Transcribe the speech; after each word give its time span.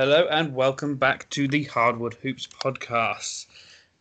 Hello 0.00 0.26
and 0.30 0.54
welcome 0.54 0.96
back 0.96 1.28
to 1.28 1.46
the 1.46 1.64
Hardwood 1.64 2.14
Hoops 2.22 2.46
podcast. 2.46 3.44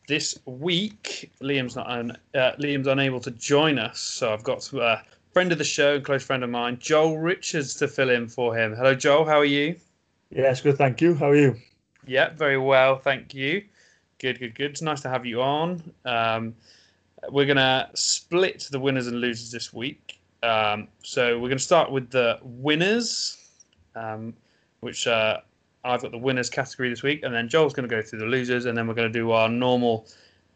This 0.07 0.39
week, 0.45 1.29
Liam's 1.41 1.75
not 1.75 1.89
un, 1.89 2.17
uh, 2.33 2.53
Liam's 2.53 2.87
unable 2.87 3.19
to 3.19 3.31
join 3.31 3.77
us, 3.77 3.99
so 3.99 4.31
I've 4.31 4.45
got 4.45 4.71
a 4.71 4.79
uh, 4.79 5.01
friend 5.33 5.51
of 5.51 5.57
the 5.57 5.65
show, 5.65 5.95
a 5.95 5.99
close 5.99 6.23
friend 6.23 6.41
of 6.41 6.49
mine, 6.49 6.77
Joel 6.79 7.17
Richards, 7.17 7.75
to 7.75 7.89
fill 7.89 8.11
in 8.11 8.29
for 8.29 8.55
him. 8.55 8.73
Hello, 8.73 8.95
Joel. 8.95 9.25
How 9.25 9.39
are 9.39 9.43
you? 9.43 9.75
Yes, 10.29 10.61
good. 10.61 10.77
Thank 10.77 11.01
you. 11.01 11.15
How 11.15 11.31
are 11.31 11.35
you? 11.35 11.57
Yeah, 12.07 12.29
very 12.29 12.57
well. 12.57 12.95
Thank 12.97 13.33
you. 13.33 13.65
Good, 14.19 14.39
good, 14.39 14.55
good. 14.55 14.71
It's 14.71 14.81
nice 14.81 15.01
to 15.01 15.09
have 15.09 15.25
you 15.25 15.41
on. 15.41 15.83
Um, 16.05 16.55
we're 17.29 17.45
gonna 17.45 17.89
split 17.93 18.69
the 18.71 18.79
winners 18.79 19.07
and 19.07 19.19
losers 19.19 19.51
this 19.51 19.73
week. 19.73 20.17
Um, 20.43 20.87
so 21.03 21.37
we're 21.37 21.49
gonna 21.49 21.59
start 21.59 21.91
with 21.91 22.09
the 22.09 22.39
winners, 22.41 23.35
um, 23.95 24.33
which. 24.79 25.05
Uh, 25.05 25.39
I've 25.83 26.01
got 26.01 26.11
the 26.11 26.17
winners 26.17 26.49
category 26.49 26.89
this 26.89 27.03
week, 27.03 27.23
and 27.23 27.33
then 27.33 27.47
Joel's 27.47 27.73
going 27.73 27.87
to 27.87 27.95
go 27.95 28.01
through 28.01 28.19
the 28.19 28.25
losers, 28.25 28.65
and 28.65 28.77
then 28.77 28.87
we're 28.87 28.93
going 28.93 29.11
to 29.11 29.19
do 29.19 29.31
our 29.31 29.49
normal 29.49 30.07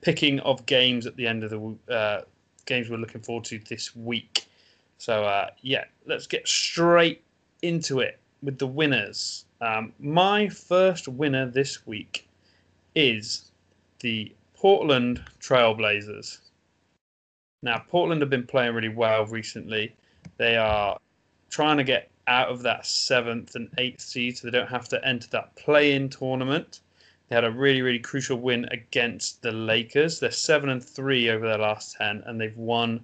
picking 0.01 0.39
of 0.41 0.65
games 0.65 1.05
at 1.05 1.15
the 1.15 1.25
end 1.25 1.43
of 1.43 1.49
the 1.49 1.93
uh, 1.93 2.21
games 2.65 2.89
we're 2.89 2.97
looking 2.97 3.21
forward 3.21 3.45
to 3.45 3.59
this 3.69 3.95
week. 3.95 4.47
So 4.97 5.23
uh, 5.23 5.49
yeah, 5.61 5.85
let's 6.05 6.27
get 6.27 6.47
straight 6.47 7.23
into 7.61 7.99
it 7.99 8.19
with 8.41 8.57
the 8.57 8.67
winners. 8.67 9.45
Um, 9.61 9.93
my 9.99 10.49
first 10.49 11.07
winner 11.07 11.49
this 11.49 11.87
week 11.87 12.27
is 12.95 13.51
the 14.01 14.33
Portland 14.53 15.23
Trailblazers. 15.39 16.39
Now, 17.61 17.81
Portland 17.89 18.21
have 18.21 18.29
been 18.29 18.45
playing 18.45 18.75
really 18.75 18.89
well 18.89 19.25
recently. 19.25 19.95
They 20.37 20.57
are 20.57 20.97
trying 21.49 21.77
to 21.77 21.83
get 21.83 22.09
out 22.27 22.49
of 22.49 22.61
that 22.63 22.85
seventh 22.85 23.55
and 23.55 23.69
eighth 23.77 24.01
seed, 24.01 24.37
so 24.37 24.47
they 24.47 24.57
don't 24.57 24.69
have 24.69 24.87
to 24.89 25.05
enter 25.05 25.27
that 25.29 25.55
play-in 25.55 26.09
tournament. 26.09 26.79
They 27.29 27.35
had 27.35 27.43
a 27.43 27.51
really, 27.51 27.81
really 27.81 27.99
crucial 27.99 28.37
win 28.37 28.65
against 28.71 29.41
the 29.41 29.51
Lakers. 29.51 30.19
They're 30.19 30.31
seven 30.31 30.69
and 30.69 30.83
three 30.83 31.29
over 31.29 31.47
their 31.47 31.57
last 31.57 31.95
ten, 31.97 32.23
and 32.25 32.39
they've 32.39 32.57
won 32.57 33.03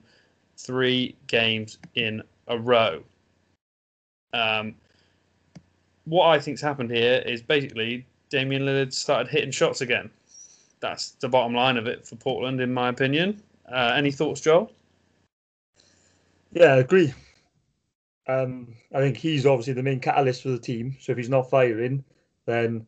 three 0.58 1.16
games 1.28 1.78
in 1.96 2.22
a 2.48 2.58
row. 2.58 3.04
Um, 4.34 4.76
what 6.06 6.28
I 6.28 6.40
think's 6.40 6.62
happened 6.62 6.92
here 6.92 7.24
is 7.26 7.42
basically 7.42 8.06
Damian 8.30 8.64
Lillard 8.64 8.94
started 8.94 9.28
hitting 9.28 9.52
shots 9.52 9.82
again. 9.82 10.10
That's 10.80 11.12
the 11.12 11.30
bottom 11.30 11.54
line 11.54 11.78
of 11.78 11.88
it 11.88 12.08
for 12.08 12.16
Portland, 12.16 12.62
in 12.62 12.74
my 12.74 12.90
opinion. 12.90 13.42
Uh, 13.72 13.94
any 13.96 14.12
thoughts, 14.12 14.42
Joel? 14.42 14.72
Yeah, 16.52 16.74
I 16.74 16.78
agree. 16.78 17.14
Um, 18.30 18.76
I 18.94 19.00
think 19.00 19.18
he's 19.18 19.48
obviously 19.48 19.74
the 19.74 19.82
main 19.82 20.00
catalyst 20.00 20.44
for 20.44 20.50
the 20.50 20.60
team. 20.60 20.96
So 21.00 21.12
if 21.12 21.18
he's 21.18 21.30
not 21.30 21.50
firing, 21.50 22.04
then 22.46 22.86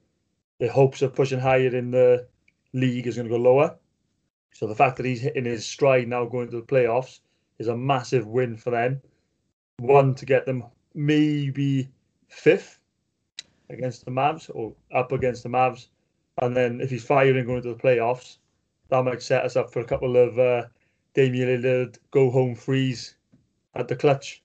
the 0.60 0.68
hopes 0.72 1.02
of 1.02 1.16
pushing 1.16 1.40
higher 1.40 1.76
in 1.76 1.90
the 1.90 2.28
league 2.74 3.08
is 3.08 3.16
going 3.16 3.28
to 3.28 3.36
go 3.36 3.42
lower. 3.42 3.76
So 4.54 4.68
the 4.68 4.76
fact 4.76 4.98
that 4.98 5.06
he's 5.06 5.22
hitting 5.22 5.46
his 5.46 5.66
stride 5.66 6.08
now 6.08 6.26
going 6.26 6.52
to 6.52 6.58
the 6.58 6.62
playoffs 6.62 7.22
is 7.58 7.70
a 7.70 7.76
massive 7.76 8.28
win 8.28 8.56
for 8.56 8.70
them. 8.70 9.02
One 9.80 10.14
to 10.16 10.26
get 10.26 10.46
them 10.46 10.64
maybe 10.94 11.90
fifth 12.28 12.80
against 13.72 14.06
the 14.06 14.12
Mavs 14.12 14.52
or 14.54 14.74
up 14.94 15.12
against 15.12 15.42
the 15.42 15.50
Mavs, 15.50 15.88
and 16.42 16.56
then 16.56 16.82
if 16.82 16.92
he's 16.92 17.06
firing 17.06 17.46
going 17.46 17.64
to 17.64 17.70
the 17.70 17.76
playoffs, 17.76 18.38
that 18.90 19.04
might 19.04 19.24
set 19.24 19.46
us 19.46 19.56
up 19.56 19.72
for 19.72 19.80
a 19.80 19.86
couple 19.86 20.18
of 20.18 20.38
uh, 20.38 20.64
Damian 21.16 21.62
Lillard 21.62 21.98
go 22.12 22.30
home 22.30 22.54
frees 22.54 23.16
at 23.74 23.88
the 23.88 23.96
clutch. 23.96 24.44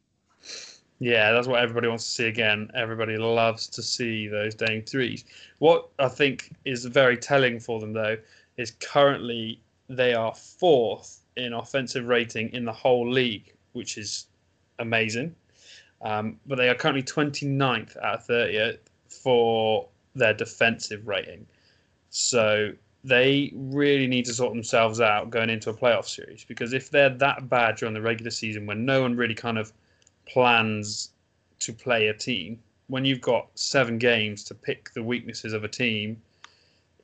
Yeah, 0.99 1.33
that's 1.33 1.47
what 1.47 1.61
everybody 1.61 1.89
wants 1.89 2.05
to 2.05 2.11
see 2.11 2.27
again. 2.27 2.71
Everybody 2.75 3.19
loves 3.19 3.67
to 3.69 3.83
see 3.83 4.29
those 4.29 4.55
Dame 4.55 4.83
threes. 4.83 5.25
What 5.59 5.89
I 5.99 6.09
think 6.09 6.55
is 6.65 6.85
very 6.87 7.19
telling 7.19 7.61
for 7.61 7.81
them, 7.81 7.93
though, 7.93 8.17
is 8.57 8.71
currently 8.81 9.61
they 9.89 10.15
are 10.15 10.35
fourth 10.35 11.21
in 11.37 11.53
offensive 11.53 12.07
rating 12.07 12.53
in 12.55 12.65
the 12.65 12.73
whole 12.73 13.09
league, 13.11 13.53
which 13.75 13.99
is 13.99 14.27
amazing. 14.79 15.35
Um, 16.01 16.39
but 16.47 16.57
they 16.57 16.69
are 16.69 16.75
currently 16.75 17.03
29th 17.03 17.97
out 17.99 18.21
of 18.21 18.27
30th 18.27 18.79
for 19.09 19.87
their 20.15 20.33
defensive 20.33 21.07
rating. 21.07 21.47
So 22.11 22.73
they 23.05 23.53
really 23.55 24.07
need 24.07 24.25
to 24.25 24.35
sort 24.35 24.53
themselves 24.53 25.01
out 25.01 25.31
going 25.31 25.51
into 25.51 25.71
a 25.71 25.75
playoff 25.75 26.07
series 26.07 26.45
because 26.45 26.73
if 26.73 26.91
they're 26.91 27.11
that 27.11 27.49
bad 27.49 27.77
during 27.77 27.95
the 27.95 28.01
regular 28.01 28.31
season 28.31 28.67
when 28.67 28.85
no 28.85 29.03
one 29.03 29.15
really 29.15 29.35
kind 29.35 29.59
of 29.59 29.73
plans 30.27 31.11
to 31.61 31.73
play 31.73 32.09
a 32.09 32.15
team, 32.15 32.59
when 32.89 33.05
you've 33.05 33.21
got 33.21 33.49
seven 33.55 33.99
games 33.99 34.45
to 34.45 34.55
pick 34.55 34.93
the 34.93 35.03
weaknesses 35.03 35.53
of 35.53 35.65
a 35.65 35.69
team, 35.69 36.21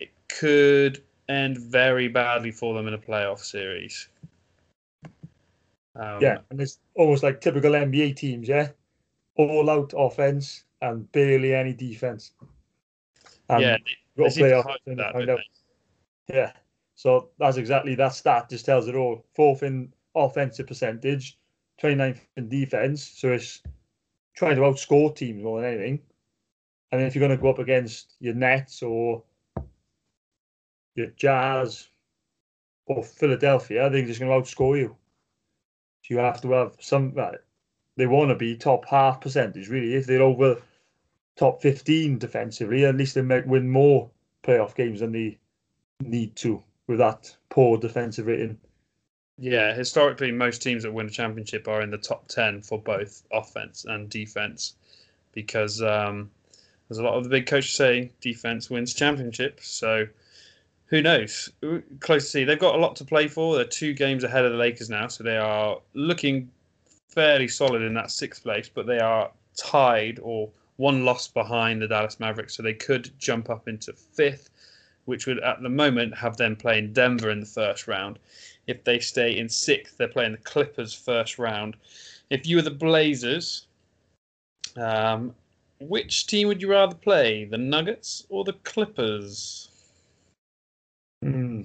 it 0.00 0.10
could 0.28 1.02
end 1.28 1.58
very 1.58 2.08
badly 2.08 2.50
for 2.50 2.74
them 2.74 2.86
in 2.86 2.94
a 2.94 2.98
playoff 2.98 3.40
series. 3.40 4.08
Um, 5.94 6.20
yeah, 6.20 6.38
and 6.50 6.60
it's 6.60 6.78
almost 6.94 7.22
like 7.22 7.40
typical 7.40 7.72
NBA 7.72 8.16
teams, 8.16 8.48
yeah? 8.48 8.68
All 9.36 9.68
out 9.68 9.92
offense 9.96 10.64
and 10.80 11.10
barely 11.12 11.54
any 11.54 11.74
defense. 11.74 12.32
And 13.48 13.62
yeah, 13.62 13.76
they, 14.16 14.28
they 14.28 14.40
play 14.40 14.52
off 14.52 14.66
that, 14.86 15.38
Yeah, 16.28 16.52
so 16.94 17.30
that's 17.38 17.56
exactly 17.56 17.94
that 17.96 18.14
stat 18.14 18.48
just 18.48 18.64
tells 18.64 18.88
it 18.88 18.94
all. 18.94 19.24
Fourth 19.34 19.62
in 19.62 19.92
offensive 20.14 20.66
percentage, 20.66 21.38
29th 21.82 22.20
in 22.36 22.48
defense, 22.48 23.02
so 23.02 23.32
it's 23.32 23.60
trying 24.36 24.56
to 24.56 24.62
outscore 24.62 25.14
teams 25.14 25.42
more 25.42 25.60
than 25.60 25.70
anything. 25.70 26.00
And 26.90 27.02
if 27.02 27.14
you're 27.14 27.26
going 27.26 27.36
to 27.36 27.42
go 27.42 27.50
up 27.50 27.58
against 27.58 28.14
your 28.20 28.34
Nets 28.34 28.82
or 28.82 29.22
your 30.94 31.08
Jazz 31.16 31.88
or 32.86 33.02
Philadelphia, 33.02 33.88
they're 33.90 34.06
just 34.06 34.20
going 34.20 34.30
to 34.30 34.36
outscore 34.36 34.78
you. 34.78 34.96
So 36.02 36.14
you 36.14 36.18
have 36.18 36.40
to 36.42 36.52
have 36.52 36.76
some. 36.80 37.14
They 37.96 38.06
want 38.06 38.30
to 38.30 38.36
be 38.36 38.56
top 38.56 38.84
half 38.86 39.20
percentage, 39.20 39.68
really. 39.68 39.94
If 39.94 40.06
they're 40.06 40.22
over 40.22 40.60
top 41.36 41.62
15 41.62 42.18
defensively, 42.18 42.84
at 42.84 42.96
least 42.96 43.14
they 43.14 43.22
might 43.22 43.46
win 43.46 43.68
more 43.68 44.10
playoff 44.42 44.74
games 44.74 45.00
than 45.00 45.12
they 45.12 45.38
need 46.00 46.36
to 46.36 46.62
with 46.86 46.98
that 46.98 47.34
poor 47.48 47.78
defensive 47.78 48.26
rating. 48.26 48.58
Yeah, 49.38 49.74
historically, 49.74 50.30
most 50.30 50.62
teams 50.62 50.82
that 50.82 50.92
win 50.92 51.06
a 51.06 51.10
championship 51.10 51.66
are 51.66 51.82
in 51.82 51.90
the 51.90 51.98
top 51.98 52.28
10 52.28 52.62
for 52.62 52.78
both 52.78 53.22
offense 53.32 53.84
and 53.84 54.08
defense 54.08 54.74
because 55.32 55.80
um, 55.82 56.30
there's 56.88 56.98
a 56.98 57.02
lot 57.02 57.14
of 57.14 57.24
the 57.24 57.30
big 57.30 57.46
coaches 57.46 57.72
say 57.72 58.12
defense 58.20 58.68
wins 58.68 58.94
championships. 58.94 59.68
So 59.68 60.06
who 60.86 61.00
knows? 61.00 61.50
Close 62.00 62.24
to 62.24 62.30
see. 62.30 62.44
They've 62.44 62.58
got 62.58 62.74
a 62.74 62.78
lot 62.78 62.96
to 62.96 63.04
play 63.04 63.26
for. 63.26 63.56
They're 63.56 63.64
two 63.64 63.94
games 63.94 64.24
ahead 64.24 64.44
of 64.44 64.52
the 64.52 64.58
Lakers 64.58 64.90
now, 64.90 65.08
so 65.08 65.24
they 65.24 65.38
are 65.38 65.80
looking 65.94 66.50
fairly 67.08 67.48
solid 67.48 67.82
in 67.82 67.94
that 67.94 68.10
sixth 68.10 68.42
place, 68.42 68.68
but 68.68 68.86
they 68.86 68.98
are 68.98 69.30
tied 69.56 70.18
or 70.22 70.50
one 70.76 71.04
loss 71.04 71.28
behind 71.28 71.80
the 71.80 71.88
Dallas 71.88 72.20
Mavericks, 72.20 72.54
so 72.54 72.62
they 72.62 72.74
could 72.74 73.10
jump 73.18 73.48
up 73.48 73.68
into 73.68 73.92
fifth, 73.92 74.50
which 75.06 75.26
would 75.26 75.40
at 75.40 75.62
the 75.62 75.68
moment 75.68 76.14
have 76.16 76.36
them 76.36 76.56
playing 76.56 76.92
Denver 76.92 77.30
in 77.30 77.40
the 77.40 77.46
first 77.46 77.88
round. 77.88 78.18
If 78.66 78.84
they 78.84 79.00
stay 79.00 79.38
in 79.38 79.48
sixth, 79.48 79.96
they're 79.96 80.08
playing 80.08 80.32
the 80.32 80.38
Clippers 80.38 80.94
first 80.94 81.38
round. 81.38 81.76
If 82.30 82.46
you 82.46 82.56
were 82.56 82.62
the 82.62 82.70
Blazers, 82.70 83.66
um, 84.76 85.34
which 85.80 86.26
team 86.26 86.48
would 86.48 86.62
you 86.62 86.70
rather 86.70 86.94
play, 86.94 87.44
the 87.44 87.58
Nuggets 87.58 88.24
or 88.28 88.44
the 88.44 88.52
Clippers? 88.64 89.68
Hmm. 91.22 91.62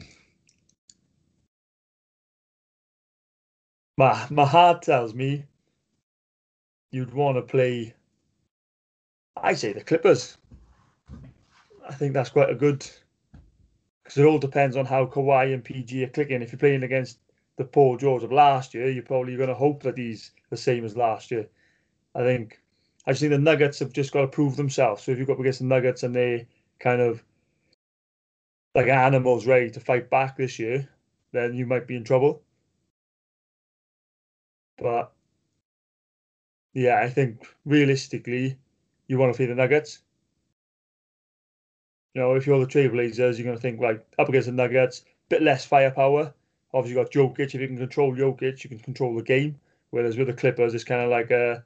My 3.98 4.28
my 4.30 4.46
heart 4.46 4.84
tells 4.84 5.14
me 5.16 5.44
you'd 6.92 7.14
want 7.14 7.38
to 7.38 7.42
play. 7.42 7.94
I 9.36 9.54
say 9.54 9.74
the 9.74 9.84
Clippers. 9.84 10.38
I 11.88 11.94
think 11.94 12.14
that's 12.14 12.30
quite 12.30 12.50
a 12.50 12.56
good 12.56 12.88
because 14.08 14.24
it 14.24 14.26
all 14.26 14.40
depends 14.40 14.78
on 14.78 14.86
how 14.86 15.06
Kawhi 15.06 15.54
and 15.54 15.62
PG 15.62 16.02
are 16.06 16.08
clicking. 16.08 16.42
If 16.42 16.54
you're 16.54 16.60
playing 16.60 16.84
against 16.84 17.20
the 17.58 17.66
Paul 17.66 17.98
George 17.98 18.24
of 18.24 18.32
last 18.32 18.74
year, 18.74 18.90
you're 18.90 19.04
probably 19.04 19.36
going 19.36 19.50
to 19.50 19.54
hope 19.54 19.84
that 19.84 19.98
he's 19.98 20.32
the 20.50 20.56
same 20.56 20.86
as 20.86 20.96
last 20.96 21.30
year. 21.30 21.46
I 22.16 22.22
think 22.22 22.62
I 23.06 23.12
just 23.12 23.20
think 23.20 23.32
the 23.32 23.38
Nuggets 23.38 23.80
have 23.80 23.92
just 23.92 24.14
got 24.14 24.22
to 24.22 24.28
prove 24.30 24.56
themselves. 24.56 25.04
So 25.04 25.12
if 25.12 25.20
you 25.20 25.26
go 25.26 25.34
up 25.34 25.42
against 25.42 25.60
the 25.60 25.66
Nuggets 25.66 26.04
and 26.04 26.16
they 26.16 26.48
kind 26.80 27.02
of 27.02 27.22
like 28.74 28.88
animals 28.88 29.46
ready 29.46 29.70
to 29.72 29.80
fight 29.82 30.10
back 30.10 30.38
this 30.38 30.58
year, 30.58 30.88
then 31.34 31.54
you 31.54 31.66
might 31.66 31.86
be 31.86 31.98
in 31.98 32.06
trouble. 32.06 32.42
But 34.78 35.12
yeah, 36.74 37.02
I 37.02 37.10
think 37.10 37.46
realistically, 37.66 38.58
you 39.08 39.18
want 39.18 39.34
to 39.34 39.38
play 39.38 39.48
the 39.48 39.56
Nuggets. 39.56 40.00
You 42.18 42.24
know, 42.24 42.34
if 42.34 42.48
you're 42.48 42.60
the 42.60 42.66
Trailblazers, 42.66 43.38
you're 43.38 43.46
going 43.46 43.56
to 43.56 43.62
think 43.62 43.80
like 43.80 44.04
up 44.18 44.28
against 44.28 44.48
the 44.48 44.52
Nuggets, 44.52 45.06
bit 45.30 45.44
less 45.44 45.66
firepower. 45.66 46.34
Obviously, 46.74 46.98
you've 46.98 47.06
got 47.06 47.14
Jokic. 47.14 47.54
If 47.54 47.62
you 47.62 47.68
can 47.68 47.78
control 47.78 48.16
Jokic, 48.16 48.64
you 48.64 48.72
can 48.72 48.80
control 48.80 49.16
the 49.16 49.22
game. 49.22 49.60
Whereas 49.92 50.18
with 50.18 50.26
the 50.26 50.34
Clippers, 50.34 50.74
it's 50.74 50.84
kind 50.84 51.04
of 51.04 51.12
like 51.12 51.30
a 51.30 51.64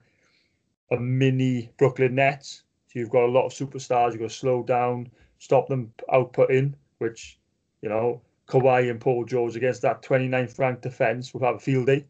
a 0.92 1.00
mini 1.00 1.72
Brooklyn 1.78 2.16
Nets. 2.16 2.64
So 2.88 3.00
you've 3.00 3.10
got 3.10 3.24
a 3.24 3.32
lot 3.32 3.46
of 3.46 3.54
superstars. 3.54 4.12
You've 4.12 4.20
got 4.20 4.30
to 4.30 4.36
slow 4.36 4.62
down, 4.62 5.10
stop 5.40 5.70
them 5.70 5.94
outputting, 6.10 6.74
which, 6.98 7.40
you 7.82 7.88
know, 7.88 8.22
Kawhi 8.50 8.92
and 8.92 9.00
Paul 9.00 9.24
George 9.24 9.56
against 9.56 9.82
that 9.84 10.02
29th 10.02 10.60
ranked 10.60 10.82
defence 10.82 11.34
will 11.34 11.46
have 11.46 11.56
a 11.56 11.60
field 11.60 11.86
day. 11.86 12.06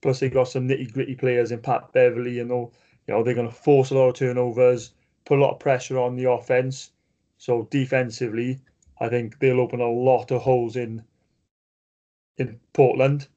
Plus, 0.00 0.20
they've 0.20 0.32
got 0.32 0.46
some 0.46 0.68
nitty 0.68 0.92
gritty 0.92 1.16
players 1.16 1.50
in 1.50 1.58
Pat 1.58 1.92
Beverley, 1.92 2.38
and 2.38 2.52
all. 2.52 2.72
You 3.08 3.14
know, 3.14 3.24
they're 3.24 3.34
going 3.34 3.48
to 3.48 3.52
force 3.52 3.90
a 3.90 3.94
lot 3.94 4.10
of 4.10 4.14
turnovers, 4.14 4.92
put 5.24 5.40
a 5.40 5.42
lot 5.42 5.54
of 5.54 5.58
pressure 5.58 5.98
on 5.98 6.14
the 6.14 6.30
offense. 6.30 6.92
So 7.38 7.68
defensively, 7.70 8.60
I 9.00 9.08
think 9.08 9.38
they'll 9.38 9.60
open 9.60 9.80
a 9.80 9.88
lot 9.88 10.30
of 10.30 10.42
holes 10.42 10.76
in 10.76 11.04
in 12.38 12.58
Portland. 12.72 13.28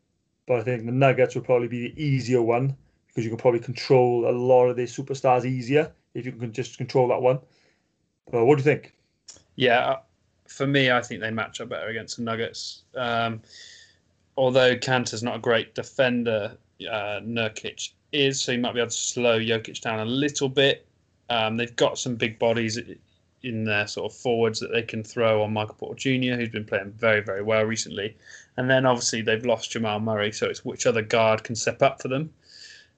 But 0.48 0.60
I 0.60 0.64
think 0.64 0.86
the 0.86 0.92
Nuggets 0.92 1.36
will 1.36 1.44
probably 1.44 1.68
be 1.68 1.90
the 1.90 2.04
easier 2.04 2.42
one 2.42 2.76
because 3.08 3.24
you 3.24 3.30
can 3.30 3.38
probably 3.38 3.60
control 3.60 4.30
a 4.30 4.32
lot 4.32 4.68
of 4.68 4.76
their 4.76 4.86
superstars 4.86 5.46
easier 5.46 5.92
if 6.14 6.26
you 6.26 6.32
can 6.32 6.52
just 6.52 6.78
control 6.78 7.08
that 7.10 7.22
one. 7.22 7.40
Uh, 8.34 8.44
what 8.46 8.56
do 8.56 8.62
you 8.62 8.64
think? 8.64 8.94
Yeah, 9.56 9.80
uh, 9.80 10.00
for 10.48 10.66
me, 10.66 10.92
I 10.92 11.02
think 11.02 11.22
they 11.22 11.32
match 11.32 11.62
up 11.62 11.70
better 11.70 11.88
against 11.88 12.18
the 12.18 12.24
Nuggets. 12.24 12.84
Um, 12.96 13.42
although 14.38 14.76
Kanter's 14.76 15.24
not 15.24 15.36
a 15.36 15.40
great 15.40 15.76
defender, 15.76 16.58
uh, 16.90 17.20
Nurkic 17.22 17.92
is, 18.12 18.42
so 18.42 18.52
he 18.52 18.58
might 18.58 18.74
be 18.74 18.80
able 18.80 18.90
to 18.90 18.96
slow 18.96 19.40
Jokic 19.40 19.82
down 19.82 20.00
a 20.00 20.06
little 20.06 20.50
bit. 20.50 20.86
Um, 21.30 21.58
they've 21.58 21.76
got 21.76 22.00
some 22.00 22.16
big 22.16 22.40
bodies 22.40 22.80
in 23.44 23.64
their 23.64 23.88
sort 23.88 24.12
of 24.12 24.18
forwards 24.18 24.60
that 24.60 24.72
they 24.72 24.82
can 24.82 25.04
throw 25.04 25.44
on 25.44 25.54
Michael 25.54 25.76
Porter 25.76 25.96
Jr., 25.96 26.36
who's 26.36 26.50
been 26.50 26.66
playing 26.66 26.92
very, 26.92 27.22
very 27.22 27.42
well 27.42 27.64
recently. 27.64 28.16
And 28.58 28.70
then 28.70 28.86
obviously 28.86 29.22
they've 29.22 29.46
lost 29.46 29.72
Jamal 29.72 30.00
Murray, 30.00 30.32
so 30.32 30.48
it's 30.48 30.66
which 30.66 30.86
other 30.86 31.02
guard 31.02 31.44
can 31.44 31.56
step 31.56 31.82
up 31.82 32.02
for 32.02 32.10
them. 32.10 32.34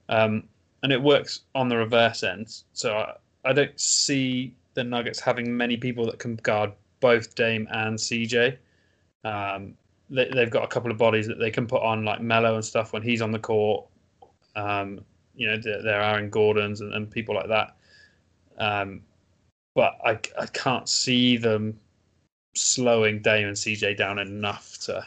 Um, 0.08 0.44
and 0.82 0.92
it 0.92 1.00
works 1.00 1.42
on 1.54 1.68
the 1.68 1.76
reverse 1.76 2.22
end. 2.24 2.62
So 2.72 2.96
I, 2.96 3.14
I 3.44 3.52
don't 3.52 3.78
see 3.78 4.54
the 4.74 4.82
Nuggets 4.82 5.20
having 5.20 5.56
many 5.56 5.76
people 5.76 6.06
that 6.06 6.18
can 6.18 6.36
guard 6.36 6.72
both 7.00 7.34
Dame 7.34 7.68
and 7.70 7.96
CJ. 7.96 8.56
Um, 9.24 9.74
they, 10.10 10.28
have 10.34 10.50
got 10.50 10.64
a 10.64 10.68
couple 10.68 10.90
of 10.90 10.98
bodies 10.98 11.26
that 11.28 11.38
they 11.38 11.50
can 11.50 11.66
put 11.66 11.82
on 11.82 12.04
like 12.04 12.20
Melo 12.20 12.56
and 12.56 12.64
stuff 12.64 12.92
when 12.92 13.02
he's 13.02 13.22
on 13.22 13.30
the 13.30 13.38
court. 13.38 13.86
Um, 14.56 15.00
you 15.34 15.48
know, 15.48 15.56
there 15.56 16.00
are 16.00 16.14
Aaron 16.14 16.30
Gordons 16.30 16.80
and, 16.80 16.92
and 16.92 17.10
people 17.10 17.34
like 17.34 17.48
that. 17.48 17.76
Um, 18.58 19.02
but 19.74 19.98
I, 20.04 20.18
I 20.38 20.46
can't 20.46 20.88
see 20.88 21.36
them 21.36 21.78
slowing 22.54 23.20
Dame 23.22 23.48
and 23.48 23.56
CJ 23.56 23.96
down 23.96 24.18
enough 24.18 24.78
to 24.82 25.06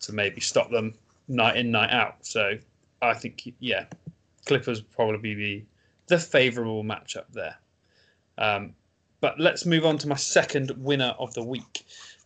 to 0.00 0.12
maybe 0.12 0.40
stop 0.40 0.70
them 0.70 0.94
night 1.28 1.56
in 1.56 1.70
night 1.70 1.90
out. 1.90 2.24
So 2.24 2.58
I 3.02 3.14
think 3.14 3.52
yeah, 3.58 3.84
Clippers 4.46 4.80
probably 4.80 5.34
be 5.34 5.66
the 6.06 6.18
favourable 6.18 6.84
matchup 6.84 7.26
there. 7.32 7.56
Um, 8.38 8.74
but 9.20 9.38
let's 9.38 9.66
move 9.66 9.84
on 9.84 9.98
to 9.98 10.08
my 10.08 10.16
second 10.16 10.70
winner 10.76 11.14
of 11.18 11.34
the 11.34 11.42
week. 11.42 11.84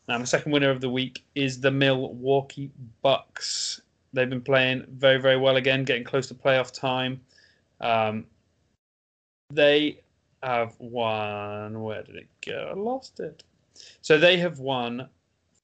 Now, 0.09 0.19
my 0.19 0.25
second 0.25 0.53
winner 0.53 0.71
of 0.71 0.81
the 0.81 0.91
week 0.91 1.25
is 1.35 1.61
the 1.61 1.71
Milwaukee 1.71 2.71
Bucks. 3.03 3.81
They've 4.13 4.31
been 4.31 4.43
playing 4.43 4.85
very, 4.91 5.21
very 5.21 5.37
well 5.37 5.57
again, 5.57 5.85
getting 5.85 6.05
close 6.05 6.29
to 6.29 6.35
playoff 6.35 6.73
time. 6.73 7.21
Um, 7.81 8.27
they 9.51 10.01
have 10.45 10.75
won. 10.79 11.83
Where 11.83 12.03
did 12.03 12.17
it 12.17 12.29
go? 12.45 12.71
I 12.71 12.79
lost 12.79 13.21
it. 13.21 13.43
So 14.03 14.19
they 14.19 14.37
have 14.39 14.59
won 14.59 15.09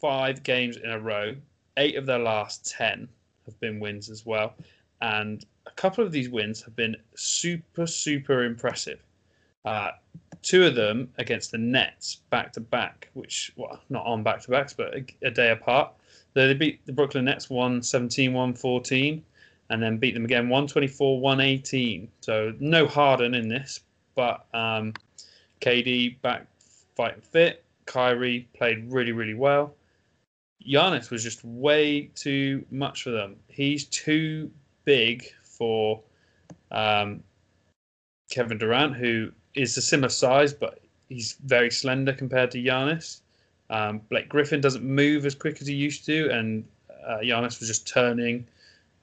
five 0.00 0.42
games 0.42 0.76
in 0.76 0.90
a 0.90 0.98
row. 0.98 1.34
Eight 1.76 1.96
of 1.96 2.06
their 2.06 2.18
last 2.18 2.70
ten 2.70 3.08
have 3.46 3.58
been 3.60 3.80
wins 3.80 4.10
as 4.10 4.26
well, 4.26 4.54
and 5.00 5.44
a 5.66 5.70
couple 5.72 6.04
of 6.04 6.12
these 6.12 6.28
wins 6.28 6.62
have 6.62 6.76
been 6.76 6.96
super, 7.14 7.86
super 7.86 8.44
impressive. 8.44 9.00
Uh, 9.64 9.90
two 10.42 10.66
of 10.66 10.74
them 10.74 11.12
against 11.18 11.50
the 11.50 11.58
Nets 11.58 12.16
back 12.30 12.52
to 12.54 12.60
back, 12.60 13.08
which, 13.14 13.52
well, 13.56 13.80
not 13.90 14.06
on 14.06 14.22
back 14.22 14.40
to 14.42 14.50
backs, 14.50 14.72
but 14.72 14.94
a, 14.94 15.04
a, 15.22 15.30
day 15.30 15.50
apart. 15.50 15.92
They 16.32 16.52
beat 16.54 16.84
the 16.86 16.92
Brooklyn 16.92 17.26
Nets 17.26 17.50
117 17.50 18.32
114 18.32 19.22
and 19.68 19.82
then 19.82 19.98
beat 19.98 20.14
them 20.14 20.24
again 20.24 20.48
124 20.48 21.20
118. 21.20 22.08
So 22.20 22.54
no 22.58 22.86
Harden 22.86 23.34
in 23.34 23.48
this, 23.48 23.80
but 24.14 24.46
um, 24.54 24.94
KD 25.60 26.20
back 26.22 26.46
fighting 26.96 27.22
fit. 27.22 27.64
Kyrie 27.86 28.48
played 28.56 28.90
really, 28.92 29.12
really 29.12 29.34
well. 29.34 29.74
Giannis 30.66 31.10
was 31.10 31.22
just 31.22 31.44
way 31.44 32.10
too 32.14 32.64
much 32.70 33.02
for 33.02 33.10
them. 33.10 33.36
He's 33.48 33.84
too 33.86 34.50
big 34.84 35.32
for 35.42 36.02
um, 36.70 37.22
Kevin 38.30 38.58
Durant, 38.58 38.96
who 38.96 39.32
is 39.54 39.76
a 39.76 39.82
similar 39.82 40.08
size, 40.08 40.52
but 40.52 40.80
he's 41.08 41.36
very 41.44 41.70
slender 41.70 42.12
compared 42.12 42.50
to 42.52 42.62
Giannis. 42.62 43.20
Um, 43.70 44.00
Blake 44.10 44.28
Griffin 44.28 44.60
doesn't 44.60 44.84
move 44.84 45.24
as 45.24 45.34
quick 45.34 45.60
as 45.60 45.66
he 45.66 45.74
used 45.74 46.04
to, 46.06 46.30
and 46.30 46.64
uh, 47.06 47.18
Giannis 47.22 47.58
was 47.60 47.68
just 47.68 47.86
turning, 47.86 48.46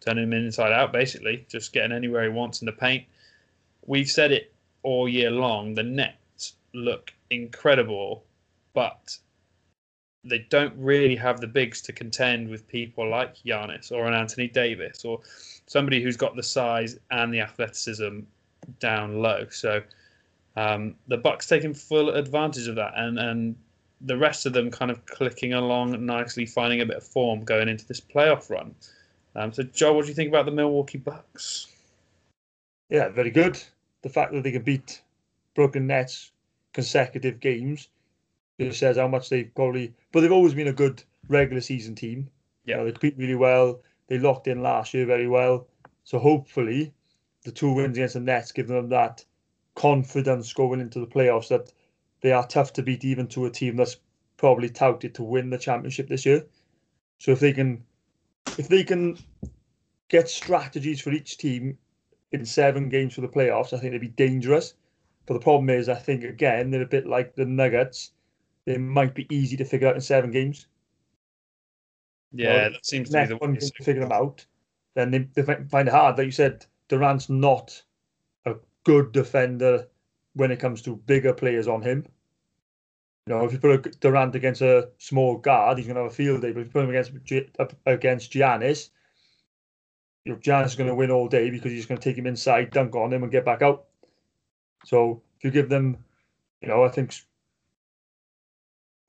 turning 0.01 0.25
him 0.25 0.33
inside 0.33 0.71
out, 0.71 0.94
basically, 0.94 1.45
just 1.50 1.74
getting 1.74 1.92
anywhere 1.92 2.24
he 2.24 2.30
wants 2.30 2.62
in 2.62 2.65
the 2.65 2.71
paint. 2.71 3.06
We've 3.86 4.09
said 4.09 4.31
it 4.31 4.54
all 4.88 5.10
year 5.10 5.30
long. 5.30 5.75
The 5.75 5.84
Nets 5.84 6.54
look 6.74 7.12
incredible, 7.30 8.24
but 8.74 9.18
they 10.24 10.45
don't 10.50 10.74
really 10.78 11.16
have 11.16 11.42
the 11.42 11.48
bigs 11.48 11.81
to 11.81 11.92
contend 11.92 12.48
with 12.48 12.66
people 12.69 13.10
like 13.10 13.36
Giannis 13.36 13.92
or 13.92 14.06
an 14.06 14.13
Anthony 14.13 14.48
Davis 14.48 15.04
or 15.04 15.19
somebody 15.66 16.01
who's 16.01 16.16
got 16.16 16.38
the 16.38 16.44
size 16.44 16.98
and 17.12 17.34
the 17.34 17.42
athleticism 17.42 18.19
down 18.80 19.22
low. 19.22 19.45
So 19.50 19.81
um, 20.56 20.95
the 21.10 21.18
Bucks 21.18 21.48
taking 21.48 21.74
full 21.74 22.12
advantage 22.12 22.69
of 22.69 22.75
that, 22.75 22.94
and 22.95 23.19
and 23.19 23.56
the 24.01 24.18
rest 24.18 24.45
of 24.45 24.54
them 24.54 24.72
kind 24.72 24.90
of 24.90 25.06
clicking 25.06 25.54
along 25.54 26.06
nicely, 26.06 26.45
finding 26.45 26.80
a 26.80 26.86
bit 26.86 26.98
of 26.98 27.04
form 27.04 27.44
going 27.44 27.68
into 27.68 27.86
this 27.86 28.00
playoff 28.00 28.50
run. 28.50 28.74
Um, 29.36 29.51
so, 29.51 29.63
Joe, 29.63 29.94
what 29.94 30.04
do 30.04 30.07
you 30.10 30.16
think 30.16 30.30
about 30.30 30.45
the 30.45 30.51
Milwaukee 30.51 30.98
Bucks? 30.98 31.68
Yeah, 32.90 33.10
very 33.10 33.31
good. 33.31 33.62
The 34.01 34.09
fact 34.09 34.31
that 34.33 34.44
they 34.44 34.51
can 34.51 34.63
beat 34.63 35.01
Brooklyn 35.56 35.87
Nets 35.87 36.31
consecutive 36.73 37.39
games 37.39 37.89
just 38.59 38.80
says 38.80 38.97
how 38.97 39.07
much 39.07 39.30
they've 39.30 39.54
probably. 39.56 39.94
But 40.11 40.21
they've 40.21 40.31
always 40.31 40.54
been 40.54 40.68
a 40.68 40.73
good 40.73 41.04
regular 41.27 41.61
season 41.61 41.95
team. 41.95 42.30
Yeah, 42.66 42.75
you 42.75 42.80
know, 42.80 42.85
they 42.85 42.92
compete 42.92 43.18
really 43.18 43.35
well. 43.35 43.81
They 44.07 44.18
locked 44.18 44.47
in 44.47 44.61
last 44.61 44.94
year 44.94 45.06
very 45.06 45.27
well. 45.27 45.68
So 46.04 46.19
hopefully, 46.19 46.94
the 47.44 47.51
two 47.51 47.73
wins 47.73 47.97
against 47.97 48.13
the 48.13 48.19
Nets 48.19 48.51
give 48.51 48.68
them 48.68 48.89
that 48.89 49.25
confidence 49.75 50.54
going 50.54 50.80
into 50.80 50.99
the 50.99 51.07
playoffs 51.07 51.49
that 51.49 51.71
they 52.21 52.31
are 52.31 52.47
tough 52.47 52.73
to 52.73 52.83
beat, 52.83 53.06
even 53.06 53.27
to 53.27 53.45
a 53.45 53.51
team 53.51 53.75
that's 53.75 53.97
probably 54.37 54.69
touted 54.69 55.16
to 55.16 55.23
win 55.23 55.49
the 55.49 55.57
championship 55.57 56.07
this 56.07 56.25
year. 56.25 56.45
So 57.19 57.31
if 57.31 57.39
they 57.39 57.54
can, 57.54 57.83
if 58.57 58.68
they 58.68 58.83
can 58.83 59.18
get 60.09 60.30
strategies 60.30 61.01
for 61.01 61.11
each 61.11 61.37
team 61.37 61.77
in 62.31 62.46
seven 62.46 62.90
games 62.90 63.14
for 63.14 63.22
the 63.22 63.28
playoffs, 63.28 63.74
I 63.74 63.78
think 63.78 63.92
they'd 63.92 64.02
be 64.02 64.07
dangerous. 64.10 64.74
But 65.26 65.36
the 65.36 65.40
problem 65.40 65.69
is, 65.69 65.90
I 65.90 65.96
think 65.96 66.24
again 66.24 66.72
they're 66.72 66.81
a 66.81 66.88
bit 66.88 67.07
like 67.07 67.36
the 67.36 67.46
Nuggets. 67.46 68.12
They 68.66 68.78
might 68.78 69.14
be 69.14 69.28
easy 69.34 69.57
to 69.57 69.66
figure 69.66 69.88
out 69.88 69.96
in 69.96 70.02
seven 70.02 70.31
games. 70.31 70.68
Yeah, 72.34 72.54
well, 72.54 72.72
that 72.72 72.86
seems 72.86 73.10
to 73.10 73.22
be 73.22 73.26
the 73.28 73.38
one 73.38 73.56
to 73.56 73.84
figure 73.84 74.02
them 74.02 74.12
out. 74.12 74.46
Then 74.96 75.12
they, 75.12 75.19
they 75.34 75.44
find 75.44 75.88
it 75.88 75.92
hard. 75.92 76.18
Like 76.18 76.26
you 76.26 76.31
said, 76.31 76.66
Durant's 76.90 77.30
not 77.30 77.81
a 78.46 78.56
good 78.84 79.12
defender 79.12 79.88
when 80.34 80.52
it 80.52 80.60
comes 80.60 80.81
to 80.84 80.96
bigger 80.96 81.34
players 81.34 81.68
on 81.68 81.81
him. 81.81 82.06
You 83.26 83.34
know, 83.34 83.46
if 83.46 83.52
you 83.52 83.60
put 83.60 83.86
a 83.86 83.90
Durant 84.00 84.36
against 84.36 84.62
a 84.62 84.90
small 84.98 85.38
guard, 85.38 85.78
he's 85.78 85.88
going 85.88 85.96
to 85.96 86.04
have 86.04 86.12
a 86.12 86.16
field 86.16 86.42
day. 86.42 86.52
But 86.52 86.62
if 86.62 86.68
you 86.68 86.72
put 86.72 86.84
him 86.84 86.90
against 86.90 87.12
against 87.86 88.31
Giannis, 88.31 88.90
you 90.28 90.34
know, 90.34 90.68
going 90.76 90.88
to 90.88 90.96
win 90.96 91.12
all 91.12 91.28
day 91.28 91.50
because 91.50 91.72
he's 91.72 91.86
going 91.86 92.00
to 92.00 92.04
take 92.04 92.18
him 92.18 92.28
inside, 92.28 92.72
dunk 92.72 92.96
on 92.96 93.14
him, 93.14 93.24
and 93.24 93.31
get 93.31 93.46
back 93.46 93.62
out. 93.62 93.86
So 94.86 95.22
if 95.38 95.44
you 95.44 95.52
give 95.52 95.69
them, 95.69 95.98
you 96.62 96.68
know, 96.68 96.84
I 96.84 96.90
think 96.90 97.16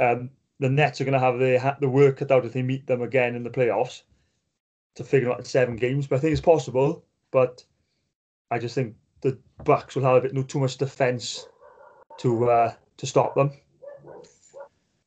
um, 0.01 0.31
the 0.61 0.69
Nets 0.69 1.01
are 1.01 1.05
going 1.05 1.13
to 1.13 1.19
have 1.19 1.39
the 1.39 1.77
the 1.81 1.89
work 1.89 2.19
cut 2.19 2.31
out 2.31 2.45
if 2.45 2.53
they 2.53 2.63
meet 2.63 2.87
them 2.87 3.03
again 3.03 3.35
in 3.35 3.43
the 3.43 3.51
playoffs 3.51 4.03
to 4.95 5.05
figure 5.05 5.31
out 5.31 5.47
seven 5.47 5.77
games. 5.77 6.07
But 6.07 6.17
I 6.17 6.19
think 6.21 6.33
it's 6.33 6.41
possible. 6.41 7.05
But 7.31 7.65
I 8.51 8.59
just 8.59 8.75
think 8.75 8.95
the 9.21 9.39
Bucks 9.65 9.95
will 9.95 10.05
have 10.05 10.17
a 10.17 10.21
bit 10.21 10.35
no 10.35 10.43
too 10.43 10.61
much 10.61 10.79
defense 10.79 11.47
to 12.19 12.51
uh, 12.51 12.75
to 12.97 13.07
stop 13.07 13.35
them. 13.35 13.53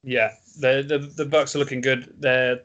Yeah, 0.04 0.32
the 0.60 0.84
the 0.88 1.00
the 1.00 1.26
Bucks 1.26 1.56
are 1.56 1.60
looking 1.60 1.82
good. 1.82 2.14
They're 2.20 2.62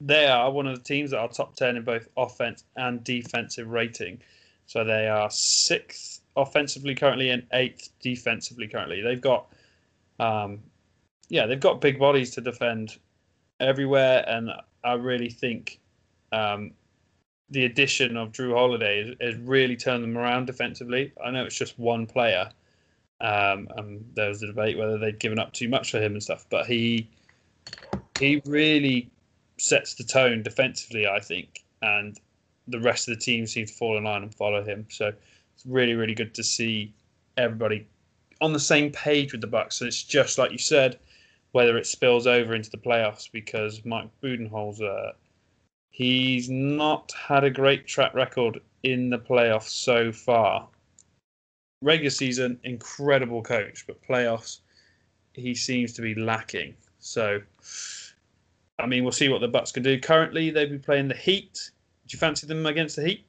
they 0.00 0.26
are 0.26 0.50
one 0.50 0.66
of 0.66 0.76
the 0.76 0.84
teams 0.84 1.10
that 1.10 1.18
are 1.18 1.28
top 1.28 1.56
ten 1.56 1.76
in 1.76 1.84
both 1.84 2.08
offense 2.16 2.64
and 2.76 3.02
defensive 3.04 3.68
rating. 3.68 4.20
So 4.66 4.84
they 4.84 5.08
are 5.08 5.30
sixth 5.30 6.20
offensively 6.36 6.94
currently 6.94 7.30
and 7.30 7.46
eighth 7.52 7.90
defensively 8.00 8.66
currently. 8.66 9.02
They've 9.02 9.20
got 9.20 9.52
um, 10.18 10.60
yeah, 11.28 11.46
they've 11.46 11.60
got 11.60 11.80
big 11.80 11.98
bodies 11.98 12.30
to 12.32 12.40
defend 12.40 12.98
everywhere, 13.60 14.24
and 14.28 14.50
I 14.82 14.94
really 14.94 15.30
think 15.30 15.80
um, 16.32 16.72
the 17.50 17.64
addition 17.64 18.16
of 18.16 18.32
Jrue 18.32 18.54
Holiday 18.54 19.14
has, 19.20 19.36
really 19.36 19.76
turned 19.76 20.02
them 20.02 20.18
around 20.18 20.46
defensively. 20.46 21.12
I 21.24 21.30
know 21.30 21.44
it's 21.44 21.56
just 21.56 21.78
one 21.78 22.06
player, 22.06 22.50
Um, 23.20 23.68
and 23.76 24.04
there 24.14 24.28
was 24.28 24.42
a 24.42 24.48
debate 24.48 24.76
whether 24.76 24.98
they'd 24.98 25.18
given 25.18 25.38
up 25.38 25.52
too 25.52 25.68
much 25.68 25.90
for 25.90 25.98
him 25.98 26.12
and 26.12 26.22
stuff. 26.22 26.46
But 26.50 26.66
he 26.66 27.08
he 28.18 28.42
really 28.44 29.10
sets 29.58 29.94
the 29.94 30.04
tone 30.04 30.42
defensively, 30.42 31.06
I 31.06 31.20
think, 31.20 31.64
and 31.82 32.18
the 32.68 32.80
rest 32.80 33.08
of 33.08 33.14
the 33.14 33.20
team 33.20 33.46
seem 33.46 33.66
to 33.66 33.72
fall 33.72 33.96
in 33.98 34.04
line 34.04 34.22
and 34.22 34.34
follow 34.34 34.62
him. 34.64 34.86
So 34.88 35.12
it's 35.54 35.66
really, 35.66 35.94
really 35.94 36.14
good 36.14 36.34
to 36.34 36.42
see 36.42 36.92
everybody 37.36 37.86
on 38.40 38.52
the 38.52 38.60
same 38.60 38.90
page 38.90 39.32
with 39.32 39.40
the 39.40 39.46
Bucks. 39.46 39.76
So 39.76 39.86
it's 39.86 40.02
just 40.02 40.38
like 40.38 40.52
you 40.52 40.58
said, 40.58 40.98
whether 41.52 41.76
it 41.76 41.86
spills 41.86 42.26
over 42.26 42.54
into 42.54 42.70
the 42.70 42.78
playoffs 42.78 43.30
because 43.30 43.84
Mike 43.84 44.08
Budenholzer, 44.22 45.12
he's 45.90 46.50
not 46.50 47.12
had 47.12 47.44
a 47.44 47.50
great 47.50 47.86
track 47.86 48.12
record 48.14 48.60
in 48.82 49.10
the 49.10 49.18
playoffs 49.18 49.68
so 49.68 50.10
far. 50.10 50.68
Regular 51.80 52.10
season, 52.10 52.58
incredible 52.64 53.42
coach, 53.42 53.86
but 53.86 54.02
playoffs, 54.02 54.60
he 55.32 55.54
seems 55.54 55.92
to 55.92 56.02
be 56.02 56.14
lacking. 56.14 56.74
So, 56.98 57.40
I 58.78 58.86
mean, 58.86 59.04
we'll 59.04 59.12
see 59.12 59.28
what 59.28 59.40
the 59.40 59.48
Bucks 59.48 59.72
can 59.72 59.82
do. 59.82 59.98
Currently, 59.98 60.50
they've 60.50 60.68
been 60.68 60.80
playing 60.80 61.08
the 61.08 61.14
Heat. 61.14 61.70
Do 62.06 62.14
you 62.14 62.18
fancy 62.18 62.46
them 62.46 62.66
against 62.66 62.96
the 62.96 63.06
Heat? 63.06 63.26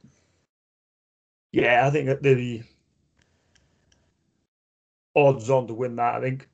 Yeah, 1.51 1.87
I 1.87 1.89
think 1.89 2.21
the 2.21 2.63
odds 5.15 5.49
on 5.49 5.67
to 5.67 5.73
win 5.73 5.95
that. 5.95 6.15
I 6.15 6.21
think. 6.21 6.49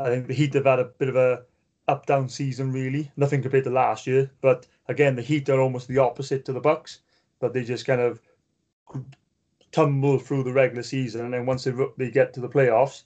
I 0.00 0.08
think 0.08 0.26
the 0.26 0.34
Heat 0.34 0.54
have 0.54 0.66
had 0.66 0.78
a 0.78 0.84
bit 0.84 1.08
of 1.08 1.16
a 1.16 1.42
up 1.88 2.06
down 2.06 2.28
season, 2.28 2.72
really. 2.72 3.10
Nothing 3.16 3.42
compared 3.42 3.64
to 3.64 3.70
last 3.70 4.06
year, 4.06 4.30
but 4.40 4.66
again, 4.88 5.16
the 5.16 5.22
Heat 5.22 5.48
are 5.48 5.60
almost 5.60 5.88
the 5.88 5.98
opposite 5.98 6.44
to 6.44 6.52
the 6.52 6.60
Bucks. 6.60 7.00
But 7.38 7.52
they 7.52 7.64
just 7.64 7.86
kind 7.86 8.00
of 8.00 8.20
tumble 9.72 10.18
through 10.18 10.44
the 10.44 10.52
regular 10.52 10.82
season, 10.82 11.24
and 11.24 11.34
then 11.34 11.44
once 11.44 11.64
they 11.64 11.72
they 11.98 12.10
get 12.10 12.32
to 12.34 12.40
the 12.40 12.48
playoffs, 12.48 13.02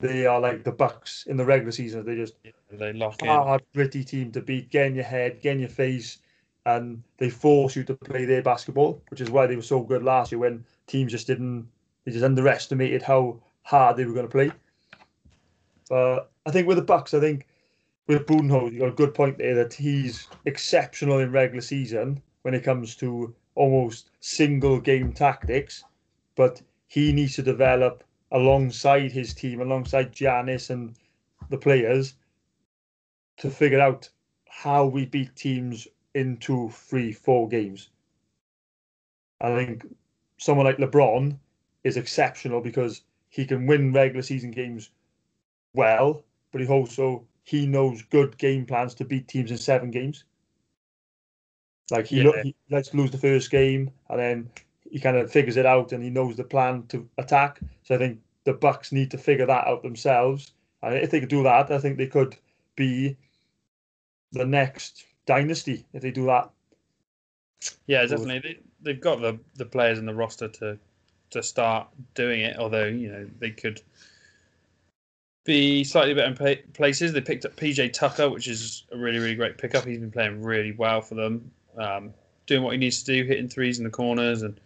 they 0.00 0.26
are 0.26 0.40
like 0.40 0.64
the 0.64 0.72
Bucks 0.72 1.26
in 1.26 1.36
the 1.36 1.44
regular 1.44 1.72
season. 1.72 2.04
They 2.04 2.16
just 2.16 2.34
yeah, 2.42 2.52
they 2.72 2.92
lock 2.92 3.20
hard, 3.22 3.60
in. 3.60 3.66
gritty 3.74 4.02
team 4.02 4.32
to 4.32 4.40
beat, 4.40 4.70
get 4.70 4.86
in 4.86 4.94
your 4.94 5.04
head, 5.04 5.40
get 5.40 5.54
in 5.54 5.60
your 5.60 5.68
face, 5.68 6.18
and 6.66 7.02
they 7.18 7.30
force 7.30 7.76
you 7.76 7.84
to 7.84 7.94
play 7.94 8.24
their 8.24 8.42
basketball, 8.42 9.02
which 9.10 9.20
is 9.20 9.30
why 9.30 9.46
they 9.46 9.56
were 9.56 9.62
so 9.62 9.80
good 9.80 10.02
last 10.02 10.32
year 10.32 10.38
when 10.38 10.64
teams 10.86 11.12
just 11.12 11.26
didn't. 11.26 11.68
They 12.04 12.12
just 12.12 12.24
underestimated 12.24 13.02
how 13.02 13.40
hard 13.62 13.96
they 13.96 14.06
were 14.06 14.14
going 14.14 14.26
to 14.26 14.32
play. 14.32 14.50
But 15.88 16.30
I 16.46 16.50
think 16.50 16.66
with 16.66 16.78
the 16.78 16.82
Bucks, 16.82 17.12
I 17.12 17.20
think 17.20 17.46
with 18.06 18.26
Budenholzer, 18.26 18.72
you 18.72 18.78
got 18.80 18.88
a 18.88 18.92
good 18.92 19.14
point 19.14 19.38
there 19.38 19.54
that 19.54 19.74
he's 19.74 20.28
exceptional 20.46 21.18
in 21.18 21.30
regular 21.30 21.60
season 21.60 22.22
when 22.42 22.54
it 22.54 22.64
comes 22.64 22.94
to 22.96 23.34
almost 23.54 24.10
single 24.20 24.80
game 24.80 25.12
tactics, 25.12 25.84
but 26.36 26.62
he 26.86 27.12
needs 27.12 27.36
to 27.36 27.42
develop 27.42 28.02
alongside 28.32 29.12
his 29.12 29.34
team, 29.34 29.60
alongside 29.60 30.12
Giannis 30.12 30.70
and 30.70 30.94
the 31.48 31.58
players, 31.58 32.14
to 33.38 33.50
figure 33.50 33.80
out 33.80 34.08
how 34.48 34.86
we 34.86 35.06
beat 35.06 35.34
teams 35.34 35.88
in 36.14 36.36
two, 36.36 36.70
three, 36.70 37.12
four 37.12 37.48
games. 37.48 37.88
I 39.40 39.54
think 39.54 39.86
someone 40.38 40.66
like 40.66 40.78
LeBron 40.78 41.38
is 41.84 41.96
exceptional 41.96 42.60
because 42.60 43.02
he 43.30 43.46
can 43.46 43.66
win 43.66 43.92
regular 43.92 44.22
season 44.22 44.50
games 44.50 44.90
well, 45.74 46.24
but 46.52 46.60
he 46.60 46.66
also 46.66 47.24
he 47.44 47.66
knows 47.66 48.02
good 48.02 48.36
game 48.38 48.66
plans 48.66 48.94
to 48.94 49.04
beat 49.04 49.28
teams 49.28 49.50
in 49.50 49.58
seven 49.58 49.90
games. 49.90 50.24
Like 51.90 52.06
he, 52.06 52.22
yeah. 52.22 52.42
he 52.42 52.54
likes 52.70 52.88
to 52.88 52.96
lose 52.96 53.10
the 53.10 53.18
first 53.18 53.50
game 53.50 53.90
and 54.08 54.20
then 54.20 54.50
he 54.90 54.98
kind 54.98 55.16
of 55.16 55.30
figures 55.30 55.56
it 55.56 55.66
out 55.66 55.92
and 55.92 56.02
he 56.02 56.10
knows 56.10 56.36
the 56.36 56.44
plan 56.44 56.84
to 56.88 57.08
attack. 57.18 57.60
So 57.84 57.94
I 57.94 57.98
think 57.98 58.20
the 58.44 58.52
Bucks 58.52 58.92
need 58.92 59.10
to 59.12 59.18
figure 59.18 59.46
that 59.46 59.66
out 59.66 59.82
themselves. 59.82 60.52
And 60.82 60.94
if 60.94 61.10
they 61.10 61.20
could 61.20 61.28
do 61.28 61.42
that, 61.44 61.70
I 61.70 61.78
think 61.78 61.96
they 61.96 62.06
could 62.06 62.36
be 62.76 63.16
the 64.32 64.44
next 64.44 65.04
dynasty 65.26 65.84
if 65.92 66.02
they 66.02 66.10
do 66.10 66.26
that. 66.26 66.50
Yeah, 67.86 68.02
definitely. 68.02 68.38
They, 68.38 68.58
they've 68.82 69.00
got 69.00 69.20
the, 69.20 69.38
the 69.56 69.66
players 69.66 69.98
in 69.98 70.06
the 70.06 70.14
roster 70.14 70.48
to 70.48 70.78
to 71.30 71.42
start 71.42 71.88
doing 72.14 72.40
it. 72.40 72.56
Although 72.56 72.86
you 72.86 73.12
know 73.12 73.28
they 73.38 73.50
could 73.50 73.82
be 75.44 75.84
slightly 75.84 76.14
better 76.14 76.34
in 76.48 76.72
places. 76.72 77.12
They 77.12 77.20
picked 77.20 77.44
up 77.44 77.56
PJ 77.56 77.92
Tucker, 77.92 78.30
which 78.30 78.48
is 78.48 78.84
a 78.92 78.96
really 78.96 79.18
really 79.18 79.34
great 79.34 79.58
pickup. 79.58 79.84
He's 79.84 79.98
been 79.98 80.10
playing 80.10 80.42
really 80.42 80.72
well 80.72 81.02
for 81.02 81.14
them, 81.14 81.50
um, 81.76 82.14
doing 82.46 82.62
what 82.62 82.72
he 82.72 82.78
needs 82.78 83.02
to 83.02 83.12
do, 83.12 83.24
hitting 83.24 83.48
threes 83.48 83.78
in 83.78 83.84
the 83.84 83.90
corners 83.90 84.42
and 84.42 84.58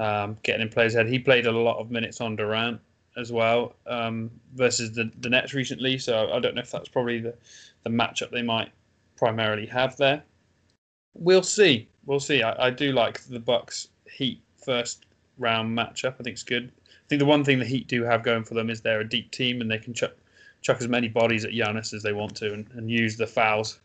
um, 0.00 0.38
getting 0.42 0.62
in 0.62 0.68
players' 0.70 0.94
head. 0.94 1.08
He 1.08 1.18
played 1.18 1.46
a 1.46 1.52
lot 1.52 1.78
of 1.78 1.90
minutes 1.90 2.20
on 2.20 2.34
Durant 2.34 2.80
as 3.16 3.30
well 3.30 3.74
um, 3.86 4.30
versus 4.54 4.92
the 4.92 5.10
the 5.20 5.28
Nets 5.28 5.52
recently. 5.52 5.98
So 5.98 6.32
I 6.32 6.40
don't 6.40 6.54
know 6.54 6.62
if 6.62 6.70
that's 6.70 6.88
probably 6.88 7.20
the 7.20 7.34
the 7.84 7.90
matchup 7.90 8.30
they 8.30 8.42
might 8.42 8.72
primarily 9.16 9.66
have 9.66 9.96
there. 9.96 10.22
We'll 11.14 11.42
see. 11.42 11.88
We'll 12.06 12.20
see. 12.20 12.42
I, 12.42 12.66
I 12.66 12.70
do 12.70 12.92
like 12.92 13.20
the 13.24 13.38
Bucks 13.40 13.88
Heat 14.10 14.40
first 14.56 15.06
round 15.38 15.76
matchup. 15.76 16.14
I 16.18 16.22
think 16.22 16.34
it's 16.34 16.42
good. 16.42 16.72
I 16.88 17.08
think 17.08 17.20
the 17.20 17.26
one 17.26 17.44
thing 17.44 17.58
the 17.58 17.64
Heat 17.64 17.88
do 17.88 18.02
have 18.04 18.22
going 18.22 18.44
for 18.44 18.54
them 18.54 18.70
is 18.70 18.80
they're 18.80 19.00
a 19.00 19.08
deep 19.08 19.30
team 19.32 19.60
and 19.60 19.70
they 19.70 19.78
can 19.78 19.92
chuck, 19.92 20.12
chuck 20.62 20.78
as 20.80 20.88
many 20.88 21.08
bodies 21.08 21.44
at 21.44 21.52
Giannis 21.52 21.92
as 21.92 22.02
they 22.02 22.12
want 22.12 22.36
to 22.36 22.52
and, 22.54 22.66
and 22.74 22.90
use 22.90 23.16
the 23.16 23.26
fouls. 23.26 23.80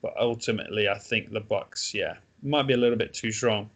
But 0.00 0.14
ultimately, 0.18 0.88
I 0.88 0.98
think 0.98 1.32
the 1.32 1.40
Bucks, 1.40 1.92
yeah, 1.92 2.14
might 2.42 2.66
be 2.66 2.74
a 2.74 2.78
little 2.78 2.98
bit 2.98 3.12
too 3.12 3.32
strong. 3.32 3.70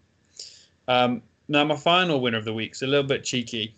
Um, 0.88 1.22
now, 1.48 1.64
my 1.64 1.76
final 1.76 2.20
winner 2.20 2.38
of 2.38 2.44
the 2.44 2.52
week 2.52 2.72
is 2.72 2.82
a 2.82 2.86
little 2.86 3.06
bit 3.06 3.24
cheeky. 3.24 3.74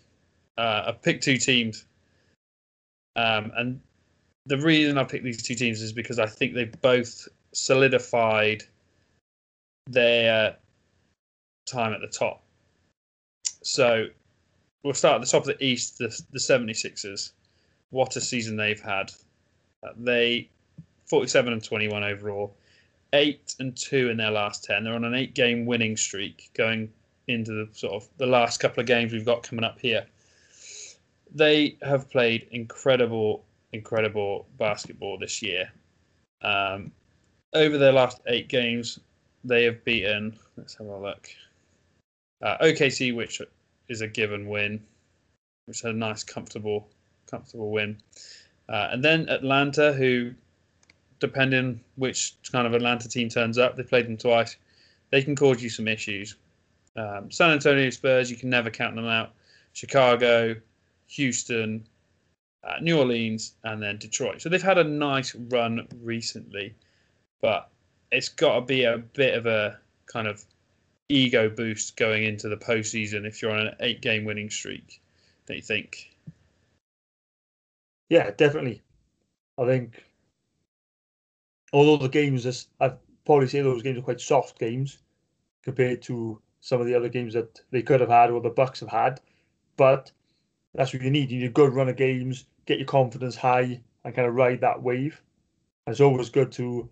Uh, 0.57 0.85
I 0.87 0.91
picked 0.91 1.23
two 1.23 1.37
teams, 1.37 1.85
um, 3.15 3.51
and 3.55 3.79
the 4.45 4.57
reason 4.57 4.97
I 4.97 5.03
picked 5.03 5.23
these 5.23 5.43
two 5.43 5.55
teams 5.55 5.81
is 5.81 5.93
because 5.93 6.19
I 6.19 6.25
think 6.25 6.53
they 6.53 6.65
both 6.65 7.27
solidified 7.53 8.63
their 9.87 10.55
time 11.67 11.93
at 11.93 12.01
the 12.01 12.07
top. 12.07 12.43
So 13.61 14.07
we'll 14.83 14.93
start 14.93 15.15
at 15.15 15.21
the 15.21 15.27
top 15.27 15.41
of 15.41 15.57
the 15.57 15.63
East, 15.63 15.97
the, 15.97 16.07
the 16.31 16.39
76ers. 16.39 17.31
What 17.91 18.15
a 18.15 18.21
season 18.21 18.55
they've 18.55 18.81
had. 18.81 19.11
Uh, 19.83 19.91
they 19.97 20.49
47 21.09 21.53
and 21.53 21.63
21 21.63 22.03
overall, 22.03 22.55
8 23.13 23.55
and 23.59 23.75
2 23.75 24.09
in 24.09 24.17
their 24.17 24.31
last 24.31 24.63
10. 24.63 24.83
They're 24.83 24.93
on 24.93 25.05
an 25.05 25.15
8 25.15 25.33
game 25.33 25.65
winning 25.65 25.97
streak 25.97 26.49
going 26.53 26.91
into 27.29 27.51
the 27.51 27.69
sort 27.73 27.93
of 27.93 28.09
the 28.17 28.25
last 28.25 28.59
couple 28.59 28.81
of 28.81 28.87
games 28.87 29.13
we've 29.13 29.25
got 29.25 29.43
coming 29.43 29.63
up 29.63 29.79
here. 29.79 30.05
They 31.33 31.77
have 31.81 32.09
played 32.09 32.47
incredible 32.51 33.45
incredible 33.71 34.47
basketball 34.57 35.17
this 35.19 35.41
year. 35.41 35.71
Um, 36.41 36.91
over 37.53 37.77
their 37.77 37.91
last 37.91 38.19
8 38.27 38.47
games, 38.47 38.99
they 39.43 39.63
have 39.65 39.83
beaten 39.83 40.37
let's 40.59 40.75
have 40.75 40.87
a 40.87 40.97
look. 40.97 41.29
Uh, 42.41 42.57
OKC, 42.61 43.15
which 43.15 43.41
is 43.87 44.01
a 44.01 44.07
given 44.07 44.47
win, 44.47 44.81
which 45.65 45.81
had 45.81 45.91
a 45.91 45.97
nice, 45.97 46.23
comfortable, 46.23 46.87
comfortable 47.29 47.71
win. 47.71 47.97
Uh, 48.67 48.89
and 48.91 49.03
then 49.03 49.27
Atlanta, 49.29 49.93
who, 49.93 50.33
depending 51.19 51.79
which 51.95 52.35
kind 52.51 52.67
of 52.67 52.73
Atlanta 52.73 53.09
team 53.09 53.29
turns 53.29 53.57
up, 53.57 53.75
they 53.75 53.83
played 53.83 54.05
them 54.05 54.17
twice. 54.17 54.57
They 55.11 55.21
can 55.23 55.35
cause 55.35 55.61
you 55.63 55.69
some 55.69 55.87
issues. 55.87 56.35
Um, 56.95 57.31
San 57.31 57.51
Antonio 57.51 57.89
Spurs, 57.89 58.29
you 58.29 58.37
can 58.37 58.49
never 58.49 58.69
count 58.69 58.95
them 58.95 59.07
out. 59.07 59.33
Chicago, 59.73 60.55
Houston, 61.07 61.85
uh, 62.63 62.75
New 62.81 62.97
Orleans, 62.97 63.53
and 63.63 63.81
then 63.81 63.97
Detroit. 63.97 64.41
So 64.41 64.49
they've 64.49 64.61
had 64.61 64.77
a 64.77 64.83
nice 64.83 65.35
run 65.35 65.87
recently, 66.01 66.75
but 67.41 67.69
it's 68.11 68.29
got 68.29 68.55
to 68.55 68.61
be 68.61 68.83
a 68.83 68.97
bit 68.97 69.35
of 69.35 69.45
a 69.45 69.77
kind 70.07 70.27
of 70.27 70.43
ego 71.09 71.49
boost 71.49 71.97
going 71.97 72.23
into 72.23 72.49
the 72.49 72.57
postseason 72.57 73.25
if 73.25 73.41
you're 73.41 73.51
on 73.51 73.67
an 73.67 73.75
eight 73.79 74.01
game 74.01 74.25
winning 74.25 74.49
streak, 74.49 75.01
don't 75.45 75.57
you 75.57 75.63
think? 75.63 76.11
Yeah, 78.09 78.31
definitely. 78.31 78.81
I 79.57 79.65
think 79.65 80.03
although 81.73 81.97
the 81.97 82.09
games 82.09 82.67
I'd 82.79 82.97
probably 83.25 83.47
say 83.47 83.61
those 83.61 83.83
games 83.83 83.99
are 83.99 84.03
quite 84.03 84.21
soft 84.21 84.57
games 84.59 84.97
compared 85.63 86.01
to 86.03 86.41
some 86.61 86.81
of 86.81 86.87
the 86.87 86.95
other 86.95 87.09
games 87.09 87.33
that 87.33 87.61
they 87.71 87.81
could 87.81 88.01
have 88.01 88.09
had 88.09 88.31
or 88.31 88.41
the 88.41 88.49
Bucks 88.49 88.79
have 88.79 88.89
had. 88.89 89.21
But 89.77 90.11
that's 90.73 90.93
what 90.93 91.01
you 91.01 91.09
need. 91.09 91.31
You 91.31 91.39
need 91.39 91.45
a 91.45 91.49
good 91.49 91.73
run 91.73 91.89
of 91.89 91.95
games, 91.95 92.45
get 92.65 92.79
your 92.79 92.87
confidence 92.87 93.35
high 93.35 93.81
and 94.03 94.15
kind 94.15 94.27
of 94.27 94.35
ride 94.35 94.61
that 94.61 94.81
wave. 94.81 95.21
And 95.85 95.93
it's 95.93 96.01
always 96.01 96.29
good 96.29 96.51
to 96.53 96.89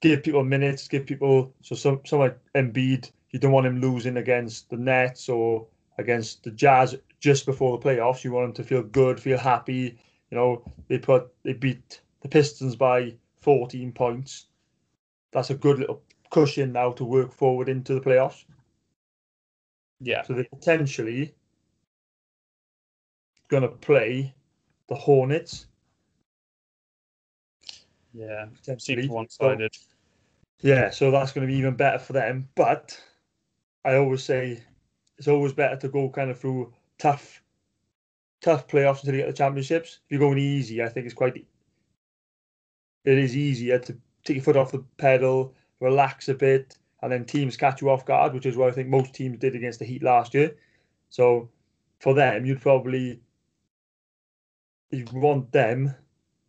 give 0.00 0.22
people 0.22 0.44
minutes, 0.44 0.88
give 0.88 1.06
people 1.06 1.52
so 1.62 1.74
some 1.74 2.00
some 2.04 2.20
like 2.20 2.38
Embiid, 2.54 3.10
you 3.30 3.38
don't 3.38 3.52
want 3.52 3.66
him 3.66 3.80
losing 3.80 4.16
against 4.16 4.70
the 4.70 4.76
Nets 4.76 5.28
or 5.28 5.66
against 5.98 6.42
the 6.42 6.50
Jazz 6.50 6.96
just 7.20 7.46
before 7.46 7.78
the 7.78 7.84
playoffs. 7.84 8.24
You 8.24 8.32
want 8.32 8.46
him 8.46 8.52
to 8.54 8.64
feel 8.64 8.82
good, 8.82 9.20
feel 9.20 9.38
happy. 9.38 9.98
You 10.30 10.36
know, 10.36 10.64
they 10.88 10.98
put 10.98 11.32
they 11.42 11.52
beat 11.52 12.00
the 12.22 12.28
Pistons 12.28 12.76
by 12.76 13.14
14 13.40 13.92
points. 13.92 14.46
That's 15.32 15.50
a 15.50 15.54
good 15.54 15.78
little 15.78 16.02
cushion 16.30 16.72
now 16.72 16.92
to 16.92 17.04
work 17.04 17.32
forward 17.32 17.68
into 17.68 17.94
the 17.94 18.00
playoffs. 18.00 18.44
Yeah. 20.00 20.22
So 20.22 20.32
they're 20.32 20.44
potentially 20.44 21.34
going 23.48 23.62
to 23.62 23.68
play 23.68 24.34
the 24.88 24.94
Hornets. 24.94 25.66
Yeah, 28.12 28.46
potentially. 28.56 29.08
one-sided. 29.08 29.74
So, 29.74 29.80
yeah, 30.62 30.90
so 30.90 31.10
that's 31.10 31.32
going 31.32 31.46
to 31.46 31.52
be 31.52 31.58
even 31.58 31.74
better 31.74 31.98
for 31.98 32.12
them. 32.12 32.48
But 32.54 33.00
I 33.84 33.96
always 33.96 34.22
say 34.22 34.62
it's 35.18 35.28
always 35.28 35.52
better 35.52 35.76
to 35.76 35.88
go 35.88 36.08
kind 36.10 36.30
of 36.30 36.38
through 36.38 36.72
tough, 36.98 37.42
tough 38.40 38.66
playoffs 38.66 39.00
until 39.00 39.14
you 39.14 39.20
get 39.20 39.28
the 39.28 39.32
championships. 39.32 40.00
If 40.04 40.12
you're 40.12 40.20
going 40.20 40.38
easy, 40.38 40.82
I 40.82 40.88
think 40.88 41.06
it's 41.06 41.14
quite. 41.14 41.36
It 43.04 43.18
is 43.18 43.36
easier 43.36 43.78
to 43.78 43.96
take 44.24 44.36
your 44.36 44.44
foot 44.44 44.56
off 44.56 44.72
the 44.72 44.84
pedal, 44.98 45.54
relax 45.80 46.28
a 46.28 46.34
bit, 46.34 46.76
and 47.02 47.10
then 47.10 47.24
teams 47.24 47.56
catch 47.56 47.80
you 47.80 47.90
off 47.90 48.04
guard, 48.04 48.34
which 48.34 48.46
is 48.46 48.56
what 48.56 48.68
I 48.68 48.72
think 48.72 48.88
most 48.88 49.14
teams 49.14 49.38
did 49.38 49.54
against 49.54 49.78
the 49.78 49.84
Heat 49.84 50.02
last 50.02 50.34
year. 50.34 50.56
So 51.08 51.48
for 51.98 52.14
them, 52.14 52.44
you'd 52.44 52.60
probably 52.60 53.20
you 54.90 55.06
want 55.12 55.52
them 55.52 55.94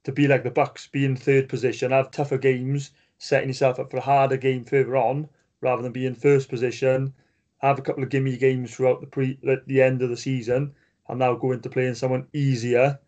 to 0.04 0.12
be 0.12 0.28
like 0.28 0.44
the 0.44 0.52
Bucks, 0.52 0.88
be 0.88 1.06
in 1.06 1.16
third 1.16 1.48
position, 1.48 1.92
have 1.92 2.12
tougher 2.12 2.38
games, 2.38 2.92
setting 3.20 3.50
yourself 3.50 3.80
up 3.80 3.92
for 3.92 3.98
a 3.98 4.02
harder 4.02 4.38
game 4.38 4.66
further 4.66 4.98
on, 4.98 5.30
rather 5.62 5.84
than 5.84 5.92
be 5.92 6.08
in 6.08 6.16
first 6.16 6.50
position, 6.50 7.14
have 7.60 7.78
a 7.78 7.82
couple 7.84 8.02
of 8.02 8.10
gimme 8.10 8.36
games 8.38 8.74
throughout 8.74 9.00
the 9.00 9.08
pre 9.08 9.38
at 9.48 9.68
the 9.68 9.82
end 9.82 10.02
of 10.02 10.10
the 10.10 10.18
season, 10.18 10.74
and 11.08 11.20
now 11.20 11.36
go 11.36 11.52
into 11.52 11.70
playing 11.70 11.94
someone 11.94 12.28
easier 12.34 13.00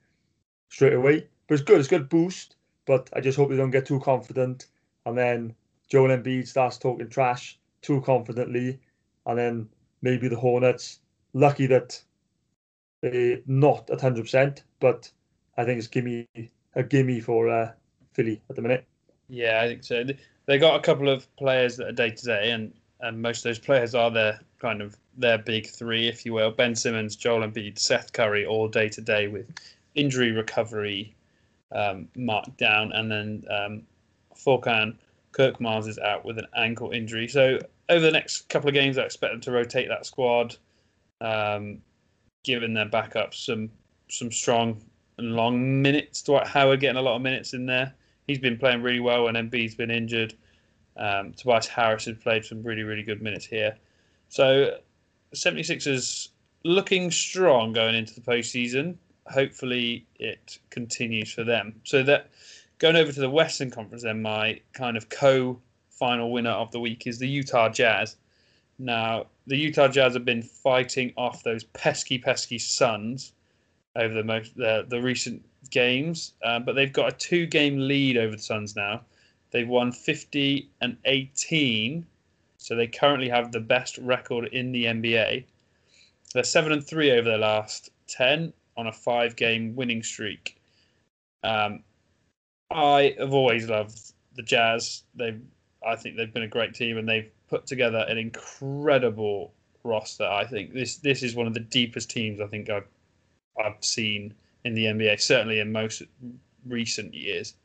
straight 0.69 0.93
away. 0.93 1.27
But 1.47 1.55
it's 1.55 1.63
good, 1.63 1.79
it's 1.79 1.89
good 1.89 2.09
boost. 2.09 2.55
But 2.85 3.09
I 3.13 3.21
just 3.21 3.37
hope 3.37 3.49
they 3.49 3.57
don't 3.57 3.71
get 3.71 3.85
too 3.85 3.99
confident, 4.01 4.67
and 5.05 5.17
then 5.17 5.55
Joel 5.93 6.09
Embiid 6.09 6.47
starts 6.47 6.79
talking 6.79 7.07
trash 7.07 7.59
too 7.83 8.01
confidently, 8.01 8.79
and 9.27 9.37
then 9.37 9.69
maybe 10.01 10.27
the 10.27 10.35
Hornets. 10.35 10.97
Lucky 11.33 11.67
that 11.67 12.01
they're 13.01 13.41
not 13.45 13.91
at 13.91 14.01
hundred 14.01 14.23
percent, 14.23 14.63
but 14.79 15.11
I 15.55 15.63
think 15.63 15.77
it's 15.77 15.85
gimme 15.85 16.27
a 16.73 16.81
gimme 16.81 17.19
for 17.19 17.47
uh, 17.47 17.73
Philly 18.13 18.41
at 18.49 18.55
the 18.55 18.63
minute. 18.63 18.87
Yeah, 19.29 19.61
I 19.61 19.67
think 19.67 19.83
so. 19.83 20.03
They 20.47 20.57
got 20.57 20.79
a 20.79 20.79
couple 20.79 21.09
of 21.09 21.27
players 21.35 21.77
that 21.77 21.89
are 21.89 21.91
day 21.91 22.09
to 22.09 22.25
day, 22.25 22.49
and 22.49 22.73
and 23.01 23.21
most 23.21 23.39
of 23.39 23.43
those 23.43 23.59
players 23.59 23.93
are 23.93 24.09
their 24.09 24.39
kind 24.57 24.81
of 24.81 24.97
their 25.15 25.37
big 25.37 25.67
three, 25.67 26.07
if 26.07 26.25
you 26.25 26.33
will. 26.33 26.49
Ben 26.49 26.73
Simmons, 26.73 27.15
Joel 27.15 27.47
Embiid, 27.47 27.77
Seth 27.77 28.13
Curry, 28.13 28.47
all 28.47 28.67
day 28.67 28.89
to 28.89 29.01
day 29.01 29.27
with 29.27 29.45
injury 29.93 30.31
recovery 30.31 31.13
um, 31.71 32.07
marked 32.15 32.57
down, 32.57 32.91
and 32.93 33.11
then 33.11 33.45
um, 33.51 33.83
Furkan 35.33 35.55
Korkmaz 35.55 35.87
is 35.87 35.99
out 35.99 36.25
with 36.25 36.37
an 36.37 36.47
ankle 36.55 36.91
injury. 36.91 37.27
So 37.27 37.59
over 37.89 38.05
the 38.05 38.11
next 38.11 38.49
couple 38.49 38.69
of 38.69 38.73
games, 38.73 38.97
I 38.97 39.03
expect 39.03 39.33
them 39.33 39.41
to 39.41 39.51
rotate 39.51 39.89
that 39.89 40.05
squad, 40.05 40.55
um, 41.21 41.79
giving 42.43 42.73
their 42.73 42.87
backups 42.87 43.45
some 43.45 43.69
some 44.09 44.31
strong 44.31 44.81
and 45.17 45.35
long 45.35 45.81
minutes. 45.81 46.21
Dwight 46.21 46.47
Howard 46.47 46.79
getting 46.79 46.97
a 46.97 47.01
lot 47.01 47.15
of 47.15 47.21
minutes 47.21 47.53
in 47.53 47.65
there. 47.65 47.93
He's 48.27 48.39
been 48.39 48.57
playing 48.57 48.81
really 48.81 48.99
well 48.99 49.25
when 49.25 49.35
Embiid's 49.35 49.75
been 49.75 49.91
injured. 49.91 50.33
Um, 50.95 51.33
Tobias 51.33 51.67
Harris 51.67 52.05
has 52.05 52.17
played 52.17 52.45
some 52.45 52.61
really, 52.63 52.83
really 52.83 53.03
good 53.03 53.21
minutes 53.21 53.45
here. 53.45 53.75
So 54.29 54.77
76ers 55.35 56.29
looking 56.63 57.11
strong 57.11 57.73
going 57.73 57.95
into 57.95 58.13
the 58.13 58.21
postseason. 58.21 58.95
Hopefully 59.27 60.05
it 60.15 60.59
continues 60.69 61.31
for 61.31 61.43
them. 61.43 61.81
So 61.83 62.03
that 62.03 62.29
going 62.79 62.95
over 62.95 63.11
to 63.11 63.19
the 63.19 63.29
Western 63.29 63.71
Conference, 63.71 64.03
then 64.03 64.21
my 64.21 64.59
kind 64.73 64.97
of 64.97 65.09
co-final 65.09 66.31
winner 66.31 66.51
of 66.51 66.71
the 66.71 66.79
week 66.79 67.07
is 67.07 67.19
the 67.19 67.27
Utah 67.27 67.69
Jazz. 67.69 68.17
Now 68.79 69.27
the 69.47 69.57
Utah 69.57 69.87
Jazz 69.87 70.13
have 70.13 70.25
been 70.25 70.41
fighting 70.41 71.13
off 71.17 71.43
those 71.43 71.63
pesky, 71.63 72.17
pesky 72.17 72.57
Suns 72.57 73.33
over 73.95 74.13
the 74.13 74.23
most 74.23 74.55
the, 74.55 74.85
the 74.87 75.01
recent 75.01 75.43
games, 75.69 76.33
uh, 76.43 76.59
but 76.59 76.75
they've 76.75 76.93
got 76.93 77.13
a 77.13 77.17
two-game 77.17 77.87
lead 77.87 78.17
over 78.17 78.35
the 78.35 78.41
Suns 78.41 78.75
now. 78.75 79.01
They've 79.51 79.67
won 79.67 79.91
50 79.91 80.67
and 80.81 80.97
18, 81.05 82.05
so 82.57 82.75
they 82.75 82.87
currently 82.87 83.29
have 83.29 83.51
the 83.51 83.59
best 83.59 83.97
record 83.99 84.47
in 84.47 84.71
the 84.71 84.85
NBA. 84.85 85.43
They're 86.33 86.43
seven 86.43 86.71
and 86.71 86.83
three 86.83 87.11
over 87.11 87.29
their 87.29 87.37
last 87.37 87.91
10 88.07 88.51
on 88.75 88.87
a 88.87 88.91
five-game 88.91 89.75
winning 89.75 90.01
streak. 90.01 90.59
Um, 91.43 91.83
I 92.73 93.15
have 93.19 93.33
always 93.33 93.69
loved 93.69 93.99
the 94.35 94.41
Jazz. 94.41 95.03
They, 95.15 95.37
I 95.85 95.95
think 95.95 96.17
they've 96.17 96.33
been 96.33 96.43
a 96.43 96.47
great 96.47 96.73
team, 96.73 96.97
and 96.97 97.07
they've 97.07 97.29
put 97.49 97.65
together 97.67 98.05
an 98.07 98.17
incredible 98.17 99.53
roster. 99.83 100.25
I 100.25 100.45
think 100.45 100.73
this 100.73 100.97
this 100.97 101.23
is 101.23 101.35
one 101.35 101.47
of 101.47 101.53
the 101.53 101.59
deepest 101.59 102.09
teams 102.09 102.39
I 102.39 102.47
think 102.47 102.69
I've 102.69 102.87
I've 103.63 103.83
seen 103.83 104.33
in 104.63 104.73
the 104.73 104.85
NBA, 104.85 105.21
certainly 105.21 105.59
in 105.59 105.71
most 105.71 106.03
recent 106.65 107.13
years. 107.13 107.55